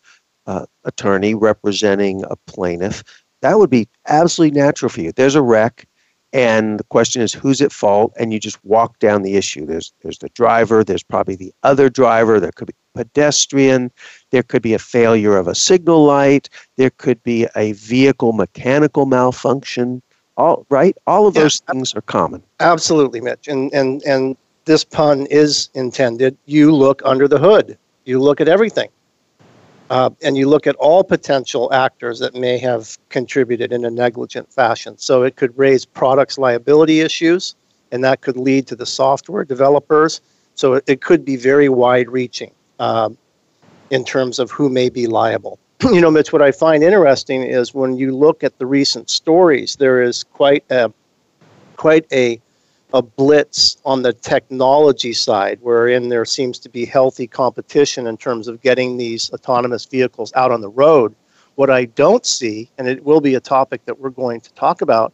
uh, 0.48 0.66
attorney 0.86 1.36
representing 1.36 2.24
a 2.30 2.36
plaintiff, 2.48 3.04
that 3.42 3.58
would 3.60 3.70
be 3.70 3.88
absolutely 4.08 4.60
natural 4.60 4.90
for 4.90 5.02
you. 5.02 5.12
There's 5.12 5.36
a 5.36 5.42
wreck 5.42 5.88
and 6.34 6.80
the 6.80 6.84
question 6.86 7.22
is 7.22 7.34
who's 7.34 7.62
at 7.62 7.72
fault 7.72 8.14
and 8.18 8.32
you 8.32 8.40
just 8.40 8.64
walk 8.64 9.00
down 9.00 9.22
the 9.22 9.36
issue 9.36 9.66
there's 9.66 9.94
there's 10.02 10.20
the 10.20 10.30
driver 10.30 10.84
there's 10.84 11.04
probably 11.04 11.36
the 11.36 11.54
other 11.64 11.90
driver 11.90 12.40
there 12.40 12.52
could 12.52 12.68
be 12.68 12.74
pedestrian 12.94 13.92
there 14.32 14.44
could 14.44 14.62
be 14.62 14.74
a 14.74 14.80
failure 14.80 15.38
of 15.38 15.48
a 15.48 15.56
signal 15.56 16.04
light 16.04 16.50
there 16.78 16.90
could 16.90 17.22
be 17.24 17.48
a 17.56 17.74
vehicle 17.74 18.34
mechanical 18.34 19.06
malfunction 19.06 20.02
all 20.38 20.66
right? 20.70 20.98
All 21.08 21.28
of 21.28 21.36
yeah, 21.36 21.44
those 21.44 21.60
things 21.60 21.94
are 21.96 22.02
common. 22.02 22.44
Absolutely 22.60 23.22
mitch. 23.22 23.48
And 23.48 23.74
and 23.74 24.02
and 24.04 24.38
this 24.66 24.84
pun 24.84 25.26
is 25.28 25.70
intended. 25.74 26.38
You 26.46 26.74
look 26.74 27.02
under 27.06 27.28
the 27.28 27.40
hood. 27.40 27.78
You 28.06 28.20
look 28.20 28.42
at 28.42 28.48
everything. 28.48 28.90
Uh, 29.90 30.10
and 30.24 30.38
you 30.38 30.48
look 30.48 30.68
at 30.68 30.76
all 30.78 31.04
potential 31.04 31.72
actors 31.74 32.20
that 32.20 32.34
may 32.34 32.58
have 32.58 32.98
contributed 33.10 33.74
in 33.74 33.84
a 33.84 33.92
negligent 33.92 34.50
fashion. 34.52 34.98
So 34.98 35.24
it 35.24 35.36
could 35.36 35.58
raise 35.58 35.84
products 35.84 36.38
liability 36.38 37.02
issues, 37.02 37.56
and 37.92 38.02
that 38.06 38.22
could 38.22 38.38
lead 38.38 38.68
to 38.68 38.76
the 38.78 38.86
software 38.86 39.44
developers. 39.44 40.22
So 40.56 40.76
it, 40.76 40.86
it 40.88 41.02
could 41.02 41.26
be 41.26 41.36
very 41.36 41.68
wide 41.68 42.10
reaching 42.10 42.52
um, 42.80 43.18
in 43.90 44.06
terms 44.06 44.40
of 44.40 44.50
who 44.50 44.70
may 44.70 44.88
be 44.90 45.08
liable. 45.08 45.60
you 45.92 46.00
know, 46.00 46.12
Mitch, 46.12 46.32
what 46.32 46.44
I 46.44 46.52
find 46.52 46.84
interesting 46.84 47.42
is 47.42 47.74
when 47.74 47.96
you 47.98 48.16
look 48.16 48.44
at 48.44 48.60
the 48.60 48.68
recent 48.68 49.10
stories, 49.10 49.78
there 49.78 50.02
is 50.02 50.24
quite 50.24 50.64
a 50.70 50.94
quite 51.76 52.06
a 52.12 52.40
a 52.94 53.02
blitz 53.02 53.78
on 53.86 54.04
the 54.04 54.14
technology 54.14 55.14
side, 55.14 55.58
wherein 55.62 56.10
there 56.10 56.26
seems 56.26 56.60
to 56.60 56.70
be 56.70 56.86
healthy 56.86 57.26
competition 57.26 58.06
in 58.06 58.18
terms 58.18 58.48
of 58.48 58.62
getting 58.62 58.98
these 58.98 59.32
autonomous 59.32 59.86
vehicles 59.86 60.32
out 60.36 60.52
on 60.52 60.62
the 60.62 60.70
road. 60.70 61.16
What 61.56 61.70
I 61.70 61.86
don't 61.86 62.26
see, 62.26 62.70
and 62.78 62.88
it 62.88 63.04
will 63.04 63.22
be 63.22 63.34
a 63.34 63.40
topic 63.40 63.86
that 63.86 64.00
we're 64.00 64.10
going 64.10 64.42
to 64.42 64.54
talk 64.54 64.82
about, 64.82 65.14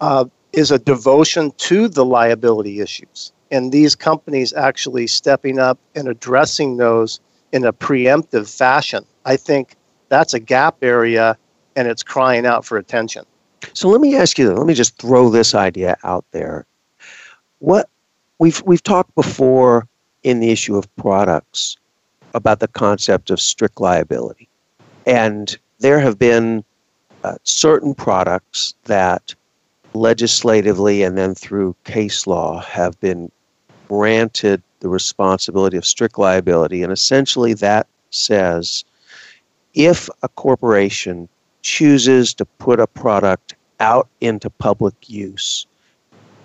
uh, 0.00 0.26
is 0.52 0.72
a 0.72 0.78
devotion 0.78 1.52
to 1.58 1.88
the 1.88 2.04
liability 2.04 2.80
issues. 2.80 3.32
And 3.50 3.72
these 3.72 3.94
companies 3.94 4.52
actually 4.52 5.06
stepping 5.06 5.58
up 5.58 5.78
and 5.94 6.08
addressing 6.08 6.76
those 6.76 7.20
in 7.52 7.64
a 7.64 7.72
preemptive 7.72 8.54
fashion. 8.54 9.06
I 9.24 9.36
think 9.36 9.76
that's 10.08 10.34
a 10.34 10.40
gap 10.40 10.76
area 10.82 11.36
and 11.74 11.88
it's 11.88 12.02
crying 12.02 12.46
out 12.46 12.64
for 12.64 12.78
attention. 12.78 13.24
So 13.72 13.88
let 13.88 14.00
me 14.00 14.16
ask 14.16 14.38
you, 14.38 14.52
let 14.52 14.66
me 14.66 14.74
just 14.74 14.96
throw 14.98 15.30
this 15.30 15.54
idea 15.54 15.96
out 16.04 16.24
there 16.30 16.66
what 17.58 17.88
we've 18.38 18.62
we've 18.64 18.82
talked 18.82 19.14
before 19.14 19.86
in 20.22 20.40
the 20.40 20.50
issue 20.50 20.76
of 20.76 20.94
products 20.96 21.76
about 22.34 22.60
the 22.60 22.68
concept 22.68 23.30
of 23.30 23.40
strict 23.40 23.80
liability, 23.80 24.48
and 25.06 25.58
there 25.78 26.00
have 26.00 26.18
been 26.18 26.64
uh, 27.24 27.36
certain 27.44 27.94
products 27.94 28.74
that 28.84 29.34
legislatively 29.94 31.02
and 31.02 31.16
then 31.16 31.34
through 31.34 31.74
case 31.84 32.26
law 32.26 32.60
have 32.60 32.98
been 33.00 33.30
granted 33.88 34.62
the 34.80 34.88
responsibility 34.88 35.76
of 35.76 35.86
strict 35.86 36.18
liability. 36.18 36.82
And 36.82 36.92
essentially, 36.92 37.54
that 37.54 37.86
says 38.10 38.84
if 39.76 40.08
a 40.22 40.28
corporation 40.28 41.28
chooses 41.62 42.34
to 42.34 42.44
put 42.44 42.80
a 42.80 42.86
product 42.86 43.54
out 43.78 44.08
into 44.20 44.50
public 44.50 44.94
use 45.08 45.66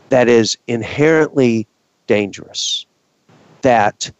that 0.10 0.28
is 0.28 0.58
inherently 0.68 1.66
dangerous, 2.06 2.86
that 3.62 4.12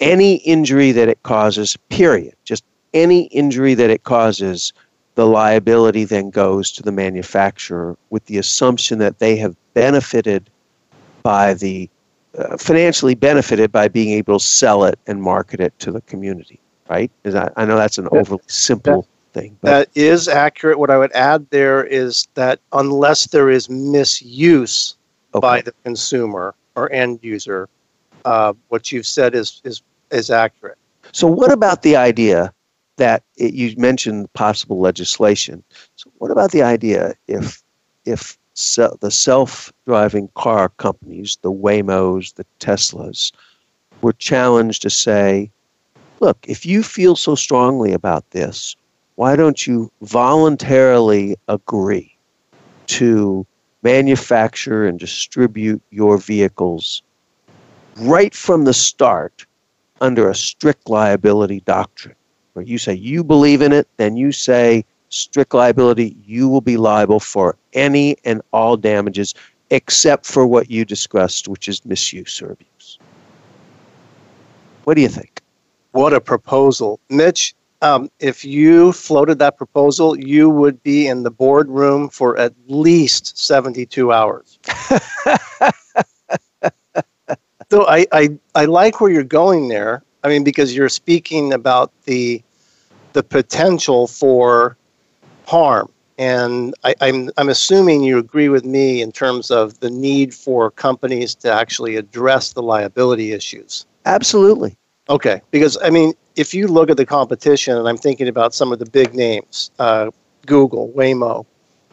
any 0.00 0.36
injury 0.36 0.90
that 0.92 1.08
it 1.08 1.22
causes, 1.22 1.76
period, 1.90 2.34
just 2.44 2.64
any 2.94 3.24
injury 3.24 3.74
that 3.74 3.90
it 3.90 4.04
causes, 4.04 4.72
the 5.14 5.26
liability 5.26 6.04
then 6.04 6.30
goes 6.30 6.72
to 6.72 6.82
the 6.82 6.92
manufacturer 6.92 7.96
with 8.10 8.24
the 8.26 8.38
assumption 8.38 8.98
that 8.98 9.18
they 9.18 9.36
have 9.36 9.54
benefited 9.74 10.48
by 11.22 11.52
the 11.54 11.90
uh, 12.38 12.56
financially 12.56 13.14
benefited 13.14 13.72
by 13.72 13.88
being 13.88 14.10
able 14.10 14.38
to 14.38 14.44
sell 14.44 14.84
it 14.84 14.98
and 15.06 15.22
market 15.22 15.60
it 15.60 15.78
to 15.78 15.90
the 15.90 16.02
community, 16.02 16.60
right? 16.88 17.10
I 17.56 17.64
know 17.64 17.76
that's 17.76 17.98
an 17.98 18.08
overly 18.12 18.42
simple 18.46 19.02
that, 19.32 19.40
thing. 19.40 19.58
But. 19.60 19.70
That 19.70 19.88
is 19.94 20.28
accurate. 20.28 20.78
What 20.78 20.90
I 20.90 20.98
would 20.98 21.12
add 21.12 21.48
there 21.50 21.84
is 21.84 22.28
that 22.34 22.60
unless 22.72 23.28
there 23.28 23.50
is 23.50 23.68
misuse 23.68 24.96
okay. 25.34 25.40
by 25.40 25.60
the 25.60 25.72
consumer 25.84 26.54
or 26.74 26.90
end 26.92 27.20
user, 27.22 27.68
uh, 28.24 28.52
what 28.68 28.92
you've 28.92 29.06
said 29.06 29.34
is, 29.34 29.60
is, 29.64 29.82
is 30.10 30.30
accurate. 30.30 30.78
So, 31.12 31.26
what 31.26 31.52
about 31.52 31.82
the 31.82 31.96
idea 31.96 32.52
that 32.96 33.22
it, 33.36 33.54
you 33.54 33.74
mentioned 33.76 34.32
possible 34.32 34.80
legislation? 34.80 35.62
So, 35.96 36.10
what 36.18 36.30
about 36.30 36.50
the 36.50 36.62
idea 36.62 37.14
if 37.28 37.62
if 38.04 38.38
se- 38.54 38.96
the 39.00 39.10
self-driving 39.10 40.30
car 40.34 40.70
companies, 40.70 41.38
the 41.42 41.52
Waymos, 41.52 42.34
the 42.34 42.46
Teslas, 42.60 43.32
were 44.02 44.12
challenged 44.14 44.82
to 44.82 44.90
say, 44.90 45.50
"Look, 46.20 46.38
if 46.48 46.64
you 46.64 46.82
feel 46.82 47.16
so 47.16 47.34
strongly 47.34 47.92
about 47.92 48.30
this, 48.30 48.76
why 49.16 49.36
don't 49.36 49.66
you 49.66 49.90
voluntarily 50.02 51.36
agree 51.48 52.16
to 52.86 53.46
manufacture 53.82 54.86
and 54.86 54.98
distribute 54.98 55.82
your 55.90 56.18
vehicles 56.18 57.02
right 57.96 58.34
from 58.34 58.64
the 58.64 58.74
start 58.74 59.46
under 60.00 60.28
a 60.28 60.34
strict 60.34 60.88
liability 60.88 61.60
doctrine, 61.60 62.16
where 62.52 62.64
you 62.64 62.78
say 62.78 62.94
you 62.94 63.24
believe 63.24 63.62
in 63.62 63.72
it, 63.72 63.88
then 63.96 64.16
you 64.16 64.32
say 64.32 64.84
strict 65.08 65.54
liability, 65.54 66.16
you 66.26 66.48
will 66.48 66.60
be 66.60 66.76
liable 66.76 67.20
for 67.20 67.56
any 67.72 68.16
and 68.24 68.42
all 68.52 68.76
damages 68.76 69.34
except 69.70 70.26
for 70.26 70.46
what 70.46 70.70
you 70.70 70.84
discussed, 70.84 71.48
which 71.48 71.68
is 71.68 71.84
misuse 71.84 72.40
or 72.42 72.52
abuse. 72.52 72.98
What 74.84 74.94
do 74.94 75.00
you 75.00 75.08
think? 75.08 75.40
What 75.96 76.12
a 76.12 76.20
proposal. 76.20 77.00
Mitch, 77.08 77.54
um, 77.80 78.10
if 78.20 78.44
you 78.44 78.92
floated 78.92 79.38
that 79.38 79.56
proposal, 79.56 80.18
you 80.18 80.50
would 80.50 80.82
be 80.82 81.06
in 81.06 81.22
the 81.22 81.30
boardroom 81.30 82.10
for 82.10 82.36
at 82.36 82.52
least 82.66 83.38
72 83.38 84.12
hours. 84.12 84.58
so 87.70 87.86
I, 87.88 88.04
I, 88.12 88.28
I 88.54 88.66
like 88.66 89.00
where 89.00 89.10
you're 89.10 89.24
going 89.24 89.68
there. 89.68 90.02
I 90.22 90.28
mean, 90.28 90.44
because 90.44 90.76
you're 90.76 90.90
speaking 90.90 91.54
about 91.54 91.92
the 92.04 92.42
the 93.14 93.22
potential 93.22 94.06
for 94.06 94.76
harm. 95.46 95.90
And 96.18 96.74
I, 96.84 96.94
I'm, 97.00 97.30
I'm 97.38 97.48
assuming 97.48 98.02
you 98.04 98.18
agree 98.18 98.50
with 98.50 98.66
me 98.66 99.00
in 99.00 99.12
terms 99.12 99.50
of 99.50 99.80
the 99.80 99.88
need 99.88 100.34
for 100.34 100.70
companies 100.70 101.34
to 101.36 101.50
actually 101.50 101.96
address 101.96 102.52
the 102.52 102.62
liability 102.62 103.32
issues. 103.32 103.86
Absolutely. 104.04 104.76
Okay, 105.08 105.40
because 105.50 105.78
I 105.82 105.90
mean, 105.90 106.14
if 106.34 106.52
you 106.52 106.66
look 106.66 106.90
at 106.90 106.96
the 106.96 107.06
competition, 107.06 107.76
and 107.76 107.88
I'm 107.88 107.96
thinking 107.96 108.28
about 108.28 108.54
some 108.54 108.72
of 108.72 108.78
the 108.78 108.86
big 108.86 109.14
names, 109.14 109.70
uh, 109.78 110.10
Google, 110.46 110.92
Waymo, 110.96 111.46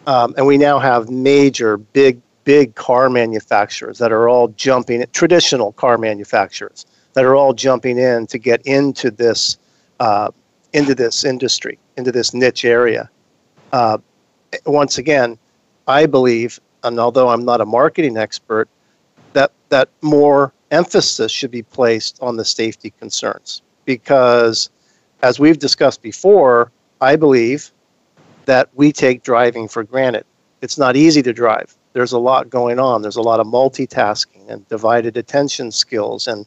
um, 0.07 0.33
and 0.37 0.47
we 0.47 0.57
now 0.57 0.79
have 0.79 1.09
major, 1.09 1.77
big, 1.77 2.21
big 2.43 2.75
car 2.75 3.09
manufacturers 3.09 3.99
that 3.99 4.11
are 4.11 4.27
all 4.27 4.49
jumping, 4.49 5.05
traditional 5.13 5.73
car 5.73 5.97
manufacturers 5.97 6.85
that 7.13 7.23
are 7.23 7.35
all 7.35 7.53
jumping 7.53 7.97
in 7.97 8.25
to 8.27 8.37
get 8.37 8.61
into 8.65 9.11
this, 9.11 9.57
uh, 9.99 10.31
into 10.73 10.95
this 10.95 11.23
industry, 11.23 11.77
into 11.97 12.11
this 12.11 12.33
niche 12.33 12.65
area. 12.65 13.09
Uh, 13.71 13.99
once 14.65 14.97
again, 14.97 15.37
I 15.87 16.05
believe, 16.05 16.59
and 16.83 16.99
although 16.99 17.29
I'm 17.29 17.45
not 17.45 17.61
a 17.61 17.65
marketing 17.65 18.17
expert, 18.17 18.67
that 19.33 19.51
that 19.69 19.89
more 20.01 20.53
emphasis 20.73 21.31
should 21.31 21.51
be 21.51 21.61
placed 21.61 22.17
on 22.21 22.35
the 22.35 22.43
safety 22.43 22.89
concerns 22.99 23.61
because, 23.85 24.69
as 25.21 25.39
we've 25.39 25.59
discussed 25.59 26.01
before, 26.01 26.71
I 26.99 27.15
believe 27.15 27.71
that 28.45 28.69
we 28.73 28.91
take 28.91 29.23
driving 29.23 29.67
for 29.67 29.83
granted. 29.83 30.25
It's 30.61 30.77
not 30.77 30.95
easy 30.95 31.21
to 31.21 31.33
drive. 31.33 31.75
There's 31.93 32.11
a 32.11 32.17
lot 32.17 32.49
going 32.49 32.79
on. 32.79 33.03
There's 33.03 33.15
a 33.15 33.21
lot 33.21 33.39
of 33.39 33.47
multitasking 33.47 34.49
and 34.49 34.67
divided 34.67 35.15
attention 35.15 35.71
skills, 35.71 36.27
and 36.27 36.45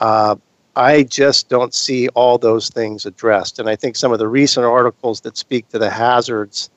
uh, 0.00 0.36
I 0.76 1.04
just 1.04 1.48
don't 1.48 1.74
see 1.74 2.08
all 2.10 2.36
those 2.38 2.68
things 2.68 3.06
addressed. 3.06 3.58
And 3.58 3.68
I 3.68 3.76
think 3.76 3.96
some 3.96 4.12
of 4.12 4.18
the 4.18 4.28
recent 4.28 4.66
articles 4.66 5.22
that 5.22 5.36
speak 5.36 5.68
to 5.70 5.78
the 5.78 5.90
hazards 5.90 6.70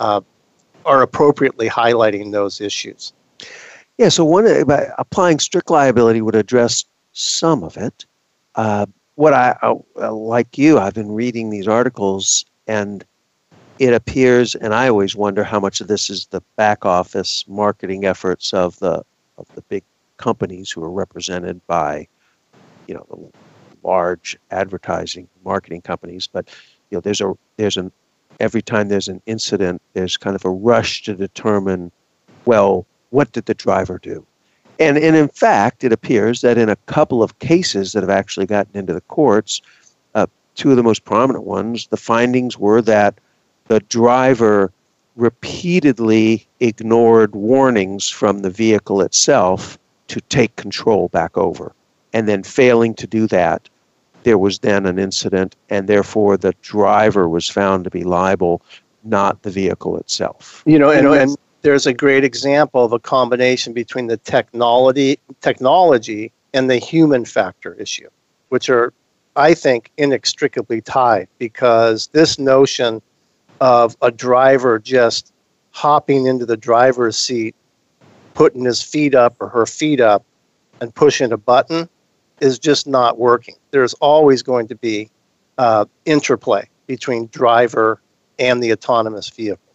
uh, 0.00 0.20
are 0.86 1.02
appropriately 1.02 1.68
highlighting 1.68 2.30
those 2.30 2.60
issues. 2.60 3.12
Yeah, 3.98 4.10
so 4.10 4.24
one 4.24 4.64
by 4.64 4.88
applying 4.96 5.40
strict 5.40 5.70
liability 5.70 6.22
would 6.22 6.36
address 6.36 6.84
some 7.12 7.64
of 7.64 7.76
it. 7.76 8.06
Uh, 8.54 8.86
what 9.16 9.34
I 9.34 9.56
uh, 9.62 10.12
like 10.12 10.56
you, 10.56 10.78
I've 10.78 10.94
been 10.94 11.10
reading 11.10 11.50
these 11.50 11.66
articles, 11.66 12.44
and 12.68 13.04
it 13.80 13.92
appears, 13.92 14.54
and 14.54 14.72
I 14.72 14.88
always 14.88 15.16
wonder 15.16 15.42
how 15.42 15.58
much 15.58 15.80
of 15.80 15.88
this 15.88 16.10
is 16.10 16.26
the 16.26 16.40
back 16.54 16.86
office 16.86 17.44
marketing 17.48 18.04
efforts 18.04 18.54
of 18.54 18.78
the 18.78 19.02
of 19.36 19.48
the 19.56 19.62
big 19.62 19.82
companies 20.16 20.70
who 20.70 20.82
are 20.82 20.90
represented 20.90 21.64
by, 21.66 22.06
you 22.86 22.94
know, 22.94 23.06
the 23.10 23.32
large 23.82 24.36
advertising 24.52 25.28
marketing 25.44 25.80
companies. 25.82 26.28
But 26.28 26.48
you 26.90 26.96
know, 26.96 27.00
there's 27.00 27.20
a 27.20 27.34
there's 27.56 27.76
an 27.76 27.90
every 28.38 28.62
time 28.62 28.88
there's 28.88 29.08
an 29.08 29.20
incident, 29.26 29.82
there's 29.94 30.16
kind 30.16 30.36
of 30.36 30.44
a 30.44 30.50
rush 30.50 31.02
to 31.02 31.14
determine, 31.14 31.90
well, 32.44 32.86
what 33.10 33.32
did 33.32 33.46
the 33.46 33.54
driver 33.54 33.98
do? 33.98 34.24
And, 34.78 34.96
and 34.96 35.16
in 35.16 35.28
fact, 35.28 35.82
it 35.82 35.92
appears 35.92 36.40
that 36.42 36.56
in 36.56 36.68
a 36.68 36.76
couple 36.86 37.22
of 37.22 37.38
cases 37.40 37.92
that 37.92 38.02
have 38.02 38.10
actually 38.10 38.46
gotten 38.46 38.78
into 38.78 38.92
the 38.92 39.00
courts, 39.02 39.60
uh, 40.14 40.26
two 40.54 40.70
of 40.70 40.76
the 40.76 40.82
most 40.82 41.04
prominent 41.04 41.44
ones, 41.44 41.88
the 41.88 41.96
findings 41.96 42.58
were 42.58 42.80
that 42.82 43.18
the 43.66 43.80
driver 43.80 44.72
repeatedly 45.16 46.46
ignored 46.60 47.34
warnings 47.34 48.08
from 48.08 48.40
the 48.40 48.50
vehicle 48.50 49.00
itself 49.00 49.76
to 50.06 50.20
take 50.22 50.54
control 50.56 51.08
back 51.08 51.36
over. 51.36 51.72
And 52.12 52.28
then 52.28 52.42
failing 52.44 52.94
to 52.94 53.06
do 53.06 53.26
that, 53.26 53.68
there 54.22 54.38
was 54.38 54.60
then 54.60 54.86
an 54.86 54.98
incident, 54.98 55.56
and 55.70 55.88
therefore 55.88 56.36
the 56.36 56.54
driver 56.62 57.28
was 57.28 57.48
found 57.48 57.84
to 57.84 57.90
be 57.90 58.04
liable, 58.04 58.62
not 59.04 59.42
the 59.42 59.50
vehicle 59.50 59.96
itself. 59.96 60.62
You 60.66 60.78
know, 60.78 60.90
and, 60.90 61.06
and 61.08 61.36
there's 61.62 61.86
a 61.86 61.92
great 61.92 62.24
example 62.24 62.84
of 62.84 62.92
a 62.92 62.98
combination 62.98 63.72
between 63.72 64.06
the 64.06 64.16
technology 64.18 65.18
technology 65.40 66.32
and 66.54 66.70
the 66.70 66.78
human 66.78 67.24
factor 67.24 67.74
issue, 67.74 68.08
which 68.48 68.70
are, 68.70 68.92
I 69.36 69.54
think, 69.54 69.90
inextricably 69.98 70.80
tied 70.80 71.28
because 71.38 72.08
this 72.08 72.38
notion 72.38 73.02
of 73.60 73.96
a 74.02 74.10
driver 74.10 74.78
just 74.78 75.32
hopping 75.70 76.26
into 76.26 76.46
the 76.46 76.56
driver's 76.56 77.18
seat, 77.18 77.54
putting 78.34 78.64
his 78.64 78.82
feet 78.82 79.14
up 79.14 79.36
or 79.40 79.48
her 79.48 79.66
feet 79.66 80.00
up, 80.00 80.24
and 80.80 80.94
pushing 80.94 81.32
a 81.32 81.36
button 81.36 81.88
is 82.40 82.58
just 82.58 82.86
not 82.86 83.18
working. 83.18 83.56
There's 83.72 83.94
always 83.94 84.42
going 84.42 84.68
to 84.68 84.76
be 84.76 85.10
uh, 85.58 85.86
interplay 86.04 86.68
between 86.86 87.26
driver 87.32 88.00
and 88.38 88.62
the 88.62 88.72
autonomous 88.72 89.28
vehicle. 89.28 89.67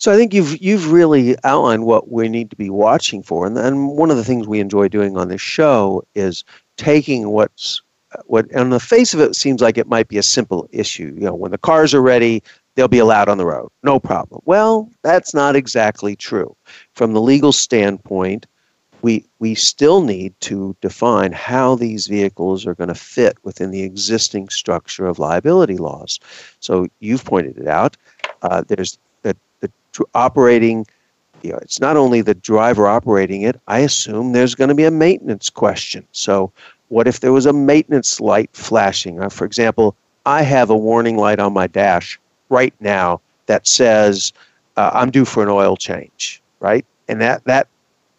So 0.00 0.10
I 0.10 0.16
think 0.16 0.32
you've 0.32 0.60
you've 0.62 0.90
really 0.90 1.36
outlined 1.44 1.84
what 1.84 2.10
we 2.10 2.26
need 2.28 2.48
to 2.50 2.56
be 2.56 2.70
watching 2.70 3.22
for, 3.22 3.46
and, 3.46 3.56
and 3.58 3.90
one 3.90 4.10
of 4.10 4.16
the 4.16 4.24
things 4.24 4.48
we 4.48 4.58
enjoy 4.58 4.88
doing 4.88 5.18
on 5.18 5.28
this 5.28 5.42
show 5.42 6.02
is 6.14 6.42
taking 6.78 7.28
what's 7.28 7.82
what 8.24 8.52
on 8.56 8.70
the 8.70 8.80
face 8.80 9.12
of 9.12 9.20
it 9.20 9.36
seems 9.36 9.60
like 9.60 9.76
it 9.76 9.88
might 9.88 10.08
be 10.08 10.16
a 10.16 10.22
simple 10.22 10.66
issue. 10.72 11.14
You 11.14 11.26
know, 11.26 11.34
when 11.34 11.50
the 11.50 11.58
cars 11.58 11.92
are 11.92 12.00
ready, 12.00 12.42
they'll 12.74 12.88
be 12.88 12.98
allowed 12.98 13.28
on 13.28 13.36
the 13.36 13.44
road, 13.44 13.70
no 13.82 14.00
problem. 14.00 14.40
Well, 14.46 14.88
that's 15.02 15.34
not 15.34 15.54
exactly 15.54 16.16
true. 16.16 16.56
From 16.94 17.12
the 17.12 17.20
legal 17.20 17.52
standpoint, 17.52 18.46
we 19.02 19.26
we 19.38 19.54
still 19.54 20.02
need 20.02 20.32
to 20.40 20.74
define 20.80 21.32
how 21.32 21.74
these 21.74 22.06
vehicles 22.06 22.66
are 22.66 22.74
going 22.74 22.88
to 22.88 22.94
fit 22.94 23.36
within 23.42 23.70
the 23.70 23.82
existing 23.82 24.48
structure 24.48 25.04
of 25.04 25.18
liability 25.18 25.76
laws. 25.76 26.18
So 26.60 26.86
you've 27.00 27.26
pointed 27.26 27.58
it 27.58 27.68
out. 27.68 27.98
Uh, 28.40 28.64
there's 28.66 28.92
the, 28.92 28.98
the 28.98 29.09
operating. 30.14 30.86
You 31.42 31.52
know, 31.52 31.58
it's 31.58 31.80
not 31.80 31.96
only 31.96 32.20
the 32.20 32.34
driver 32.34 32.86
operating 32.86 33.42
it. 33.42 33.60
I 33.66 33.80
assume 33.80 34.32
there's 34.32 34.54
going 34.54 34.68
to 34.68 34.74
be 34.74 34.84
a 34.84 34.90
maintenance 34.90 35.48
question. 35.48 36.06
So, 36.12 36.52
what 36.88 37.06
if 37.06 37.20
there 37.20 37.32
was 37.32 37.46
a 37.46 37.52
maintenance 37.52 38.20
light 38.20 38.50
flashing? 38.52 39.22
Uh, 39.22 39.28
for 39.28 39.44
example, 39.44 39.96
I 40.26 40.42
have 40.42 40.70
a 40.70 40.76
warning 40.76 41.16
light 41.16 41.38
on 41.38 41.52
my 41.52 41.66
dash 41.66 42.18
right 42.48 42.74
now 42.80 43.20
that 43.46 43.66
says 43.66 44.32
uh, 44.76 44.90
I'm 44.92 45.10
due 45.10 45.24
for 45.24 45.42
an 45.42 45.48
oil 45.48 45.76
change, 45.76 46.42
right? 46.60 46.84
And 47.08 47.20
that 47.20 47.44
that 47.44 47.68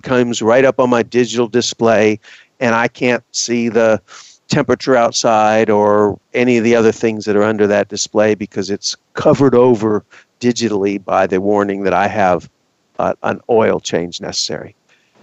comes 0.03 0.41
right 0.41 0.65
up 0.65 0.79
on 0.79 0.89
my 0.89 1.03
digital 1.03 1.47
display, 1.47 2.19
and 2.59 2.75
I 2.75 2.87
can't 2.87 3.23
see 3.31 3.69
the 3.69 4.01
temperature 4.47 4.95
outside 4.95 5.69
or 5.69 6.19
any 6.33 6.57
of 6.57 6.63
the 6.63 6.75
other 6.75 6.91
things 6.91 7.25
that 7.25 7.35
are 7.35 7.43
under 7.43 7.65
that 7.67 7.87
display 7.87 8.35
because 8.35 8.69
it's 8.69 8.97
covered 9.13 9.55
over 9.55 10.03
digitally 10.41 11.03
by 11.03 11.27
the 11.27 11.39
warning 11.39 11.83
that 11.83 11.93
I 11.93 12.07
have 12.07 12.49
uh, 12.99 13.13
an 13.23 13.39
oil 13.49 13.79
change 13.79 14.19
necessary. 14.19 14.75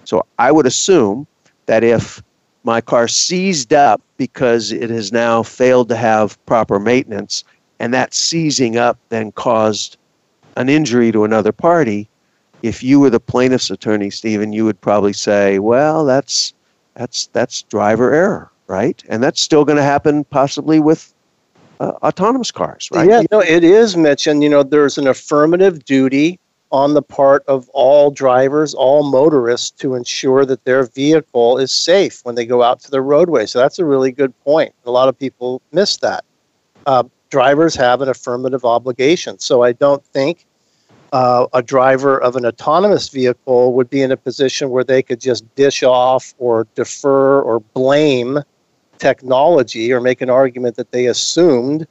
So 0.05 0.25
I 0.39 0.51
would 0.51 0.67
assume 0.67 1.27
that 1.67 1.85
if 1.85 2.23
my 2.65 2.81
car 2.81 3.09
seized 3.09 3.73
up 3.73 4.01
because 4.17 4.73
it 4.73 4.91
has 4.91 5.13
now 5.13 5.43
failed 5.43 5.89
to 5.91 5.97
have 5.97 6.45
proper 6.47 6.79
maintenance, 6.79 7.45
and 7.79 7.93
that 7.95 8.15
seizing 8.15 8.77
up 8.77 8.99
then 9.11 9.33
caused 9.33 9.97
an 10.57 10.69
injury 10.69 11.13
to 11.13 11.25
another 11.25 11.53
party, 11.53 12.09
if 12.63 12.83
you 12.83 12.99
were 12.99 13.11
the 13.11 13.21
plaintiff's 13.21 13.71
attorney, 13.71 14.11
Stephen, 14.11 14.53
you 14.53 14.65
would 14.65 14.81
probably 14.81 15.13
say, 15.13 15.59
"Well, 15.59 16.05
that's 16.05 16.53
that's 16.95 17.27
that's 17.29 17.63
driver 17.63 18.13
error, 18.13 18.51
right?" 18.67 19.03
And 19.09 19.23
that's 19.23 19.41
still 19.41 19.65
going 19.65 19.77
to 19.77 19.85
happen 19.85 20.25
possibly 20.25 20.81
with 20.81 21.15
uh, 21.81 21.93
autonomous 22.03 22.51
cars, 22.51 22.89
right? 22.93 23.09
Yeah, 23.09 23.21
you 23.21 23.29
know, 23.31 23.41
it 23.41 23.65
is, 23.65 23.95
and 23.95 24.43
you 24.43 24.49
know, 24.49 24.63
there's 24.63 24.99
an 24.99 25.07
affirmative 25.07 25.85
duty 25.85 26.39
on 26.71 26.95
the 26.95 27.03
part 27.03 27.45
of 27.47 27.69
all 27.71 28.11
drivers, 28.11 28.75
all 28.75 29.03
motorists, 29.03 29.71
to 29.71 29.95
ensure 29.95 30.45
that 30.45 30.65
their 30.65 30.85
vehicle 30.85 31.57
is 31.59 31.73
safe 31.73 32.21
when 32.25 32.35
they 32.35 32.45
go 32.45 32.63
out 32.63 32.81
to 32.81 32.91
the 32.91 33.01
roadway. 33.01 33.47
So 33.47 33.59
that's 33.59 33.79
a 33.79 33.85
really 33.85 34.13
good 34.13 34.39
point. 34.45 34.75
A 34.85 34.91
lot 34.91 35.09
of 35.09 35.19
people 35.19 35.63
miss 35.73 35.97
that. 35.99 36.25
Uh, 36.87 37.05
drivers 37.31 37.75
have 37.75 38.03
an 38.03 38.09
affirmative 38.09 38.65
obligation. 38.65 39.39
So 39.39 39.63
I 39.63 39.73
don't 39.73 40.05
think 40.05 40.47
uh, 41.13 41.47
a 41.55 41.63
driver 41.63 42.21
of 42.21 42.37
an 42.37 42.45
autonomous 42.45 43.09
vehicle 43.09 43.73
would 43.75 43.89
be 43.89 44.03
in 44.03 44.13
a 44.13 44.17
position 44.17 44.71
where 44.71 44.85
they 44.85 45.03
could 45.03 45.21
just 45.21 45.45
dish 45.55 45.83
off 45.83 46.35
or 46.39 46.67
defer 46.75 47.41
or 47.41 47.61
blame 47.61 48.41
technology 48.99 49.93
or 49.93 50.01
make 50.01 50.21
an 50.21 50.31
argument 50.31 50.77
that 50.77 50.91
they 50.91 51.07
assumed 51.07 51.87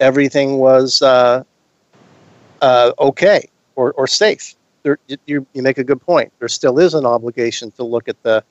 everything 0.00 0.58
was 0.58 1.02
uh, 1.02 1.42
uh, 2.62 2.92
okay 2.98 3.48
or, 3.76 3.92
or 3.92 4.06
safe. 4.06 4.54
There, 4.82 4.98
you, 5.26 5.46
you 5.54 5.62
make 5.62 5.78
a 5.78 5.84
good 5.84 6.00
point. 6.00 6.32
There 6.38 6.48
still 6.48 6.78
is 6.78 6.94
an 6.94 7.06
obligation 7.06 7.70
to 7.72 7.84
look 7.84 8.08
at 8.08 8.22
the 8.22 8.44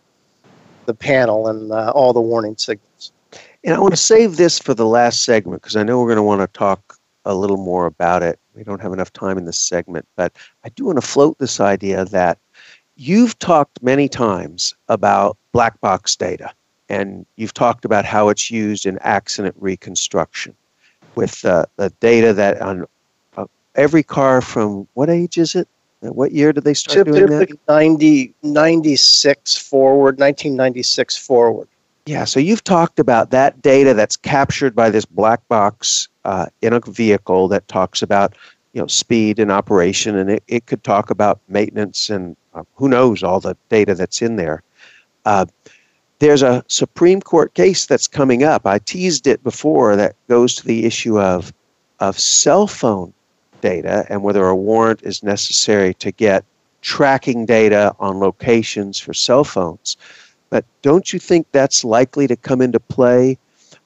the 0.85 0.93
panel 0.93 1.47
and 1.47 1.71
uh, 1.71 1.91
all 1.95 2.11
the 2.11 2.21
warning 2.21 2.57
signals. 2.57 3.11
And 3.63 3.73
I 3.73 3.79
want 3.79 3.93
to 3.93 3.97
save 3.97 4.35
this 4.35 4.59
for 4.59 4.73
the 4.73 4.85
last 4.85 5.23
segment 5.23 5.61
because 5.61 5.77
I 5.77 5.83
know 5.83 5.99
we're 5.99 6.07
going 6.07 6.17
to 6.17 6.23
want 6.23 6.41
to 6.41 6.57
talk 6.57 6.97
a 7.25 7.33
little 7.33 7.57
more 7.57 7.85
about 7.85 8.21
it. 8.21 8.37
We 8.53 8.63
don't 8.63 8.81
have 8.81 8.91
enough 8.91 9.13
time 9.13 9.37
in 9.37 9.45
this 9.45 9.57
segment, 9.57 10.05
but 10.17 10.35
I 10.65 10.69
do 10.69 10.85
want 10.85 10.99
to 10.99 11.07
float 11.07 11.37
this 11.39 11.61
idea 11.61 12.03
that 12.05 12.37
you've 12.95 13.39
talked 13.39 13.81
many 13.81 14.09
times 14.09 14.75
about 14.89 15.37
black 15.53 15.79
box 15.79 16.15
data 16.15 16.53
and 16.93 17.25
you've 17.37 17.53
talked 17.53 17.85
about 17.85 18.05
how 18.05 18.29
it's 18.29 18.51
used 18.51 18.85
in 18.85 18.99
accident 18.99 19.55
reconstruction 19.59 20.55
with 21.15 21.43
uh, 21.43 21.65
the 21.77 21.89
data 21.99 22.33
that 22.33 22.61
on 22.61 22.85
uh, 23.35 23.45
every 23.75 24.03
car 24.03 24.41
from 24.41 24.87
what 24.93 25.09
age 25.09 25.37
is 25.37 25.55
it? 25.55 25.67
What 26.01 26.33
year 26.33 26.51
did 26.51 26.65
they 26.65 26.73
start 26.73 27.07
doing 27.07 27.27
that? 27.27 27.57
90, 27.67 28.33
96 28.43 29.57
forward, 29.57 30.19
1996 30.19 31.17
forward. 31.17 31.67
Yeah, 32.05 32.25
so 32.25 32.39
you've 32.39 32.63
talked 32.63 32.99
about 32.99 33.31
that 33.31 33.61
data 33.61 33.93
that's 33.93 34.17
captured 34.17 34.75
by 34.75 34.89
this 34.89 35.05
black 35.05 35.47
box 35.47 36.09
uh, 36.25 36.47
in 36.61 36.73
a 36.73 36.81
vehicle 36.81 37.47
that 37.47 37.67
talks 37.69 38.01
about 38.01 38.35
you 38.73 38.81
know 38.81 38.87
speed 38.87 39.39
and 39.39 39.51
operation, 39.51 40.17
and 40.17 40.29
it, 40.29 40.43
it 40.47 40.65
could 40.65 40.83
talk 40.83 41.09
about 41.09 41.39
maintenance 41.47 42.09
and 42.09 42.35
uh, 42.53 42.63
who 42.75 42.89
knows 42.89 43.23
all 43.23 43.39
the 43.39 43.55
data 43.69 43.95
that's 43.95 44.21
in 44.21 44.35
there. 44.35 44.61
There's 46.23 46.41
a 46.41 46.63
Supreme 46.69 47.19
Court 47.19 47.53
case 47.53 47.85
that's 47.85 48.07
coming 48.07 48.45
up. 48.45 48.65
I 48.65 48.79
teased 48.79 49.27
it 49.27 49.43
before 49.43 49.97
that 49.97 50.15
goes 50.29 50.55
to 50.55 50.65
the 50.65 50.85
issue 50.85 51.19
of 51.19 51.51
of 51.99 52.17
cell 52.17 52.65
phone 52.65 53.13
data 53.59 54.05
and 54.07 54.23
whether 54.23 54.45
a 54.45 54.55
warrant 54.55 55.01
is 55.03 55.21
necessary 55.21 55.93
to 55.95 56.13
get 56.13 56.45
tracking 56.79 57.45
data 57.45 57.93
on 57.99 58.21
locations 58.21 58.97
for 58.97 59.13
cell 59.13 59.43
phones. 59.43 59.97
But 60.49 60.63
don't 60.81 61.11
you 61.11 61.19
think 61.19 61.45
that's 61.51 61.83
likely 61.83 62.25
to 62.27 62.37
come 62.37 62.61
into 62.61 62.79
play 62.79 63.37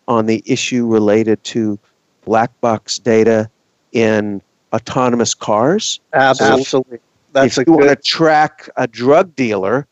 on 0.07 0.27
the 0.27 0.43
issue 0.45 0.85
related 0.85 1.43
to 1.45 1.79
black 2.23 2.51
box 2.61 2.99
data 2.99 3.49
in 3.93 4.43
autonomous 4.73 5.33
cars? 5.33 5.99
Absolutely. 6.13 6.99
That's 7.31 7.57
if 7.57 7.65
you 7.65 7.73
want 7.73 7.89
to 7.89 7.95
track 7.95 8.69
a 8.75 8.85
drug 8.85 9.35
dealer, 9.35 9.87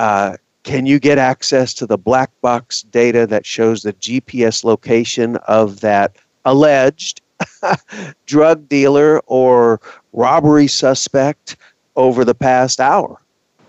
uh, 0.00 0.38
can 0.68 0.84
you 0.84 0.98
get 0.98 1.16
access 1.16 1.72
to 1.74 1.86
the 1.86 1.96
black 1.96 2.30
box 2.42 2.82
data 2.82 3.26
that 3.26 3.46
shows 3.46 3.82
the 3.82 3.94
GPS 3.94 4.64
location 4.64 5.36
of 5.48 5.80
that 5.80 6.16
alleged 6.44 7.22
drug 8.26 8.68
dealer 8.68 9.20
or 9.26 9.80
robbery 10.12 10.66
suspect 10.66 11.56
over 11.96 12.24
the 12.24 12.34
past 12.34 12.80
hour? 12.80 13.18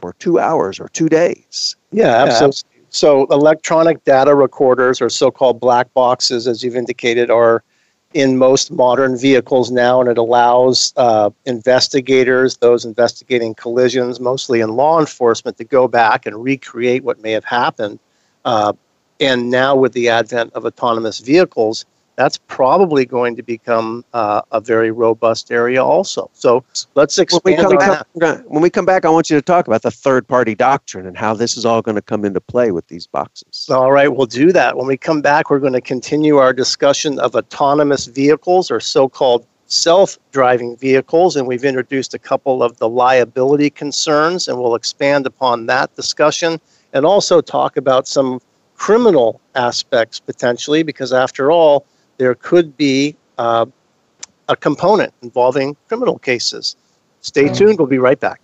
or 0.01 0.13
two 0.13 0.39
hours 0.39 0.79
or 0.79 0.87
two 0.89 1.09
days. 1.09 1.75
Yeah, 1.91 2.23
absolutely. 2.23 2.61
So 2.89 3.25
electronic 3.27 4.03
data 4.03 4.33
recorders 4.33 5.01
or 5.01 5.09
so-called 5.09 5.59
black 5.59 5.93
boxes, 5.93 6.47
as 6.47 6.63
you've 6.63 6.75
indicated, 6.75 7.29
are 7.29 7.63
in 8.13 8.37
most 8.37 8.71
modern 8.71 9.17
vehicles 9.17 9.69
now, 9.69 10.01
and 10.01 10.09
it 10.09 10.17
allows 10.17 10.93
uh, 10.97 11.29
investigators, 11.45 12.57
those 12.57 12.83
investigating 12.83 13.53
collisions, 13.53 14.19
mostly 14.19 14.61
in 14.61 14.69
law 14.75 14.99
enforcement, 14.99 15.57
to 15.57 15.63
go 15.63 15.87
back 15.87 16.25
and 16.25 16.43
recreate 16.43 17.03
what 17.03 17.21
may 17.21 17.31
have 17.31 17.45
happened. 17.45 17.99
Uh, 18.45 18.73
and 19.19 19.51
now, 19.51 19.75
with 19.75 19.93
the 19.93 20.09
advent 20.09 20.53
of 20.53 20.65
autonomous 20.65 21.19
vehicles, 21.19 21.85
that's 22.19 22.37
probably 22.47 23.05
going 23.05 23.33
to 23.37 23.41
become 23.41 24.03
uh, 24.13 24.41
a 24.51 24.59
very 24.59 24.91
robust 24.91 25.53
area 25.53 25.81
also. 25.81 26.29
So 26.33 26.65
let's 26.93 27.17
expand 27.17 27.43
when 27.45 27.69
we, 27.69 27.77
come, 27.77 28.03
back, 28.17 28.43
when 28.45 28.61
we 28.61 28.69
come 28.69 28.85
back, 28.85 29.05
I 29.05 29.09
want 29.09 29.29
you 29.29 29.37
to 29.37 29.41
talk 29.41 29.67
about 29.67 29.83
the 29.83 29.89
third 29.89 30.27
party 30.27 30.53
doctrine 30.53 31.05
and 31.07 31.15
how 31.15 31.33
this 31.33 31.55
is 31.55 31.65
all 31.65 31.81
going 31.81 31.95
to 31.95 32.01
come 32.01 32.25
into 32.25 32.41
play 32.41 32.71
with 32.71 32.85
these 32.89 33.07
boxes. 33.07 33.69
All 33.69 33.93
right, 33.93 34.09
we'll 34.09 34.25
do 34.25 34.51
that. 34.51 34.75
When 34.75 34.85
we 34.85 34.97
come 34.97 35.21
back, 35.21 35.49
we're 35.49 35.59
going 35.59 35.71
to 35.71 35.79
continue 35.79 36.35
our 36.35 36.51
discussion 36.51 37.17
of 37.19 37.35
autonomous 37.35 38.07
vehicles 38.07 38.69
or 38.69 38.81
so 38.81 39.07
called 39.07 39.47
self 39.67 40.19
driving 40.33 40.75
vehicles, 40.75 41.37
and 41.37 41.47
we've 41.47 41.63
introduced 41.63 42.13
a 42.13 42.19
couple 42.19 42.61
of 42.61 42.75
the 42.79 42.89
liability 42.89 43.69
concerns, 43.69 44.49
and 44.49 44.59
we'll 44.59 44.75
expand 44.75 45.25
upon 45.25 45.67
that 45.67 45.95
discussion 45.95 46.59
and 46.91 47.05
also 47.05 47.39
talk 47.39 47.77
about 47.77 48.09
some 48.09 48.41
criminal 48.75 49.39
aspects 49.55 50.19
potentially, 50.19 50.83
because 50.83 51.13
after 51.13 51.49
all, 51.49 51.85
there 52.19 52.35
could 52.35 52.77
be 52.77 53.15
uh, 53.39 53.65
a 54.49 54.55
component 54.55 55.11
involving 55.23 55.75
criminal 55.87 56.19
cases. 56.19 56.75
Stay 57.21 57.45
mm. 57.45 57.57
tuned. 57.57 57.79
We'll 57.79 57.87
be 57.87 57.97
right 57.97 58.19
back. 58.19 58.39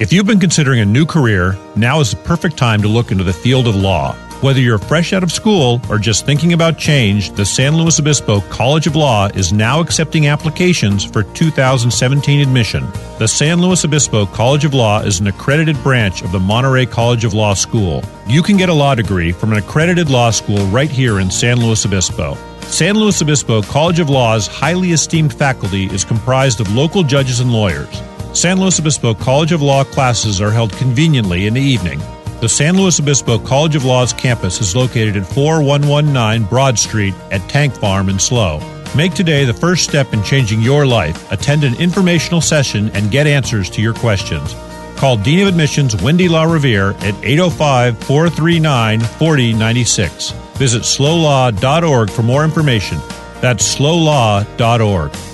If 0.00 0.14
you've 0.14 0.24
been 0.24 0.40
considering 0.40 0.80
a 0.80 0.86
new 0.86 1.04
career, 1.04 1.58
now 1.76 2.00
is 2.00 2.12
the 2.12 2.16
perfect 2.16 2.56
time 2.56 2.80
to 2.80 2.88
look 2.88 3.12
into 3.12 3.22
the 3.22 3.34
field 3.34 3.68
of 3.68 3.76
law. 3.76 4.14
Whether 4.40 4.58
you're 4.58 4.78
fresh 4.78 5.12
out 5.12 5.22
of 5.22 5.30
school 5.30 5.78
or 5.90 5.98
just 5.98 6.24
thinking 6.24 6.54
about 6.54 6.78
change, 6.78 7.32
the 7.32 7.44
San 7.44 7.76
Luis 7.76 8.00
Obispo 8.00 8.40
College 8.48 8.86
of 8.86 8.96
Law 8.96 9.26
is 9.26 9.52
now 9.52 9.82
accepting 9.82 10.26
applications 10.26 11.04
for 11.04 11.22
2017 11.22 12.40
admission. 12.40 12.88
The 13.18 13.28
San 13.28 13.60
Luis 13.60 13.84
Obispo 13.84 14.24
College 14.24 14.64
of 14.64 14.72
Law 14.72 15.00
is 15.00 15.20
an 15.20 15.26
accredited 15.26 15.76
branch 15.82 16.22
of 16.22 16.32
the 16.32 16.40
Monterey 16.40 16.86
College 16.86 17.26
of 17.26 17.34
Law 17.34 17.52
School. 17.52 18.02
You 18.26 18.42
can 18.42 18.56
get 18.56 18.70
a 18.70 18.72
law 18.72 18.94
degree 18.94 19.32
from 19.32 19.52
an 19.52 19.58
accredited 19.58 20.08
law 20.08 20.30
school 20.30 20.64
right 20.68 20.90
here 20.90 21.20
in 21.20 21.30
San 21.30 21.60
Luis 21.60 21.84
Obispo. 21.84 22.38
San 22.62 22.94
Luis 22.94 23.20
Obispo 23.20 23.60
College 23.60 24.00
of 24.00 24.08
Law's 24.08 24.46
highly 24.46 24.92
esteemed 24.92 25.34
faculty 25.34 25.84
is 25.92 26.06
comprised 26.06 26.58
of 26.58 26.74
local 26.74 27.02
judges 27.02 27.40
and 27.40 27.52
lawyers. 27.52 28.00
San 28.32 28.60
Luis 28.60 28.78
Obispo 28.78 29.12
College 29.12 29.50
of 29.50 29.60
Law 29.60 29.82
classes 29.82 30.40
are 30.40 30.52
held 30.52 30.72
conveniently 30.74 31.46
in 31.46 31.54
the 31.54 31.60
evening. 31.60 32.00
The 32.40 32.48
San 32.48 32.76
Luis 32.76 33.00
Obispo 33.00 33.38
College 33.38 33.74
of 33.74 33.84
Law's 33.84 34.12
campus 34.12 34.60
is 34.60 34.76
located 34.76 35.16
at 35.16 35.26
4119 35.26 36.48
Broad 36.48 36.78
Street 36.78 37.12
at 37.32 37.46
Tank 37.50 37.74
Farm 37.74 38.08
in 38.08 38.18
SLO. 38.18 38.60
Make 38.96 39.14
today 39.14 39.44
the 39.44 39.52
first 39.52 39.84
step 39.84 40.14
in 40.14 40.22
changing 40.22 40.60
your 40.60 40.86
life. 40.86 41.30
Attend 41.32 41.64
an 41.64 41.74
informational 41.80 42.40
session 42.40 42.88
and 42.90 43.10
get 43.10 43.26
answers 43.26 43.68
to 43.70 43.82
your 43.82 43.94
questions. 43.94 44.54
Call 44.96 45.16
Dean 45.16 45.40
of 45.40 45.48
Admissions 45.48 46.00
Wendy 46.00 46.28
La 46.28 46.44
Revere 46.44 46.90
at 47.00 47.14
805 47.24 47.98
439 48.04 49.00
4096. 49.00 50.30
Visit 50.54 50.82
slolaw.org 50.82 52.10
for 52.10 52.22
more 52.22 52.44
information. 52.44 52.98
That's 53.40 53.76
slolaw.org. 53.76 55.29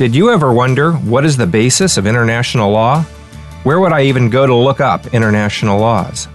Did 0.00 0.14
you 0.14 0.30
ever 0.30 0.50
wonder 0.50 0.92
what 0.92 1.26
is 1.26 1.36
the 1.36 1.46
basis 1.46 1.98
of 1.98 2.06
international 2.06 2.70
law? 2.70 3.02
Where 3.64 3.80
would 3.80 3.92
I 3.92 4.04
even 4.04 4.30
go 4.30 4.46
to 4.46 4.54
look 4.54 4.80
up 4.80 5.12
international 5.12 5.78
laws? 5.78 6.26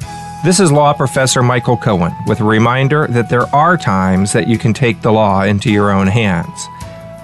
This 0.43 0.59
is 0.59 0.71
law 0.71 0.93
professor 0.93 1.41
Michael 1.41 1.75
Cohen 1.75 2.13
with 2.27 2.41
a 2.41 2.43
reminder 2.43 3.07
that 3.07 3.27
there 3.27 3.47
are 3.55 3.75
times 3.75 4.33
that 4.33 4.47
you 4.47 4.59
can 4.59 4.71
take 4.71 5.01
the 5.01 5.11
law 5.11 5.41
into 5.41 5.71
your 5.71 5.89
own 5.89 6.05
hands. 6.05 6.67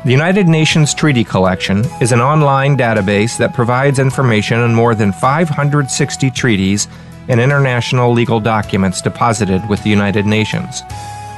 The 0.04 0.10
United 0.10 0.48
Nations 0.48 0.96
Treaty 0.96 1.24
Collection 1.24 1.86
is 2.02 2.12
an 2.12 2.22
online 2.22 2.76
database 2.76 3.38
that 3.38 3.54
provides 3.54 4.00
information 4.00 4.62
on 4.62 4.74
more 4.74 4.96
than 4.96 5.12
560 5.12 6.32
treaties 6.32 6.88
and 7.28 7.40
international 7.40 8.14
legal 8.14 8.40
documents 8.40 9.00
deposited 9.00 9.62
with 9.70 9.84
the 9.84 9.92
United 9.92 10.26
Nations. 10.26 10.82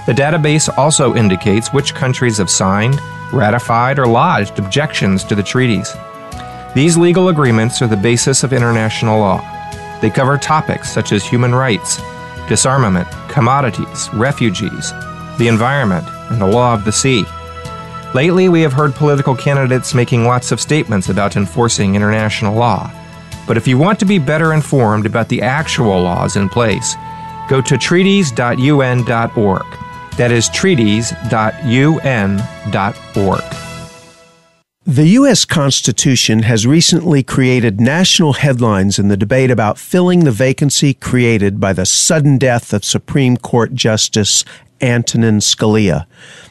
The 0.06 0.14
database 0.14 0.76
also 0.78 1.16
indicates 1.16 1.72
which 1.72 1.95
countries 1.95 2.38
have 2.38 2.49
signed, 2.49 2.99
ratified, 3.32 3.99
or 3.99 4.06
lodged 4.06 4.60
objections 4.60 5.24
to 5.26 5.36
the 5.36 5.43
treaties. 5.43 5.93
These 6.76 6.97
legal 6.97 7.30
agreements 7.30 7.82
are 7.82 7.88
the 7.88 7.95
basis 7.95 8.43
of 8.43 8.51
international 8.51 9.20
law. 9.20 9.39
They 10.01 10.10
cover 10.10 10.38
topics 10.38 10.91
such 10.91 11.14
as 11.14 11.24
human 11.24 11.56
rights, 11.56 12.01
disarmament, 12.49 13.08
commodities, 13.30 14.10
refugees, 14.14 14.91
the 15.38 15.47
environment, 15.47 16.06
and 16.30 16.41
the 16.41 16.47
law 16.47 16.74
of 16.74 16.84
the 16.84 16.91
sea. 16.91 17.24
Lately, 18.14 18.49
we 18.49 18.62
have 18.62 18.74
heard 18.74 18.93
political 18.93 19.36
candidates 19.36 19.93
making 19.93 20.26
lots 20.26 20.51
of 20.51 20.60
statements 20.60 21.10
about 21.10 21.38
enforcing 21.38 21.95
international 21.95 22.56
law. 22.56 22.91
But 23.47 23.58
if 23.58 23.68
you 23.68 23.78
want 23.78 23.99
to 23.99 24.06
be 24.06 24.20
better 24.20 24.54
informed 24.54 25.06
about 25.06 25.30
the 25.30 25.41
actual 25.41 26.01
laws 26.01 26.36
in 26.36 26.49
place, 26.49 26.95
go 27.49 27.62
to 27.62 27.78
treaties.un.org. 27.78 29.66
That 30.18 30.32
is 30.32 30.49
treaties.un.org. 30.49 31.24
The 34.86 35.07
U.S. 35.07 35.45
Constitution 35.45 36.43
has 36.43 36.68
recently 36.68 37.24
created 37.24 37.80
national 37.80 38.34
headlines 38.34 38.99
in 38.99 39.07
the 39.07 39.16
debate 39.16 39.49
about 39.49 39.78
filling 39.80 40.26
the 40.26 40.32
vacancy 40.32 40.93
created 40.93 41.57
by 41.59 41.72
the 41.72 41.86
sudden 41.86 42.38
death 42.38 42.74
of 42.74 42.84
Supreme 42.84 43.38
Court 43.38 43.74
Justice 43.74 44.43
Antonin 44.82 45.39
Scalia. 45.39 46.05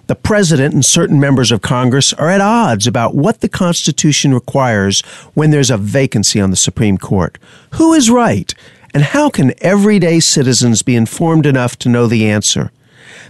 The 0.07 0.15
President 0.15 0.73
and 0.73 0.85
certain 0.85 1.21
members 1.21 1.53
of 1.53 1.61
Congress 1.61 2.15
are 2.15 2.31
at 2.31 2.41
odds 2.41 2.87
about 2.87 3.15
what 3.15 3.43
the 3.43 3.49
Constitution 3.51 4.33
requires 4.33 5.03
when 5.35 5.51
there's 5.51 5.71
a 5.71 5.77
vacancy 5.77 6.41
on 6.41 6.51
the 6.51 6.57
Supreme 6.57 6.97
Court. 6.97 7.39
Who 7.75 7.93
is 7.93 8.11
right? 8.11 8.55
And 8.95 9.03
how 9.03 9.29
can 9.29 9.53
everyday 9.61 10.21
citizens 10.21 10.83
be 10.83 10.97
informed 10.97 11.45
enough 11.45 11.79
to 11.81 11.89
know 11.91 12.07
the 12.07 12.27
answer? 12.29 12.73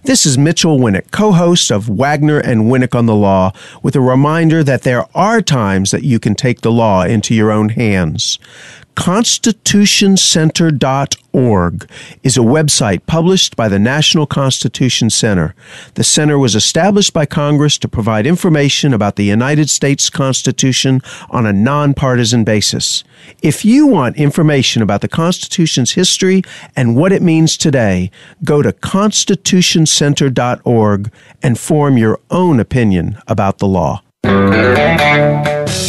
This 0.04 0.26
is 0.26 0.36
Mitchel 0.36 0.80
Winick, 0.80 1.12
co 1.12 1.30
host 1.30 1.70
of 1.70 1.88
Wagner 1.88 2.40
and 2.40 2.62
Winick 2.62 2.92
on 2.92 3.06
the 3.06 3.14
Law, 3.14 3.52
with 3.84 3.94
a 3.94 4.00
reminder 4.00 4.64
that 4.64 4.82
there 4.82 5.06
are 5.14 5.40
times 5.40 5.92
that 5.92 6.02
you 6.02 6.18
can 6.18 6.34
take 6.34 6.62
the 6.62 6.72
law 6.72 7.04
into 7.04 7.36
your 7.36 7.52
own 7.52 7.68
hands. 7.68 8.40
ConstitutionCenter.org 8.96 11.90
is 12.22 12.36
a 12.36 12.40
website 12.40 13.06
published 13.06 13.56
by 13.56 13.66
the 13.68 13.78
National 13.78 14.26
Constitution 14.26 15.08
Center. 15.08 15.54
The 15.94 16.04
center 16.04 16.38
was 16.38 16.54
established 16.54 17.14
by 17.14 17.24
Congress 17.24 17.78
to 17.78 17.88
provide 17.88 18.26
information 18.26 18.92
about 18.92 19.16
the 19.16 19.24
United 19.24 19.70
States 19.70 20.10
Constitution 20.10 21.00
on 21.30 21.46
a 21.46 21.54
nonpartisan 21.54 22.44
basis. 22.44 23.02
If 23.42 23.64
you 23.64 23.86
want 23.86 24.16
information 24.16 24.82
about 24.82 25.00
the 25.00 25.08
Constitution's 25.08 25.92
history 25.92 26.42
and 26.76 26.94
what 26.94 27.12
it 27.12 27.22
means 27.22 27.56
today, 27.56 28.10
go 28.44 28.60
to 28.60 28.72
ConstitutionCenter.org 28.72 31.10
and 31.42 31.58
form 31.58 31.96
your 31.96 32.20
own 32.30 32.60
opinion 32.60 33.16
about 33.26 33.56
the 33.58 33.66
law. 33.66 34.02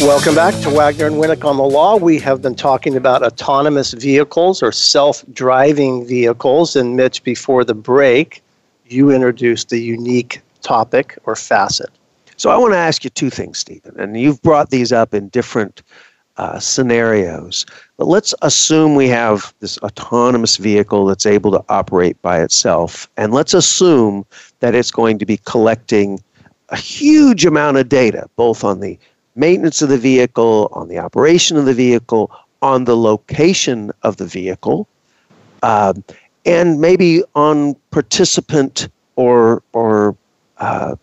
Welcome 0.04 0.34
back 0.34 0.54
to 0.62 0.70
Wagner 0.70 1.06
and 1.06 1.16
Winick 1.16 1.44
on 1.44 1.56
the 1.56 1.62
Law. 1.62 1.96
We 1.96 2.18
have 2.20 2.42
been 2.42 2.54
talking 2.54 2.96
about 2.96 3.22
autonomous 3.22 3.92
vehicles 3.92 4.62
or 4.62 4.72
self 4.72 5.24
driving 5.32 6.06
vehicles. 6.06 6.76
And 6.76 6.96
Mitch, 6.96 7.22
before 7.24 7.64
the 7.64 7.74
break, 7.74 8.42
you 8.86 9.10
introduced 9.10 9.70
the 9.70 9.78
unique 9.78 10.42
topic 10.62 11.18
or 11.24 11.36
facet. 11.36 11.90
So 12.36 12.50
I 12.50 12.56
want 12.56 12.74
to 12.74 12.78
ask 12.78 13.04
you 13.04 13.10
two 13.10 13.30
things, 13.30 13.58
Stephen. 13.58 13.98
And 13.98 14.20
you've 14.20 14.42
brought 14.42 14.70
these 14.70 14.92
up 14.92 15.14
in 15.14 15.28
different 15.28 15.82
uh, 16.36 16.58
scenarios. 16.58 17.64
But 17.96 18.08
let's 18.08 18.34
assume 18.42 18.96
we 18.96 19.08
have 19.08 19.54
this 19.60 19.78
autonomous 19.78 20.56
vehicle 20.56 21.06
that's 21.06 21.26
able 21.26 21.52
to 21.52 21.64
operate 21.68 22.20
by 22.22 22.42
itself. 22.42 23.08
And 23.16 23.32
let's 23.32 23.54
assume 23.54 24.26
that 24.60 24.74
it's 24.74 24.90
going 24.90 25.18
to 25.18 25.26
be 25.26 25.38
collecting 25.44 26.20
a 26.70 26.76
huge 26.76 27.44
amount 27.44 27.76
of 27.76 27.88
data, 27.88 28.28
both 28.36 28.64
on 28.64 28.80
the 28.80 28.98
maintenance 29.36 29.82
of 29.82 29.88
the 29.88 29.98
vehicle, 29.98 30.68
on 30.72 30.88
the 30.88 30.98
operation 30.98 31.56
of 31.56 31.64
the 31.64 31.74
vehicle, 31.74 32.30
on 32.62 32.84
the 32.84 32.96
location 32.96 33.92
of 34.02 34.16
the 34.16 34.26
vehicle, 34.26 34.88
uh, 35.62 35.92
and 36.46 36.80
maybe 36.80 37.22
on 37.34 37.74
participant 37.90 38.88
or 39.16 39.62
or 39.72 40.16
uh, 40.58 40.96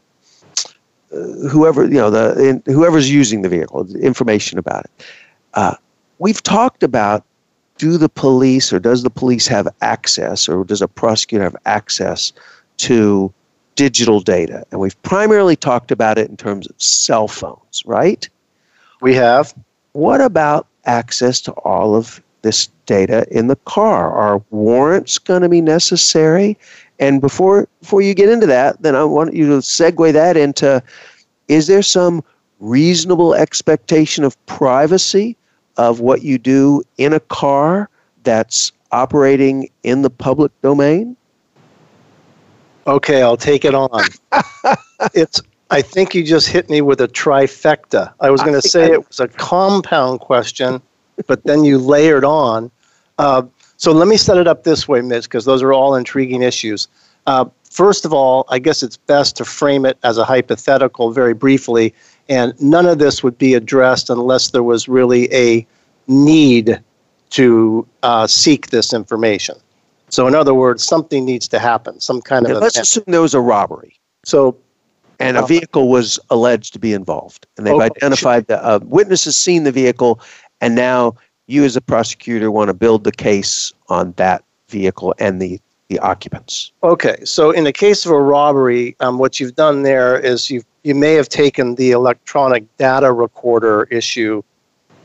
whoever 1.49 1.86
you 1.86 1.95
know 1.95 2.09
the 2.09 2.49
in, 2.49 2.64
whoever's 2.74 3.09
using 3.12 3.41
the 3.41 3.49
vehicle, 3.49 3.88
information 3.97 4.57
about 4.57 4.86
it. 4.86 4.91
Uh, 5.53 5.76
we've 6.20 6.41
talked 6.41 6.84
about 6.84 7.24
do 7.78 7.97
the 7.97 8.09
police 8.09 8.72
or 8.72 8.80
does 8.80 9.01
the 9.01 9.09
police 9.09 9.47
have 9.47 9.68
access 9.82 10.47
or 10.47 10.64
does 10.64 10.84
a 10.84 10.88
prosecutor 10.88 11.43
have 11.43 11.55
access 11.66 12.32
to 12.78 13.34
digital 13.82 14.19
data. 14.19 14.63
And 14.69 14.79
we've 14.79 15.01
primarily 15.01 15.55
talked 15.55 15.89
about 15.89 16.19
it 16.19 16.29
in 16.29 16.38
terms 16.38 16.67
of 16.67 16.79
cell 16.79 17.27
phones, 17.27 17.82
right? 17.84 18.29
We 19.01 19.15
have. 19.15 19.55
What 19.93 20.21
about 20.21 20.67
access 20.86 21.41
to 21.41 21.51
all 21.53 21.95
of 21.95 22.21
this 22.43 22.67
data 22.86 23.25
in 23.32 23.47
the 23.47 23.55
car? 23.55 24.13
Are 24.13 24.43
warrants 24.51 25.17
going 25.17 25.41
to 25.41 25.49
be 25.49 25.61
necessary? 25.61 26.59
And 26.99 27.21
before 27.21 27.67
before 27.79 28.03
you 28.03 28.13
get 28.13 28.29
into 28.29 28.45
that, 28.45 28.79
then 28.84 28.95
I 28.95 29.03
want 29.03 29.34
you 29.34 29.47
to 29.47 29.57
segue 29.57 30.13
that 30.13 30.38
into 30.38 30.84
is 31.47 31.65
there 31.65 31.82
some 31.82 32.23
reasonable 32.59 33.34
expectation 33.34 34.23
of 34.23 34.38
privacy 34.45 35.36
of 35.77 36.01
what 36.01 36.21
you 36.21 36.38
do 36.38 36.84
in 36.99 37.13
a 37.13 37.19
car 37.19 37.89
that's 38.21 38.71
operating 38.91 39.71
in 39.82 40.03
the 40.03 40.11
public 40.11 40.51
domain? 40.61 41.17
Okay, 42.91 43.21
I'll 43.21 43.37
take 43.37 43.63
it 43.63 43.73
on. 43.73 44.03
it's. 45.13 45.41
I 45.69 45.81
think 45.81 46.13
you 46.13 46.25
just 46.25 46.49
hit 46.49 46.69
me 46.69 46.81
with 46.81 46.99
a 46.99 47.07
trifecta. 47.07 48.13
I 48.19 48.29
was 48.29 48.41
going 48.41 48.59
to 48.59 48.67
say 48.67 48.91
it 48.91 49.07
was 49.07 49.21
a 49.21 49.29
compound 49.29 50.19
question, 50.19 50.81
but 51.27 51.45
then 51.45 51.63
you 51.63 51.77
layered 51.77 52.25
on. 52.25 52.69
Uh, 53.17 53.43
so 53.77 53.93
let 53.93 54.09
me 54.09 54.17
set 54.17 54.35
it 54.35 54.45
up 54.45 54.65
this 54.65 54.89
way, 54.89 54.99
Mitch, 54.99 55.23
because 55.23 55.45
those 55.45 55.63
are 55.63 55.71
all 55.71 55.95
intriguing 55.95 56.41
issues. 56.41 56.89
Uh, 57.25 57.45
first 57.69 58.03
of 58.03 58.11
all, 58.11 58.45
I 58.49 58.59
guess 58.59 58.83
it's 58.83 58.97
best 58.97 59.37
to 59.37 59.45
frame 59.45 59.85
it 59.85 59.97
as 60.03 60.17
a 60.17 60.25
hypothetical 60.25 61.11
very 61.11 61.33
briefly, 61.33 61.93
and 62.27 62.53
none 62.61 62.85
of 62.85 62.99
this 62.99 63.23
would 63.23 63.37
be 63.37 63.53
addressed 63.53 64.09
unless 64.09 64.49
there 64.49 64.63
was 64.63 64.89
really 64.89 65.33
a 65.33 65.65
need 66.07 66.83
to 67.29 67.87
uh, 68.03 68.27
seek 68.27 68.67
this 68.71 68.91
information. 68.91 69.55
So, 70.12 70.28
in 70.28 70.36
other 70.36 70.53
words, 70.53 70.84
something 70.84 71.26
needs 71.26 71.47
to 71.49 71.59
happen, 71.59 71.99
some 71.99 72.22
kind 72.22 72.45
of. 72.45 72.62
let's 72.62 72.78
assume 72.78 73.05
there 73.07 73.22
was 73.22 73.34
a 73.34 73.39
robbery. 73.39 73.97
So, 74.26 74.57
and 75.20 75.38
a 75.38 75.45
vehicle 75.45 75.89
was 75.89 76.20
alleged 76.30 76.74
to 76.74 76.80
be 76.80 76.93
involved, 76.93 77.47
and 77.57 77.66
they've 77.66 77.80
identified 77.80 78.47
the 78.47 78.64
uh, 78.64 78.80
witnesses 78.84 79.38
seen 79.38 79.64
the 79.64 79.72
vehicle, 79.72 80.20
and 80.59 80.76
now 80.76 81.16
you, 81.47 81.64
as 81.64 81.76
a 81.76 81.82
prosecutor, 81.82 82.51
want 82.51 82.68
to 82.70 82.74
build 82.74 83.03
the 83.03 83.12
case 83.12 83.72
on 83.88 84.14
that 84.18 84.43
vehicle 84.70 85.14
and 85.18 85.41
the 85.41 85.59
the 85.89 85.99
occupants. 85.99 86.72
Okay, 86.84 87.18
so 87.26 87.51
in 87.51 87.66
the 87.66 87.74
case 87.74 88.05
of 88.05 88.14
a 88.14 88.22
robbery, 88.22 88.95
um, 89.01 89.18
what 89.18 89.39
you've 89.39 89.55
done 89.55 89.84
there 89.84 90.18
is 90.18 90.49
you 90.49 90.64
you 90.84 90.95
may 90.95 91.14
have 91.14 91.30
taken 91.30 91.76
the 91.76 91.91
electronic 91.91 92.66
data 92.78 93.12
recorder 93.12 93.84
issue 93.91 94.41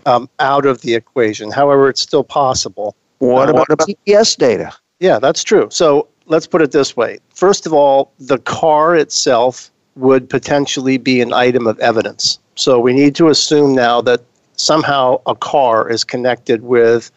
um, 0.07 0.29
out 0.39 0.65
of 0.65 0.81
the 0.83 0.95
equation. 0.95 1.51
However, 1.51 1.89
it's 1.89 2.01
still 2.01 2.25
possible. 2.25 2.97
What 3.19 3.49
uh, 3.49 3.53
about 3.53 3.69
GPS 3.79 4.37
data? 4.37 4.73
Yeah, 5.01 5.19
that's 5.19 5.45
true. 5.45 5.69
So 5.71 6.09
let's 6.27 6.47
put 6.47 6.63
it 6.63 6.73
this 6.73 6.97
way. 6.97 7.19
First 7.35 7.67
of 7.67 7.73
all, 7.73 8.13
the 8.19 8.39
car 8.39 8.97
itself 8.97 9.71
would 9.95 10.29
potentially 10.29 10.99
be 10.99 11.21
an 11.21 11.33
item 11.33 11.67
of 11.67 11.79
evidence. 11.81 12.39
So 12.55 12.79
we 12.79 12.93
need 12.93 13.15
to 13.17 13.29
assume 13.29 13.75
now 13.75 14.01
that 14.03 14.23
somehow 14.57 15.21
a 15.27 15.35
car 15.35 15.91
is 15.91 16.05
connected 16.05 16.63
with 16.63 17.11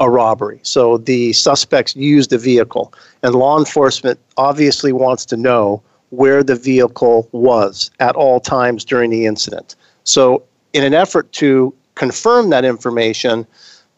a 0.00 0.10
robbery. 0.10 0.60
So 0.62 0.98
the 0.98 1.32
suspects 1.32 1.96
used 1.96 2.30
the 2.30 2.38
vehicle, 2.38 2.92
and 3.22 3.34
law 3.34 3.58
enforcement 3.58 4.18
obviously 4.36 4.92
wants 4.92 5.24
to 5.26 5.36
know 5.36 5.82
where 6.10 6.42
the 6.42 6.54
vehicle 6.54 7.28
was 7.32 7.90
at 8.00 8.14
all 8.14 8.40
times 8.40 8.84
during 8.84 9.10
the 9.10 9.26
incident. 9.26 9.74
So, 10.04 10.42
in 10.72 10.84
an 10.84 10.94
effort 10.94 11.32
to 11.32 11.74
confirm 11.94 12.50
that 12.50 12.64
information, 12.64 13.46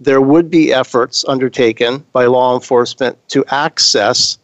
there 0.01 0.21
would 0.21 0.51
be 0.51 0.73
efforts 0.73 1.25
undertaken 1.27 2.05
by 2.13 2.27
law 2.27 2.55
enforcement 2.55 3.17
to 3.29 3.45
access 3.49 4.39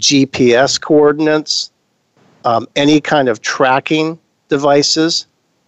GPS 0.00 0.80
coordinates, 0.80 1.70
um, 2.44 2.68
any 2.76 3.00
kind 3.00 3.28
of 3.28 3.40
tracking 3.40 4.18
devices, 4.48 5.26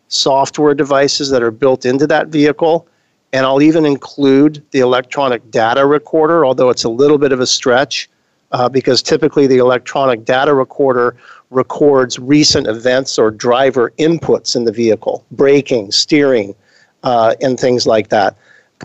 software 0.08 0.74
devices 0.74 1.30
that 1.30 1.42
are 1.42 1.50
built 1.50 1.84
into 1.84 2.06
that 2.06 2.28
vehicle. 2.28 2.86
And 3.32 3.46
I'll 3.46 3.62
even 3.62 3.84
include 3.84 4.62
the 4.70 4.80
electronic 4.80 5.50
data 5.50 5.86
recorder, 5.86 6.44
although 6.44 6.70
it's 6.70 6.84
a 6.84 6.88
little 6.88 7.18
bit 7.18 7.32
of 7.32 7.40
a 7.40 7.46
stretch 7.46 8.08
uh, 8.52 8.68
because 8.68 9.02
typically 9.02 9.46
the 9.46 9.58
electronic 9.58 10.24
data 10.24 10.54
recorder 10.54 11.16
records 11.50 12.18
recent 12.18 12.66
events 12.66 13.18
or 13.18 13.30
driver 13.30 13.92
inputs 13.98 14.56
in 14.56 14.64
the 14.64 14.72
vehicle, 14.72 15.24
braking, 15.32 15.90
steering, 15.92 16.54
uh, 17.02 17.34
and 17.40 17.58
things 17.58 17.86
like 17.86 18.08
that. 18.08 18.36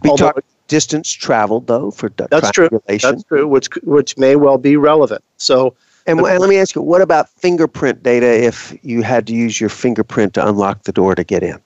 We 0.03 0.09
Although, 0.09 0.31
talk 0.31 0.43
distance 0.67 1.11
traveled 1.11 1.67
though 1.67 1.91
for 1.91 2.09
that's 2.09 2.51
true. 2.51 2.69
That's 2.87 3.23
true, 3.23 3.47
which 3.47 3.67
which 3.83 4.17
may 4.17 4.35
well 4.35 4.57
be 4.57 4.77
relevant. 4.77 5.23
So. 5.37 5.75
And, 6.07 6.19
and 6.19 6.39
let 6.39 6.51
me 6.51 6.59
ask 6.59 6.75
you, 6.75 6.83
what 6.83 7.01
about 7.01 7.29
fingerprint 7.29 8.03
data 8.03 8.27
if 8.45 8.77
you 8.83 9.01
had 9.01 9.25
to 9.25 9.33
use 9.33 9.59
your 9.59 9.71
fingerprint 9.71 10.35
to 10.35 10.47
unlock 10.47 10.83
the 10.83 10.91
door 10.91 11.15
to 11.15 11.23
get 11.23 11.41
in? 11.41 11.59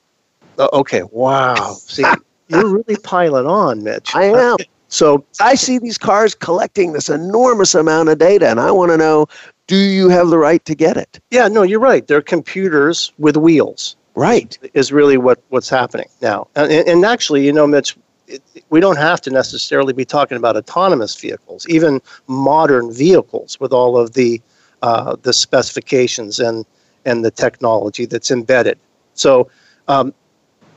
Uh, 0.58 0.70
okay, 0.72 1.04
wow. 1.12 1.74
See, 1.74 2.06
you're 2.48 2.70
really 2.70 2.96
piling 3.04 3.48
on, 3.48 3.84
Mitch. 3.84 4.16
I 4.16 4.24
am. 4.24 4.56
So 4.92 5.24
I 5.40 5.54
see 5.54 5.78
these 5.78 6.00
cars 6.00 6.34
collecting 6.34 6.94
this 6.94 7.10
enormous 7.10 7.76
amount 7.76 8.10
of 8.10 8.18
data, 8.18 8.50
and 8.50 8.60
I 8.60 8.72
want 8.72 8.90
to 8.90 8.98
know 8.98 9.28
do 9.68 9.78
you 9.78 10.10
have 10.10 10.30
the 10.30 10.38
right 10.40 10.66
to 10.66 10.74
get 10.74 10.98
it? 10.98 11.20
Yeah, 11.30 11.48
no, 11.48 11.62
you're 11.62 11.80
right. 11.80 12.06
They're 12.08 12.24
computers 12.24 13.14
with 13.20 13.38
wheels. 13.38 13.96
Right. 14.16 14.58
Is 14.74 14.92
really 14.92 15.18
what, 15.18 15.44
what's 15.50 15.70
happening 15.70 16.08
now. 16.24 16.48
And, 16.56 16.72
and 16.72 17.06
actually, 17.06 17.46
you 17.46 17.54
know, 17.54 17.68
Mitch, 17.68 17.96
it, 18.30 18.64
we 18.70 18.80
don't 18.80 18.98
have 18.98 19.20
to 19.22 19.30
necessarily 19.30 19.94
be 19.94 20.06
talking 20.06 20.38
about 20.38 20.56
autonomous 20.56 21.16
vehicles, 21.16 21.68
even 21.68 22.02
modern 22.28 22.92
vehicles 22.94 23.60
with 23.60 23.74
all 23.74 23.98
of 23.98 24.14
the 24.14 24.42
uh, 24.82 25.16
the 25.24 25.34
specifications 25.34 26.40
and 26.40 26.66
and 27.06 27.26
the 27.26 27.32
technology 27.32 28.06
that's 28.06 28.32
embedded. 28.32 28.80
So 29.14 29.50
um, 29.88 30.14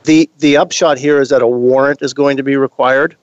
the 0.03 0.29
the 0.39 0.57
upshot 0.57 0.97
here 0.97 1.21
is 1.21 1.29
that 1.29 1.41
a 1.41 1.47
warrant 1.47 2.01
is 2.01 2.13
going 2.13 2.37
to 2.37 2.43
be 2.43 2.57
required. 2.57 3.15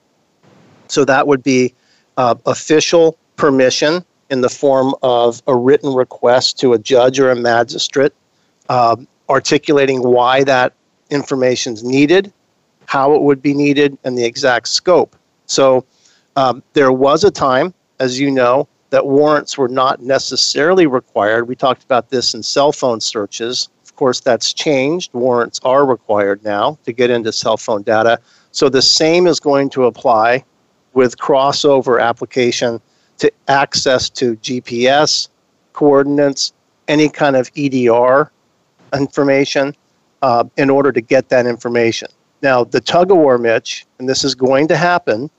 So 0.87 1.05
that 1.05 1.27
would 1.27 1.43
be 1.43 1.73
uh, 2.17 2.35
official 2.45 3.17
permission 3.35 4.03
in 4.29 4.41
the 4.41 4.49
form 4.49 4.95
of 5.03 5.41
a 5.47 5.55
written 5.55 5.93
request 5.93 6.59
to 6.59 6.73
a 6.73 6.79
judge 6.79 7.19
or 7.19 7.29
a 7.29 7.35
magistrate, 7.35 8.13
um, 8.69 9.07
articulating 9.29 10.01
why 10.01 10.43
that 10.43 10.73
information 11.09 11.73
is 11.73 11.83
needed 11.83 12.31
how 12.91 13.15
it 13.15 13.21
would 13.21 13.41
be 13.41 13.53
needed, 13.53 13.97
and 14.03 14.17
the 14.17 14.25
exact 14.25 14.67
scope. 14.67 15.15
So 15.45 15.85
um, 16.35 16.61
there 16.73 16.91
was 16.91 17.23
a 17.23 17.31
time, 17.31 17.73
as 18.01 18.19
you 18.19 18.29
know, 18.29 18.67
that 18.89 19.07
warrants 19.07 19.57
were 19.57 19.69
not 19.69 20.01
necessarily 20.01 20.87
required. 20.87 21.47
We 21.47 21.55
talked 21.55 21.85
about 21.85 22.09
this 22.09 22.33
in 22.33 22.43
cell 22.43 22.73
phone 22.73 22.99
searches. 22.99 23.69
Of 23.85 23.95
course, 23.95 24.19
that's 24.19 24.51
changed. 24.51 25.13
Warrants 25.13 25.61
are 25.63 25.85
required 25.85 26.43
now 26.43 26.77
to 26.83 26.91
get 26.91 27.09
into 27.09 27.31
cell 27.31 27.55
phone 27.55 27.81
data. 27.83 28.19
So 28.51 28.67
the 28.67 28.81
same 28.81 29.25
is 29.25 29.39
going 29.39 29.69
to 29.69 29.85
apply 29.85 30.43
with 30.91 31.17
crossover 31.17 32.03
application 32.03 32.81
to 33.19 33.31
access 33.47 34.09
to 34.09 34.35
GPS 34.35 35.29
coordinates, 35.71 36.51
any 36.89 37.07
kind 37.07 37.37
of 37.37 37.49
EDR 37.55 38.29
information 38.93 39.77
uh, 40.21 40.43
in 40.57 40.69
order 40.69 40.91
to 40.91 40.99
get 40.99 41.29
that 41.29 41.45
information. 41.45 42.09
Now, 42.41 42.63
the 42.63 42.81
tug 42.81 43.11
of 43.11 43.17
war, 43.17 43.37
Mitch, 43.37 43.85
and 43.99 44.09
this 44.09 44.23
is 44.23 44.35
going 44.35 44.67
to 44.69 44.77
happen, 44.77 45.29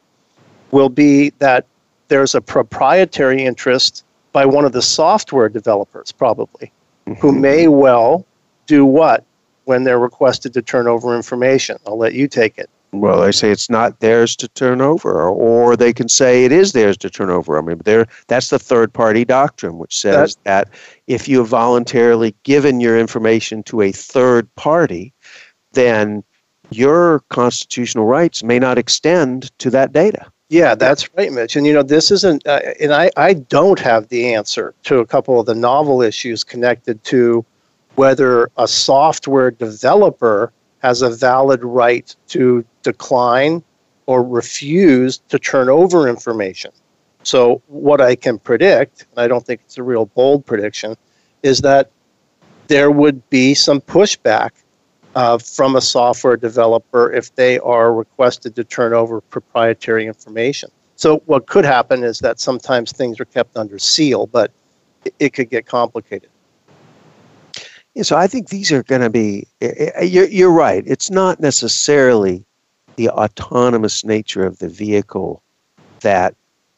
will 0.70 0.88
be 0.88 1.30
that 1.38 1.66
there's 2.08 2.34
a 2.34 2.40
proprietary 2.40 3.44
interest 3.44 4.04
by 4.32 4.46
one 4.46 4.64
of 4.64 4.72
the 4.72 4.82
software 4.82 5.48
developers, 5.48 6.12
probably, 6.12 6.72
mm-hmm. 7.06 7.20
who 7.20 7.32
may 7.32 7.68
well 7.68 8.24
do 8.66 8.84
what 8.84 9.24
when 9.64 9.84
they're 9.84 9.98
requested 9.98 10.52
to 10.54 10.62
turn 10.62 10.86
over 10.86 11.14
information. 11.14 11.78
I'll 11.86 11.98
let 11.98 12.14
you 12.14 12.28
take 12.28 12.58
it. 12.58 12.70
Well, 12.92 13.22
they 13.22 13.32
say 13.32 13.50
it's 13.50 13.70
not 13.70 14.00
theirs 14.00 14.36
to 14.36 14.48
turn 14.48 14.82
over, 14.82 15.22
or 15.22 15.76
they 15.76 15.94
can 15.94 16.10
say 16.10 16.44
it 16.44 16.52
is 16.52 16.72
theirs 16.72 16.98
to 16.98 17.08
turn 17.08 17.30
over. 17.30 17.56
I 17.56 17.62
mean, 17.62 17.80
that's 18.26 18.50
the 18.50 18.58
third 18.58 18.92
party 18.92 19.24
doctrine, 19.24 19.78
which 19.78 19.98
says 19.98 20.36
that, 20.44 20.66
that 20.66 20.74
if 21.06 21.26
you 21.26 21.38
have 21.38 21.48
voluntarily 21.48 22.34
given 22.42 22.80
your 22.80 22.98
information 22.98 23.62
to 23.64 23.80
a 23.80 23.92
third 23.92 24.54
party, 24.56 25.14
then 25.72 26.22
your 26.76 27.20
constitutional 27.28 28.06
rights 28.06 28.42
may 28.42 28.58
not 28.58 28.78
extend 28.78 29.56
to 29.58 29.70
that 29.70 29.92
data. 29.92 30.30
Yeah, 30.48 30.74
that's 30.74 31.08
right, 31.16 31.32
Mitch. 31.32 31.56
And 31.56 31.66
you 31.66 31.72
know, 31.72 31.82
this 31.82 32.10
isn't, 32.10 32.46
uh, 32.46 32.60
and 32.78 32.92
I, 32.92 33.10
I 33.16 33.32
don't 33.34 33.78
have 33.78 34.08
the 34.08 34.34
answer 34.34 34.74
to 34.84 34.98
a 34.98 35.06
couple 35.06 35.40
of 35.40 35.46
the 35.46 35.54
novel 35.54 36.02
issues 36.02 36.44
connected 36.44 37.02
to 37.04 37.44
whether 37.94 38.50
a 38.58 38.68
software 38.68 39.50
developer 39.50 40.52
has 40.80 41.00
a 41.00 41.10
valid 41.10 41.64
right 41.64 42.14
to 42.28 42.64
decline 42.82 43.62
or 44.06 44.22
refuse 44.22 45.18
to 45.28 45.38
turn 45.38 45.68
over 45.68 46.08
information. 46.08 46.72
So, 47.22 47.62
what 47.68 48.00
I 48.00 48.16
can 48.16 48.38
predict, 48.38 49.06
and 49.10 49.20
I 49.20 49.28
don't 49.28 49.46
think 49.46 49.60
it's 49.64 49.78
a 49.78 49.82
real 49.82 50.06
bold 50.06 50.44
prediction, 50.44 50.96
is 51.42 51.60
that 51.60 51.90
there 52.66 52.90
would 52.90 53.28
be 53.30 53.54
some 53.54 53.80
pushback 53.80 54.50
uh, 55.14 55.38
from 55.38 55.76
a 55.76 55.80
software 55.80 56.36
developer 56.36 57.12
if 57.12 57.34
they 57.34 57.58
are 57.60 57.92
requested 57.92 58.56
to 58.56 58.64
turn 58.64 58.92
over 58.92 59.20
proprietary 59.20 60.06
information. 60.06 60.70
So, 60.96 61.18
what 61.26 61.46
could 61.46 61.64
happen 61.64 62.04
is 62.04 62.20
that 62.20 62.38
sometimes 62.38 62.92
things 62.92 63.18
are 63.18 63.24
kept 63.24 63.56
under 63.56 63.78
seal, 63.78 64.26
but 64.26 64.52
it, 65.18 65.32
could 65.32 65.50
get 65.50 65.66
complicated. 65.66 66.30
Yeah, 67.94 68.04
so 68.04 68.16
I 68.16 68.26
think 68.26 68.48
these 68.48 68.70
are 68.70 68.82
going 68.82 69.00
to 69.00 69.10
be. 69.10 69.46
Eh, 69.60 69.72
eh, 69.76 69.90
eh, 69.96 70.02
you're, 70.04 70.28
you're 70.28 70.52
right. 70.52 70.84
It's 70.86 71.10
not 71.10 71.40
necessarily 71.40 72.44
the 72.96 73.08
autonomous 73.08 74.04
nature 74.04 74.44
of 74.44 74.58
the 74.58 74.68
vehicle 74.68 75.42
that 76.00 76.34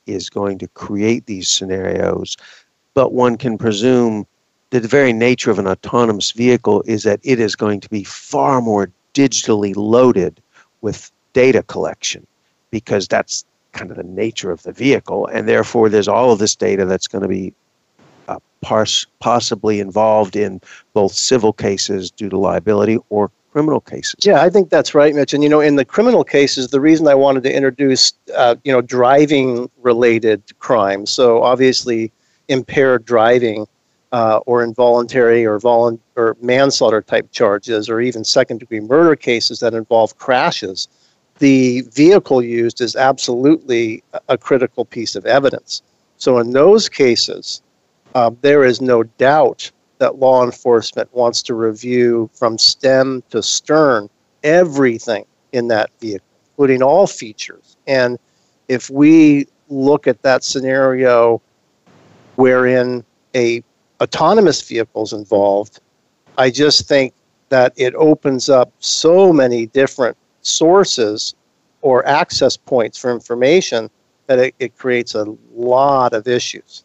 is 0.06 0.30
going 0.30 0.58
to 0.58 0.68
create 0.68 1.26
these 1.26 1.48
scenarios, 1.48 2.36
but 2.94 3.12
one 3.12 3.36
can 3.36 3.58
presume 3.58 4.26
the 4.80 4.88
very 4.88 5.12
nature 5.12 5.50
of 5.50 5.58
an 5.58 5.66
autonomous 5.66 6.32
vehicle 6.32 6.82
is 6.86 7.02
that 7.04 7.20
it 7.22 7.38
is 7.40 7.54
going 7.54 7.80
to 7.80 7.88
be 7.88 8.04
far 8.04 8.60
more 8.60 8.90
digitally 9.14 9.74
loaded 9.76 10.40
with 10.80 11.10
data 11.32 11.62
collection 11.62 12.26
because 12.70 13.06
that's 13.06 13.44
kind 13.72 13.90
of 13.90 13.96
the 13.96 14.04
nature 14.04 14.50
of 14.50 14.62
the 14.62 14.72
vehicle. 14.72 15.26
And 15.26 15.48
therefore, 15.48 15.88
there's 15.88 16.08
all 16.08 16.32
of 16.32 16.38
this 16.38 16.56
data 16.56 16.84
that's 16.84 17.06
going 17.06 17.22
to 17.22 17.28
be 17.28 17.54
uh, 18.28 18.38
pars- 18.62 19.06
possibly 19.20 19.80
involved 19.80 20.36
in 20.36 20.60
both 20.92 21.12
civil 21.12 21.52
cases 21.52 22.10
due 22.10 22.28
to 22.28 22.38
liability 22.38 22.98
or 23.10 23.30
criminal 23.52 23.80
cases. 23.80 24.16
Yeah, 24.24 24.42
I 24.42 24.50
think 24.50 24.70
that's 24.70 24.94
right, 24.94 25.14
Mitch. 25.14 25.32
And 25.32 25.42
you 25.42 25.48
know, 25.48 25.60
in 25.60 25.76
the 25.76 25.84
criminal 25.84 26.24
cases, 26.24 26.68
the 26.68 26.80
reason 26.80 27.06
I 27.06 27.14
wanted 27.14 27.44
to 27.44 27.54
introduce, 27.54 28.12
uh, 28.34 28.56
you 28.64 28.72
know, 28.72 28.80
driving-related 28.80 30.58
crimes. 30.58 31.10
So 31.10 31.42
obviously, 31.42 32.10
impaired 32.48 33.04
driving 33.04 33.66
uh, 34.14 34.38
or 34.46 34.62
involuntary 34.62 35.44
or, 35.44 35.58
volu- 35.58 35.98
or 36.14 36.36
manslaughter 36.40 37.02
type 37.02 37.28
charges, 37.32 37.90
or 37.90 38.00
even 38.00 38.22
second 38.22 38.58
degree 38.58 38.78
murder 38.78 39.16
cases 39.16 39.58
that 39.58 39.74
involve 39.74 40.16
crashes, 40.18 40.86
the 41.40 41.80
vehicle 41.92 42.40
used 42.40 42.80
is 42.80 42.94
absolutely 42.94 44.04
a 44.28 44.38
critical 44.38 44.84
piece 44.84 45.16
of 45.16 45.26
evidence. 45.26 45.82
So, 46.16 46.38
in 46.38 46.52
those 46.52 46.88
cases, 46.88 47.60
uh, 48.14 48.30
there 48.40 48.62
is 48.62 48.80
no 48.80 49.02
doubt 49.02 49.68
that 49.98 50.20
law 50.20 50.44
enforcement 50.44 51.12
wants 51.12 51.42
to 51.42 51.54
review 51.54 52.30
from 52.34 52.56
stem 52.56 53.20
to 53.30 53.42
stern 53.42 54.08
everything 54.44 55.24
in 55.52 55.66
that 55.68 55.90
vehicle, 56.00 56.38
including 56.52 56.84
all 56.84 57.08
features. 57.08 57.76
And 57.88 58.16
if 58.68 58.88
we 58.90 59.48
look 59.68 60.06
at 60.06 60.22
that 60.22 60.44
scenario 60.44 61.42
wherein 62.36 63.04
a 63.34 63.64
autonomous 64.04 64.62
vehicles 64.62 65.12
involved, 65.12 65.80
I 66.38 66.50
just 66.50 66.86
think 66.86 67.12
that 67.48 67.72
it 67.76 67.94
opens 67.94 68.48
up 68.48 68.70
so 68.78 69.32
many 69.32 69.66
different 69.66 70.16
sources 70.42 71.34
or 71.82 72.06
access 72.06 72.56
points 72.56 72.96
for 72.98 73.10
information 73.10 73.90
that 74.26 74.38
it, 74.38 74.54
it 74.58 74.76
creates 74.78 75.14
a 75.14 75.26
lot 75.54 76.12
of 76.12 76.28
issues. 76.28 76.84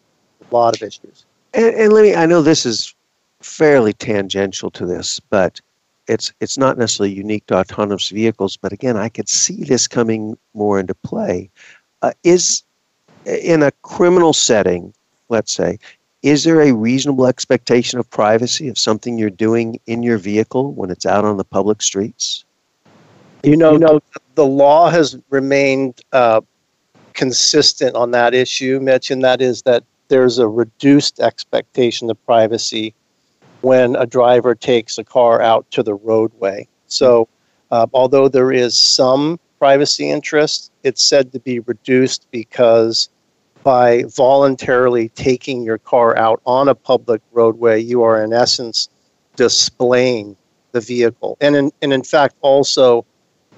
A 0.50 0.56
lot 0.56 0.76
of 0.76 0.82
issues. 0.82 1.26
And, 1.54 1.74
and 1.76 1.94
let 1.94 2.04
me, 2.04 2.16
I 2.16 2.26
know 2.26 2.42
this 2.42 2.66
is 2.66 2.96
fairly 3.42 3.94
tangential 3.94 4.70
to 4.72 4.86
this, 4.86 5.20
but 5.20 5.62
it's 6.08 6.34
it's 6.40 6.58
not 6.58 6.78
necessarily 6.78 7.14
unique 7.14 7.46
to 7.48 7.56
autonomous 7.56 8.10
vehicles, 8.10 8.58
but 8.58 8.74
again, 8.74 8.98
I 8.98 9.10
could 9.10 9.30
see 9.30 9.64
this 9.64 9.88
coming 9.88 10.38
more 10.54 10.80
into 10.80 10.96
play. 10.96 11.50
Uh, 12.02 12.12
is 12.24 12.64
in 13.26 13.62
a 13.62 13.72
criminal 13.84 14.34
setting, 14.34 14.94
let's 15.30 15.54
say, 15.54 15.78
is 16.22 16.44
there 16.44 16.62
a 16.62 16.74
reasonable 16.74 17.28
expectation 17.28 18.00
of 18.00 18.10
privacy 18.10 18.68
of 18.68 18.78
something 18.78 19.18
you're 19.18 19.30
doing 19.30 19.80
in 19.88 20.04
your 20.04 20.18
vehicle 20.18 20.74
when 20.74 20.92
it's 20.92 21.06
out 21.06 21.26
on 21.26 21.38
the 21.38 21.44
public 21.44 21.82
streets? 21.82 22.44
You 23.44 23.56
know, 23.56 23.74
you 23.74 23.80
know 23.80 24.00
the 24.36 24.46
law 24.46 24.90
has 24.90 25.18
remained 25.30 26.02
uh, 26.12 26.42
consistent 27.14 27.96
on 27.96 28.12
that 28.12 28.34
issue, 28.34 28.80
Mitch, 28.82 29.12
and 29.12 29.24
that 29.24 29.42
is 29.42 29.62
that 29.62 29.84
there's 30.10 30.40
a 30.40 30.48
reduced 30.48 31.20
expectation 31.20 32.10
of 32.10 32.26
privacy 32.26 32.94
when 33.62 33.96
a 33.96 34.06
driver 34.06 34.56
takes 34.56 34.98
a 34.98 35.04
car 35.04 35.42
out 35.42 35.70
to 35.72 35.84
the 35.84 35.94
roadway. 35.94 36.68
So, 36.88 37.28
uh, 37.72 37.88
although 37.94 38.28
there 38.28 38.52
is 38.52 38.78
some 38.78 39.40
privacy 39.60 40.10
interest, 40.10 40.72
it's 40.84 41.04
said 41.04 41.32
to 41.34 41.40
be 41.40 41.60
reduced 41.60 42.26
because 42.32 43.10
by 43.64 44.04
voluntarily 44.16 45.10
taking 45.10 45.64
your 45.64 45.78
car 45.78 46.18
out 46.18 46.42
on 46.46 46.68
a 46.68 46.76
public 46.76 47.22
roadway, 47.32 47.80
you 47.80 48.04
are 48.04 48.24
in 48.24 48.34
essence 48.34 48.90
displaying 49.36 50.36
the 50.72 50.82
vehicle. 50.82 51.38
And 51.42 51.56
in, 51.56 51.72
and 51.82 51.94
in 51.94 52.04
fact, 52.04 52.36
also 52.42 53.06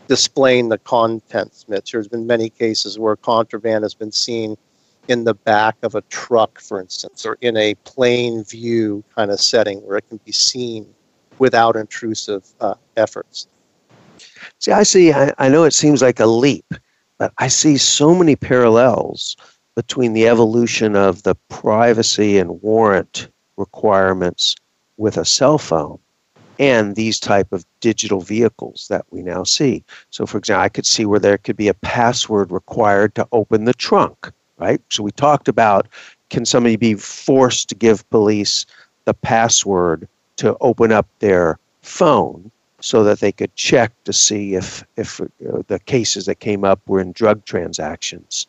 displaying 0.08 0.70
the 0.70 0.78
contents, 0.78 1.66
Mitch. 1.68 1.92
There's 1.92 2.08
been 2.08 2.28
many 2.28 2.50
cases 2.50 3.00
where 3.00 3.16
contraband 3.16 3.84
has 3.84 3.94
been 3.94 4.12
seen 4.12 4.58
in 5.08 5.24
the 5.24 5.34
back 5.34 5.76
of 5.84 5.96
a 5.96 6.02
truck, 6.04 6.60
for 6.60 6.80
instance, 6.80 7.26
or 7.26 7.38
in 7.42 7.58
a 7.58 7.76
plain 7.86 8.44
view 8.44 9.04
kind 9.16 9.32
of 9.32 9.40
setting 9.40 9.80
where 9.80 9.98
it 9.98 10.08
can 10.08 10.20
be 10.26 10.32
seen 10.32 10.86
without 11.40 11.76
intrusive 11.76 12.46
uh, 12.60 12.76
efforts. 12.98 13.48
See, 14.60 14.72
I 14.72 14.84
see, 14.84 15.12
I, 15.12 15.34
I 15.38 15.50
know 15.50 15.64
it 15.64 15.74
seems 15.74 16.02
like 16.02 16.20
a 16.20 16.26
leap, 16.26 16.66
but 17.18 17.34
I 17.38 17.48
see 17.48 17.78
so 17.78 18.14
many 18.14 18.36
parallels 18.36 19.36
between 19.76 20.14
the 20.14 20.28
evolution 20.28 20.96
of 20.96 21.24
the 21.24 21.36
privacy 21.50 22.38
and 22.38 22.62
warrant 22.62 23.30
requirements 23.58 24.56
with 24.98 25.18
a 25.18 25.26
cell 25.26 25.58
phone 25.58 26.00
and 26.60 26.96
these 26.96 27.20
type 27.20 27.52
of 27.52 27.66
digital 27.80 28.22
vehicles 28.22 28.88
that 28.90 29.06
we 29.10 29.22
now 29.24 29.44
see. 29.44 29.84
So 30.12 30.26
for 30.26 30.38
example, 30.38 30.62
I 30.62 30.70
could 30.70 30.86
see 30.86 31.06
where 31.06 31.20
there 31.20 31.38
could 31.38 31.58
be 31.58 31.70
a 31.70 31.74
password 31.74 32.52
required 32.52 33.16
to 33.16 33.28
open 33.32 33.66
the 33.66 33.74
trunk, 33.74 34.30
right? 34.58 34.82
So 34.90 35.04
we 35.04 35.12
talked 35.12 35.48
about 35.48 35.88
can 36.30 36.46
somebody 36.46 36.76
be 36.76 36.94
forced 36.96 37.70
to 37.70 37.76
give 37.76 38.08
police 38.10 38.66
the 39.06 39.14
password 39.14 40.08
to 40.38 40.56
open 40.62 40.92
up 40.92 41.08
their 41.20 41.58
phone 41.82 42.52
so 42.80 43.04
that 43.04 43.20
they 43.20 43.32
could 43.32 43.56
check 43.56 43.92
to 44.04 44.14
see 44.14 44.56
if 44.56 44.84
if 44.98 45.22
uh, 45.22 45.26
the 45.68 45.80
cases 45.80 46.26
that 46.26 46.40
came 46.40 46.64
up 46.64 46.80
were 46.88 47.00
in 47.00 47.12
drug 47.12 47.44
transactions 47.46 48.48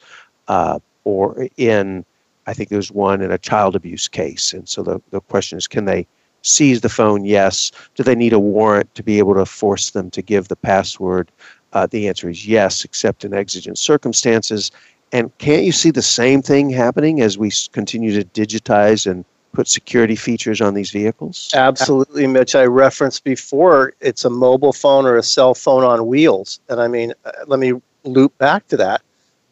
uh, 0.48 0.78
or 1.05 1.48
in 1.57 2.05
I 2.46 2.55
think 2.55 2.70
there's 2.70 2.90
one 2.90 3.22
in 3.22 3.30
a 3.30 3.38
child 3.38 3.76
abuse 3.76 4.09
case. 4.09 4.53
And 4.53 4.68
so 4.68 4.82
the, 4.82 5.00
the 5.11 5.20
question 5.20 5.59
is 5.59 5.68
can 5.68 5.84
they 5.84 6.07
seize 6.42 6.80
the 6.80 6.88
phone? 6.88 7.24
Yes. 7.24 7.70
Do 7.94 8.03
they 8.03 8.16
need 8.16 8.32
a 8.32 8.40
warrant 8.40 8.92
to 8.96 9.03
be 9.03 9.18
able 9.18 9.34
to 9.34 9.46
force 9.46 9.90
them 9.90 10.11
to 10.11 10.22
give 10.22 10.48
the 10.48 10.57
password? 10.57 11.30
Uh, 11.72 11.86
the 11.86 12.09
answer 12.09 12.28
is 12.28 12.46
yes, 12.46 12.84
except 12.84 13.24
in 13.24 13.32
exigent 13.32 13.78
circumstances. 13.78 14.70
And 15.12 15.36
can't 15.38 15.64
you 15.64 15.72
see 15.72 15.90
the 15.90 16.03
same 16.03 16.42
thing 16.42 16.70
happening 16.70 17.20
as 17.20 17.38
we 17.38 17.53
continue 17.72 18.12
to 18.12 18.28
digitize 18.28 19.09
and 19.09 19.24
put 19.53 19.68
security 19.68 20.16
features 20.16 20.61
on 20.61 20.74
these 20.74 20.90
vehicles? 20.90 21.50
Absolutely, 21.55 22.26
Mitch. 22.26 22.55
I 22.55 22.64
referenced 22.64 23.22
before 23.22 23.92
it's 24.00 24.24
a 24.24 24.30
mobile 24.30 24.72
phone 24.72 25.07
or 25.07 25.16
a 25.16 25.22
cell 25.22 25.55
phone 25.55 25.84
on 25.84 26.07
wheels. 26.07 26.61
And 26.68 26.80
I 26.80 26.88
mean, 26.88 27.12
uh, 27.24 27.32
let 27.46 27.61
me 27.61 27.74
loop 28.05 28.36
back 28.38 28.66
to 28.68 28.76
that. 28.78 29.03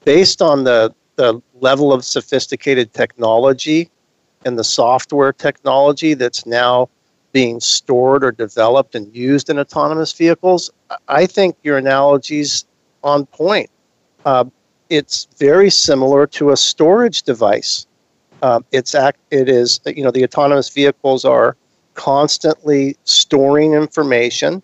Based 0.05 0.41
on 0.41 0.65
the, 0.65 0.95
the 1.21 1.43
level 1.61 1.93
of 1.93 2.03
sophisticated 2.03 2.95
technology 2.95 3.91
and 4.47 4.59
the 4.59 4.65
software 4.65 5.35
technology 5.35 6.15
that's 6.15 6.47
now 6.47 6.89
being 7.33 7.61
stored 7.61 8.25
or 8.25 8.33
developed 8.33 8.95
and 8.95 9.15
used 9.15 9.51
in 9.51 9.59
autonomous 9.59 10.15
vehicles, 10.15 10.71
I 11.09 11.27
think 11.27 11.57
your 11.63 11.77
analogy's 11.77 12.65
on 13.05 13.27
point. 13.27 13.69
Uh, 14.25 14.47
it's 14.89 15.29
very 15.39 15.69
similar 15.69 16.27
to 16.29 16.53
a 16.53 16.57
storage 16.57 17.23
device. 17.23 17.87
Uh, 18.43 18.61
it's 18.73 18.95
act, 18.95 19.19
it 19.31 19.47
is 19.47 19.79
you 19.85 20.03
know 20.03 20.11
the 20.11 20.25
autonomous 20.25 20.71
vehicles 20.71 21.27
are 21.27 21.55
constantly 21.93 22.97
storing 23.05 23.75
information, 23.75 24.63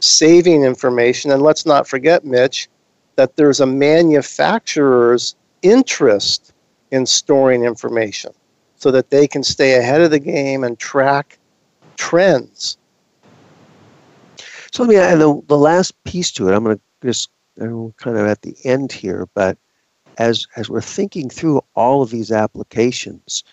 saving 0.00 0.62
information, 0.62 1.30
and 1.30 1.40
let's 1.40 1.64
not 1.64 1.88
forget, 1.88 2.22
Mitch, 2.22 2.68
that 3.16 3.36
there's 3.36 3.60
a 3.60 3.66
manufacturer's 3.66 5.34
interest 5.70 6.52
in 6.90 7.06
storing 7.06 7.64
information 7.64 8.32
so 8.76 8.90
that 8.90 9.10
they 9.10 9.26
can 9.26 9.42
stay 9.42 9.74
ahead 9.74 10.00
of 10.00 10.10
the 10.10 10.18
game 10.18 10.64
and 10.64 10.78
track 10.78 11.38
trends. 11.96 12.76
So 14.72 14.82
let 14.82 14.90
me 14.90 14.96
add 14.96 15.18
the, 15.18 15.40
the 15.48 15.56
last 15.56 15.92
piece 16.04 16.30
to 16.32 16.48
it. 16.48 16.54
I'm 16.54 16.64
going 16.64 16.76
to 16.76 16.82
just 17.02 17.30
I'm 17.58 17.92
kind 17.92 18.16
of 18.16 18.26
at 18.26 18.42
the 18.42 18.56
end 18.64 18.92
here, 18.92 19.26
but 19.34 19.56
as 20.18 20.46
as 20.56 20.68
we're 20.68 20.80
thinking 20.80 21.30
through 21.30 21.62
all 21.74 22.02
of 22.02 22.10
these 22.10 22.30
applications, 22.30 23.44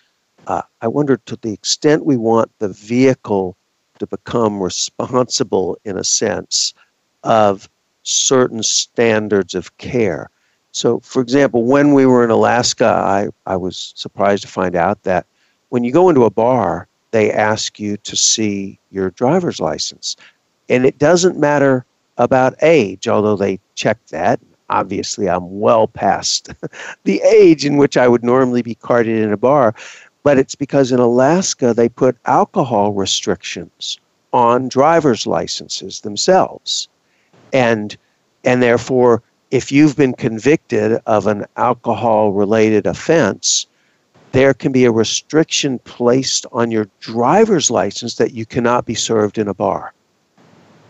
uh, 0.46 0.62
I 0.82 0.88
wonder 0.88 1.16
to 1.16 1.36
the 1.36 1.52
extent 1.52 2.04
we 2.04 2.16
want 2.16 2.50
the 2.58 2.68
vehicle 2.68 3.56
to 3.98 4.06
become 4.06 4.62
responsible 4.62 5.78
in 5.84 5.96
a 5.96 6.04
sense 6.04 6.74
of 7.22 7.68
certain 8.02 8.62
standards 8.62 9.54
of 9.54 9.76
care. 9.78 10.30
So, 10.74 10.98
for 11.00 11.22
example, 11.22 11.62
when 11.62 11.94
we 11.94 12.04
were 12.04 12.24
in 12.24 12.30
Alaska, 12.30 12.86
I, 12.86 13.28
I 13.46 13.56
was 13.56 13.92
surprised 13.94 14.42
to 14.42 14.48
find 14.48 14.74
out 14.74 15.04
that 15.04 15.24
when 15.68 15.84
you 15.84 15.92
go 15.92 16.08
into 16.08 16.24
a 16.24 16.30
bar, 16.30 16.88
they 17.12 17.30
ask 17.30 17.78
you 17.78 17.96
to 17.98 18.16
see 18.16 18.80
your 18.90 19.10
driver's 19.10 19.60
license. 19.60 20.16
And 20.68 20.84
it 20.84 20.98
doesn't 20.98 21.38
matter 21.38 21.86
about 22.18 22.60
age, 22.60 23.06
although 23.06 23.36
they 23.36 23.60
check 23.76 24.04
that. 24.06 24.40
Obviously, 24.68 25.28
I'm 25.28 25.60
well 25.60 25.86
past 25.86 26.50
the 27.04 27.22
age 27.22 27.64
in 27.64 27.76
which 27.76 27.96
I 27.96 28.08
would 28.08 28.24
normally 28.24 28.62
be 28.62 28.74
carded 28.74 29.22
in 29.22 29.32
a 29.32 29.36
bar. 29.36 29.76
But 30.24 30.38
it's 30.38 30.56
because 30.56 30.90
in 30.90 30.98
Alaska, 30.98 31.72
they 31.72 31.88
put 31.88 32.16
alcohol 32.24 32.92
restrictions 32.92 34.00
on 34.32 34.68
driver's 34.68 35.24
licenses 35.24 36.00
themselves. 36.00 36.88
And, 37.52 37.96
and 38.42 38.60
therefore, 38.60 39.22
if 39.54 39.70
you've 39.70 39.96
been 39.96 40.12
convicted 40.12 41.00
of 41.06 41.28
an 41.28 41.46
alcohol 41.56 42.32
related 42.32 42.88
offense, 42.88 43.66
there 44.32 44.52
can 44.52 44.72
be 44.72 44.84
a 44.84 44.90
restriction 44.90 45.78
placed 45.78 46.44
on 46.50 46.72
your 46.72 46.88
driver's 46.98 47.70
license 47.70 48.16
that 48.16 48.32
you 48.32 48.44
cannot 48.44 48.84
be 48.84 48.96
served 48.96 49.38
in 49.38 49.46
a 49.46 49.54
bar. 49.54 49.94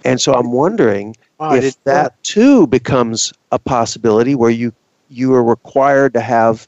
And 0.03 0.19
so 0.19 0.33
I'm 0.33 0.51
wondering 0.51 1.15
oh, 1.41 1.55
if 1.55 1.85
that 1.85 2.15
too 2.23 2.67
becomes 2.67 3.35
a 3.53 3.59
possibility 3.59 4.35
where 4.35 4.51
you 4.51 4.73
you 5.11 5.35
are 5.35 5.45
required 5.45 6.15
to 6.15 6.23
have 6.23 6.67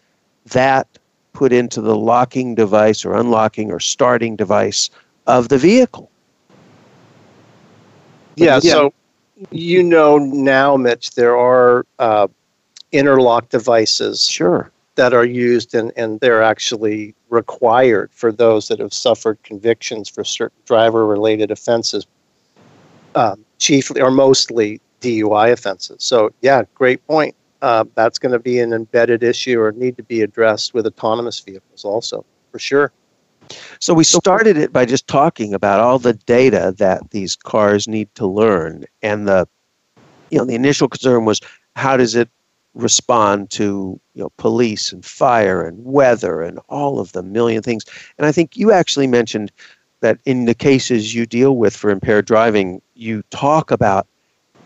that 0.49 0.87
put 1.33 1.51
into 1.51 1.81
the 1.81 1.97
locking 1.97 2.55
device 2.55 3.07
or 3.07 3.15
unlocking 3.15 3.73
or 3.73 3.81
starting 3.81 4.37
device 4.37 4.91
of 5.27 5.49
the 5.49 5.57
vehicle. 5.57 6.11
Yeah, 8.37 8.61
yeah. 8.63 8.73
so 8.73 8.93
you 9.51 9.83
know 9.83 10.19
now, 10.19 10.77
Mitch, 10.77 11.13
there 11.13 11.37
are 11.37 11.87
uh, 11.99 12.29
interlock 12.93 13.49
devices. 13.49 14.27
Sure. 14.27 14.71
That 14.97 15.13
are 15.13 15.27
used 15.27 15.75
and, 15.75 15.93
and 15.95 16.19
they're 16.21 16.43
actually 16.43 17.15
required 17.29 18.11
for 18.13 18.33
those 18.33 18.69
that 18.69 18.79
have 18.79 18.95
suffered 18.95 19.39
convictions 19.43 20.09
for 20.09 20.25
certain 20.25 20.57
driver 20.65 21.05
related 21.05 21.51
offenses, 21.51 22.07
um, 23.15 23.45
chiefly 23.59 24.01
or 24.01 24.11
mostly 24.11 24.81
DUI 25.03 25.53
offenses. 25.53 26.03
So, 26.03 26.31
yeah, 26.41 26.63
great 26.75 27.07
point. 27.07 27.35
Uh, 27.61 27.85
that's 27.95 28.19
going 28.19 28.33
to 28.33 28.39
be 28.39 28.59
an 28.59 28.73
embedded 28.73 29.23
issue 29.23 29.61
or 29.61 29.73
need 29.73 29.99
to 29.99 30.03
be 30.03 30.23
addressed 30.23 30.73
with 30.73 30.87
autonomous 30.87 31.41
vehicles 31.41 31.85
also, 31.85 32.25
for 32.51 32.59
sure. 32.59 32.91
So 33.81 33.95
we 33.95 34.05
started 34.05 34.57
it 34.57 34.73
by 34.73 34.85
just 34.85 35.07
talking 35.07 35.55
about 35.55 35.81
all 35.81 35.99
the 35.99 36.15
data 36.15 36.75
that 36.79 37.11
these 37.11 37.37
cars 37.37 37.87
need 37.87 38.13
to 38.15 38.27
learn, 38.27 38.85
and 39.03 39.29
the 39.29 39.49
you 40.31 40.39
know 40.39 40.45
the 40.45 40.55
initial 40.55 40.89
concern 40.89 41.25
was 41.25 41.41
how 41.77 41.97
does 41.97 42.15
it 42.15 42.29
respond 42.75 43.51
to 43.51 43.99
you 44.15 44.23
know 44.23 44.31
police 44.37 44.93
and 44.93 45.05
fire 45.05 45.65
and 45.67 45.85
weather 45.85 46.43
and 46.43 46.59
all 46.69 46.99
of 46.99 47.13
the 47.13 47.23
million 47.23 47.63
things. 47.63 47.85
And 48.19 48.27
I 48.27 48.33
think 48.33 48.57
you 48.57 48.73
actually 48.73 49.07
mentioned 49.07 49.51
that 50.01 50.19
in 50.27 50.45
the 50.45 50.55
cases 50.55 51.15
you 51.15 51.27
deal 51.27 51.57
with 51.57 51.75
for 51.75 51.91
impaired 51.91 52.27
driving, 52.27 52.83
you 52.95 53.23
talk 53.31 53.71
about 53.71 54.07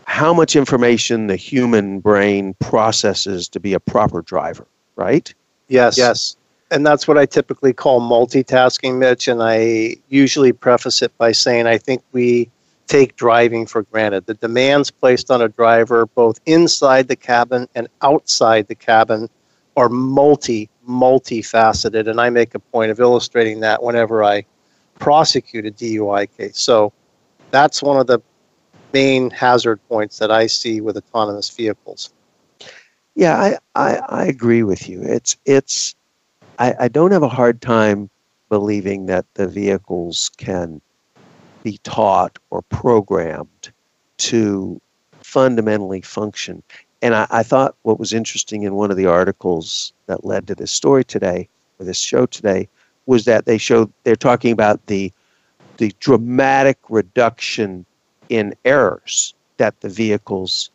how 0.04 0.34
much 0.34 0.56
information 0.56 1.28
the 1.28 1.36
human 1.36 2.00
brain 2.00 2.54
processes 2.58 3.48
to 3.48 3.60
be 3.60 3.74
a 3.74 3.80
proper 3.80 4.22
driver, 4.22 4.66
right? 4.96 5.32
Yes. 5.68 5.96
Yes 5.96 6.36
and 6.70 6.86
that's 6.86 7.08
what 7.08 7.18
I 7.18 7.26
typically 7.26 7.72
call 7.72 8.00
multitasking, 8.00 8.98
Mitch. 8.98 9.28
And 9.28 9.42
I 9.42 9.96
usually 10.08 10.52
preface 10.52 11.02
it 11.02 11.16
by 11.18 11.32
saying 11.32 11.66
I 11.66 11.78
think 11.78 12.02
we 12.12 12.50
take 12.86 13.16
driving 13.16 13.66
for 13.66 13.82
granted. 13.82 14.26
The 14.26 14.34
demands 14.34 14.90
placed 14.90 15.30
on 15.30 15.42
a 15.42 15.48
driver, 15.48 16.06
both 16.06 16.40
inside 16.46 17.08
the 17.08 17.16
cabin 17.16 17.68
and 17.74 17.88
outside 18.02 18.66
the 18.68 18.74
cabin, 18.74 19.28
are 19.76 19.88
multi, 19.88 20.68
multifaceted. 20.88 22.08
And 22.08 22.20
I 22.20 22.30
make 22.30 22.54
a 22.54 22.58
point 22.58 22.90
of 22.90 23.00
illustrating 23.00 23.60
that 23.60 23.82
whenever 23.82 24.24
I 24.24 24.44
prosecute 24.98 25.66
a 25.66 25.70
DUI 25.70 26.28
case. 26.36 26.58
So 26.58 26.92
that's 27.50 27.82
one 27.82 27.98
of 27.98 28.06
the 28.06 28.20
main 28.92 29.30
hazard 29.30 29.80
points 29.88 30.18
that 30.18 30.30
I 30.30 30.46
see 30.46 30.80
with 30.80 30.96
autonomous 30.96 31.48
vehicles. 31.50 32.12
Yeah, 33.14 33.36
I, 33.36 33.58
I, 33.74 33.96
I 34.08 34.24
agree 34.24 34.62
with 34.62 34.88
you. 34.88 35.02
It's 35.02 35.36
it's 35.44 35.94
I, 36.61 36.74
I 36.78 36.88
don't 36.88 37.11
have 37.11 37.22
a 37.22 37.28
hard 37.28 37.61
time 37.61 38.11
believing 38.50 39.06
that 39.06 39.24
the 39.34 39.48
vehicles 39.48 40.30
can 40.36 40.80
be 41.64 41.78
taught 41.78 42.38
or 42.50 42.62
programmed 42.62 43.70
to 44.18 44.80
fundamentally 45.22 46.02
function. 46.02 46.62
And 47.02 47.14
I, 47.14 47.26
I, 47.30 47.42
thought 47.42 47.76
what 47.82 47.98
was 47.98 48.12
interesting 48.12 48.62
in 48.62 48.74
one 48.74 48.90
of 48.90 48.96
the 48.96 49.06
articles 49.06 49.92
that 50.06 50.24
led 50.24 50.46
to 50.48 50.54
this 50.54 50.70
story 50.70 51.02
today, 51.02 51.48
or 51.78 51.86
this 51.86 52.00
show 52.00 52.26
today, 52.26 52.68
was 53.06 53.24
that 53.24 53.46
they 53.46 53.56
showed 53.56 53.90
they're 54.04 54.16
talking 54.16 54.52
about 54.52 54.86
the 54.86 55.12
the 55.78 55.94
dramatic 55.98 56.76
reduction 56.90 57.86
in 58.28 58.54
errors 58.66 59.34
that 59.56 59.80
the 59.80 59.88
vehicles 59.88 60.70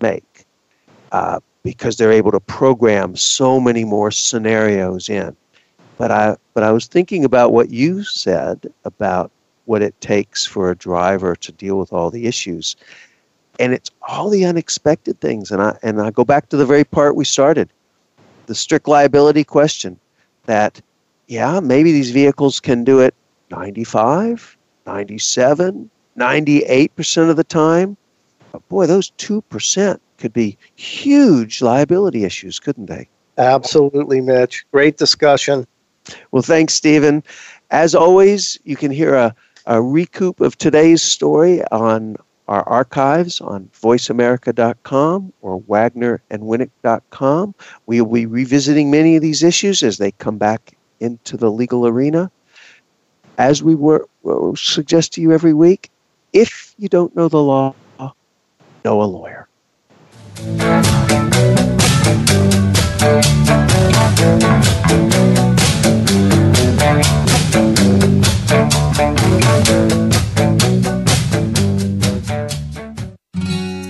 make 0.00 0.46
uh, 1.10 1.40
because 1.64 1.96
they're 1.96 2.12
able 2.12 2.30
to 2.30 2.40
program 2.40 3.16
so 3.16 3.58
many 3.58 3.84
more 3.84 4.10
scenarios 4.10 5.08
in. 5.08 5.34
But 5.96 6.10
I 6.10 6.36
but 6.52 6.62
I 6.62 6.70
was 6.70 6.86
thinking 6.86 7.24
about 7.24 7.52
what 7.52 7.70
you 7.70 8.04
said 8.04 8.66
about 8.84 9.32
what 9.64 9.82
it 9.82 9.98
takes 10.00 10.44
for 10.44 10.70
a 10.70 10.76
driver 10.76 11.34
to 11.34 11.52
deal 11.52 11.78
with 11.78 11.92
all 11.92 12.10
the 12.10 12.26
issues. 12.26 12.76
And 13.58 13.72
it's 13.72 13.90
all 14.02 14.28
the 14.28 14.44
unexpected 14.44 15.20
things. 15.20 15.50
And 15.50 15.62
I 15.62 15.76
and 15.82 16.00
I 16.00 16.10
go 16.10 16.24
back 16.24 16.48
to 16.50 16.56
the 16.56 16.66
very 16.66 16.84
part 16.84 17.16
we 17.16 17.24
started. 17.24 17.70
The 18.46 18.54
strict 18.54 18.86
liability 18.86 19.44
question 19.44 19.98
that 20.44 20.80
yeah, 21.26 21.60
maybe 21.60 21.92
these 21.92 22.10
vehicles 22.10 22.60
can 22.60 22.84
do 22.84 23.00
it 23.00 23.14
95, 23.50 24.56
97, 24.86 25.90
98% 26.18 27.30
of 27.30 27.36
the 27.36 27.44
time. 27.44 27.96
But 28.52 28.68
boy, 28.68 28.86
those 28.86 29.10
2% 29.12 29.98
could 30.24 30.32
be 30.32 30.56
huge 30.76 31.60
liability 31.60 32.24
issues, 32.24 32.58
couldn't 32.58 32.86
they? 32.86 33.06
Absolutely, 33.36 34.22
Mitch. 34.22 34.64
Great 34.72 34.96
discussion. 34.96 35.66
Well, 36.30 36.42
thanks, 36.42 36.72
Stephen. 36.72 37.22
As 37.70 37.94
always, 37.94 38.58
you 38.64 38.74
can 38.74 38.90
hear 38.90 39.14
a 39.14 39.34
a 39.66 39.80
recoup 39.80 40.40
of 40.40 40.56
today's 40.58 41.02
story 41.02 41.62
on 41.68 42.16
our 42.48 42.62
archives 42.68 43.40
on 43.40 43.70
voiceamerica.com 43.74 45.32
or 45.40 45.60
wagnerandwinick.com. 45.62 47.54
We 47.86 48.00
will 48.00 48.12
be 48.12 48.26
revisiting 48.26 48.90
many 48.90 49.16
of 49.16 49.22
these 49.22 49.42
issues 49.42 49.82
as 49.82 49.98
they 49.98 50.12
come 50.12 50.36
back 50.36 50.76
into 51.00 51.36
the 51.36 51.50
legal 51.50 51.86
arena. 51.86 52.30
As 53.38 53.62
we 53.62 53.74
were, 53.74 54.06
suggest 54.56 55.14
to 55.14 55.20
you 55.20 55.32
every 55.32 55.54
week, 55.54 55.90
if 56.32 56.74
you 56.78 56.88
don't 56.88 57.14
know 57.16 57.28
the 57.28 57.42
law, 57.42 57.74
know 58.84 59.02
a 59.02 59.04
lawyer. 59.04 59.43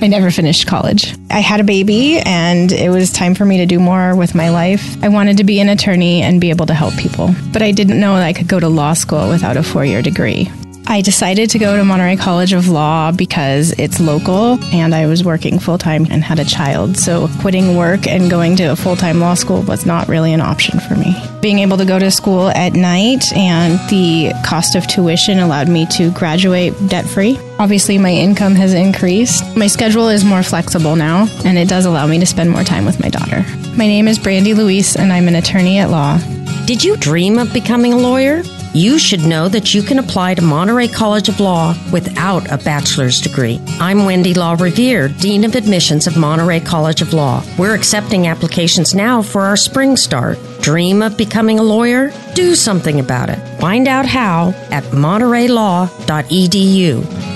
I 0.04 0.06
never 0.06 0.30
finished 0.30 0.66
college. 0.66 1.16
I 1.30 1.38
had 1.38 1.60
a 1.60 1.64
baby 1.64 2.18
and 2.18 2.70
it 2.70 2.90
was 2.90 3.10
time 3.10 3.34
for 3.34 3.46
me 3.46 3.56
to 3.56 3.66
do 3.66 3.80
more 3.80 4.14
with 4.14 4.34
my 4.34 4.50
life. 4.50 5.02
I 5.02 5.08
wanted 5.08 5.38
to 5.38 5.44
be 5.44 5.60
an 5.60 5.70
attorney 5.70 6.20
and 6.20 6.42
be 6.42 6.50
able 6.50 6.66
to 6.66 6.74
help 6.74 6.94
people, 6.98 7.34
but 7.54 7.62
I 7.62 7.70
didn't 7.70 7.98
know 7.98 8.14
that 8.16 8.22
I 8.22 8.34
could 8.34 8.48
go 8.48 8.60
to 8.60 8.68
law 8.68 8.92
school 8.92 9.30
without 9.30 9.56
a 9.56 9.62
four 9.62 9.86
year 9.86 10.02
degree. 10.02 10.50
I 10.86 11.00
decided 11.00 11.48
to 11.50 11.58
go 11.58 11.76
to 11.76 11.84
Monterey 11.84 12.16
College 12.16 12.52
of 12.52 12.68
Law 12.68 13.10
because 13.10 13.72
it's 13.78 14.00
local 14.00 14.62
and 14.66 14.94
I 14.94 15.06
was 15.06 15.24
working 15.24 15.58
full 15.58 15.78
time 15.78 16.06
and 16.10 16.22
had 16.22 16.38
a 16.38 16.44
child. 16.44 16.98
So 16.98 17.28
quitting 17.40 17.76
work 17.76 18.06
and 18.06 18.30
going 18.30 18.54
to 18.56 18.64
a 18.64 18.76
full 18.76 18.94
time 18.94 19.18
law 19.18 19.34
school 19.34 19.62
was 19.62 19.86
not 19.86 20.08
really 20.08 20.32
an 20.34 20.42
option 20.42 20.78
for 20.80 20.94
me. 20.94 21.16
Being 21.40 21.60
able 21.60 21.78
to 21.78 21.86
go 21.86 21.98
to 21.98 22.10
school 22.10 22.48
at 22.50 22.74
night 22.74 23.32
and 23.34 23.78
the 23.88 24.32
cost 24.44 24.74
of 24.74 24.86
tuition 24.86 25.38
allowed 25.38 25.68
me 25.68 25.86
to 25.96 26.10
graduate 26.12 26.74
debt 26.88 27.06
free. 27.06 27.38
Obviously, 27.58 27.96
my 27.96 28.12
income 28.12 28.54
has 28.54 28.74
increased. 28.74 29.56
My 29.56 29.68
schedule 29.68 30.08
is 30.08 30.24
more 30.24 30.42
flexible 30.42 30.96
now, 30.96 31.28
and 31.44 31.56
it 31.56 31.68
does 31.68 31.86
allow 31.86 32.06
me 32.06 32.18
to 32.18 32.26
spend 32.26 32.50
more 32.50 32.64
time 32.64 32.84
with 32.84 33.00
my 33.00 33.08
daughter. 33.08 33.44
My 33.76 33.86
name 33.86 34.08
is 34.08 34.18
Brandy 34.18 34.54
Luis, 34.54 34.96
and 34.96 35.12
I'm 35.12 35.28
an 35.28 35.36
attorney 35.36 35.78
at 35.78 35.90
law. 35.90 36.18
Did 36.66 36.82
you 36.82 36.96
dream 36.96 37.38
of 37.38 37.52
becoming 37.52 37.92
a 37.92 37.98
lawyer? 37.98 38.42
You 38.74 38.98
should 38.98 39.24
know 39.24 39.48
that 39.48 39.72
you 39.72 39.82
can 39.82 40.00
apply 40.00 40.34
to 40.34 40.42
Monterey 40.42 40.88
College 40.88 41.28
of 41.28 41.38
Law 41.38 41.76
without 41.92 42.50
a 42.50 42.58
bachelor's 42.58 43.20
degree. 43.20 43.60
I'm 43.78 44.04
Wendy 44.04 44.34
Law 44.34 44.56
Revere, 44.58 45.06
Dean 45.08 45.44
of 45.44 45.54
Admissions 45.54 46.08
of 46.08 46.16
Monterey 46.16 46.58
College 46.60 47.00
of 47.00 47.14
Law. 47.14 47.44
We're 47.56 47.74
accepting 47.74 48.26
applications 48.26 48.94
now 48.94 49.22
for 49.22 49.42
our 49.42 49.56
spring 49.56 49.96
start. 49.96 50.38
Dream 50.60 51.02
of 51.02 51.16
becoming 51.16 51.60
a 51.60 51.62
lawyer? 51.62 52.10
Do 52.34 52.56
something 52.56 52.98
about 52.98 53.30
it. 53.30 53.38
Find 53.60 53.86
out 53.86 54.06
how 54.06 54.48
at 54.70 54.82
montereylaw.edu. 54.84 57.33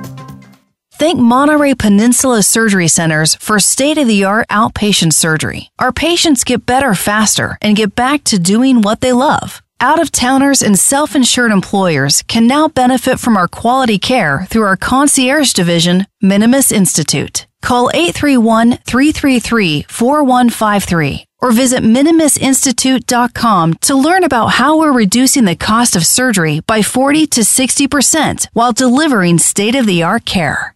Thank 0.99 1.19
Monterey 1.19 1.75
Peninsula 1.75 2.41
Surgery 2.41 2.87
Centers 2.87 3.35
for 3.35 3.59
state 3.59 3.99
of 3.99 4.07
the 4.07 4.23
art 4.23 4.47
outpatient 4.47 5.13
surgery. 5.13 5.69
Our 5.77 5.91
patients 5.91 6.43
get 6.43 6.65
better 6.65 6.95
faster 6.95 7.55
and 7.61 7.77
get 7.77 7.93
back 7.93 8.23
to 8.23 8.39
doing 8.39 8.81
what 8.81 8.99
they 8.99 9.13
love. 9.13 9.61
Out 9.79 10.01
of 10.01 10.11
towners 10.11 10.63
and 10.63 10.79
self 10.79 11.15
insured 11.15 11.51
employers 11.51 12.23
can 12.23 12.47
now 12.47 12.67
benefit 12.67 13.19
from 13.19 13.37
our 13.37 13.47
quality 13.47 13.99
care 13.99 14.47
through 14.49 14.63
our 14.63 14.75
concierge 14.75 15.53
division, 15.53 16.07
Minimus 16.19 16.71
Institute. 16.71 17.45
Call 17.61 17.91
831 17.93 18.77
333 18.77 19.85
4153 19.87 21.25
or 21.43 21.51
visit 21.51 21.83
minimusinstitute.com 21.83 23.75
to 23.75 23.95
learn 23.95 24.23
about 24.23 24.47
how 24.47 24.79
we're 24.79 24.91
reducing 24.91 25.45
the 25.45 25.55
cost 25.55 25.95
of 25.95 26.07
surgery 26.07 26.61
by 26.61 26.81
40 26.81 27.27
to 27.27 27.41
60% 27.41 28.47
while 28.53 28.73
delivering 28.73 29.37
state 29.37 29.75
of 29.75 29.85
the 29.85 30.01
art 30.01 30.25
care. 30.25 30.73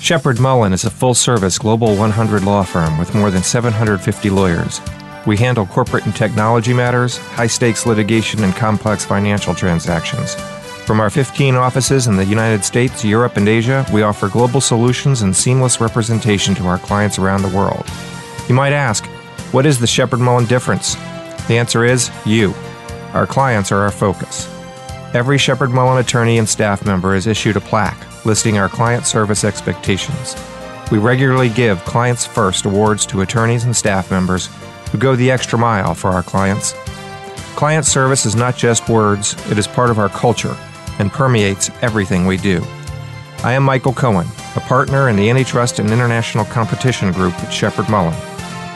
Sheppard 0.00 0.40
Mullin 0.40 0.72
is 0.72 0.84
a 0.84 0.90
full 0.90 1.12
service 1.12 1.58
Global 1.58 1.94
100 1.94 2.42
law 2.42 2.62
firm 2.62 2.96
with 2.96 3.14
more 3.14 3.30
than 3.30 3.42
750 3.42 4.30
lawyers. 4.30 4.80
We 5.26 5.36
handle 5.36 5.66
corporate 5.66 6.06
and 6.06 6.16
technology 6.16 6.72
matters, 6.72 7.18
high 7.18 7.46
stakes 7.46 7.84
litigation, 7.84 8.42
and 8.42 8.54
complex 8.54 9.04
financial 9.04 9.54
transactions. 9.54 10.34
From 10.86 11.00
our 11.00 11.10
15 11.10 11.54
offices 11.54 12.06
in 12.06 12.16
the 12.16 12.24
United 12.24 12.64
States, 12.64 13.04
Europe, 13.04 13.36
and 13.36 13.46
Asia, 13.46 13.84
we 13.92 14.00
offer 14.00 14.30
global 14.30 14.62
solutions 14.62 15.20
and 15.20 15.36
seamless 15.36 15.82
representation 15.82 16.54
to 16.54 16.66
our 16.66 16.78
clients 16.78 17.18
around 17.18 17.42
the 17.42 17.54
world. 17.54 17.84
You 18.48 18.54
might 18.54 18.72
ask, 18.72 19.04
what 19.52 19.66
is 19.66 19.78
the 19.78 19.86
Sheppard 19.86 20.18
Mullin 20.20 20.46
difference? 20.46 20.94
The 21.46 21.58
answer 21.58 21.84
is 21.84 22.10
you. 22.24 22.54
Our 23.12 23.26
clients 23.26 23.70
are 23.70 23.80
our 23.80 23.90
focus. 23.92 24.48
Every 25.12 25.38
Sheppard 25.38 25.70
Mullin 25.70 25.98
attorney 25.98 26.38
and 26.38 26.48
staff 26.48 26.86
member 26.86 27.16
is 27.16 27.26
issued 27.26 27.56
a 27.56 27.60
plaque 27.60 28.06
listing 28.24 28.58
our 28.58 28.68
client 28.68 29.06
service 29.06 29.42
expectations. 29.42 30.36
We 30.92 30.98
regularly 30.98 31.48
give 31.48 31.84
Clients 31.84 32.24
First 32.24 32.64
awards 32.64 33.06
to 33.06 33.22
attorneys 33.22 33.64
and 33.64 33.76
staff 33.76 34.12
members 34.12 34.48
who 34.92 34.98
go 34.98 35.16
the 35.16 35.30
extra 35.30 35.58
mile 35.58 35.94
for 35.94 36.10
our 36.10 36.22
clients. 36.22 36.74
Client 37.56 37.86
service 37.86 38.24
is 38.24 38.36
not 38.36 38.56
just 38.56 38.88
words, 38.88 39.34
it 39.50 39.58
is 39.58 39.66
part 39.66 39.90
of 39.90 39.98
our 39.98 40.08
culture 40.08 40.56
and 41.00 41.10
permeates 41.10 41.70
everything 41.82 42.24
we 42.24 42.36
do. 42.36 42.62
I 43.42 43.54
am 43.54 43.64
Michael 43.64 43.94
Cohen, 43.94 44.28
a 44.54 44.60
partner 44.60 45.08
in 45.08 45.16
the 45.16 45.28
Antitrust 45.28 45.80
and 45.80 45.90
International 45.90 46.44
Competition 46.44 47.10
Group 47.10 47.34
at 47.42 47.50
Sheppard 47.52 47.88
Mullin. 47.88 48.14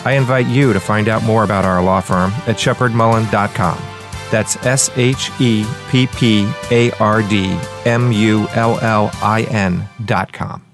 I 0.05 0.13
invite 0.13 0.47
you 0.47 0.73
to 0.73 0.81
find 0.81 1.09
out 1.09 1.23
more 1.23 1.45
about 1.45 1.65
our 1.65 1.83
law 1.83 2.01
firm 2.01 2.33
at 2.49 2.57
sheppardmullin.com. 2.57 3.94
That's 4.35 4.57
S 4.67 4.91
H 4.97 5.31
E 5.39 5.65
P 5.91 6.09
P 6.09 6.51
A 6.73 6.91
R 6.99 7.23
D 7.23 7.57
M 7.85 8.11
U 8.11 8.49
L 8.55 8.81
L 8.81 9.09
I 9.23 9.43
N 9.43 9.89
dot 10.05 10.33
com. 10.33 10.74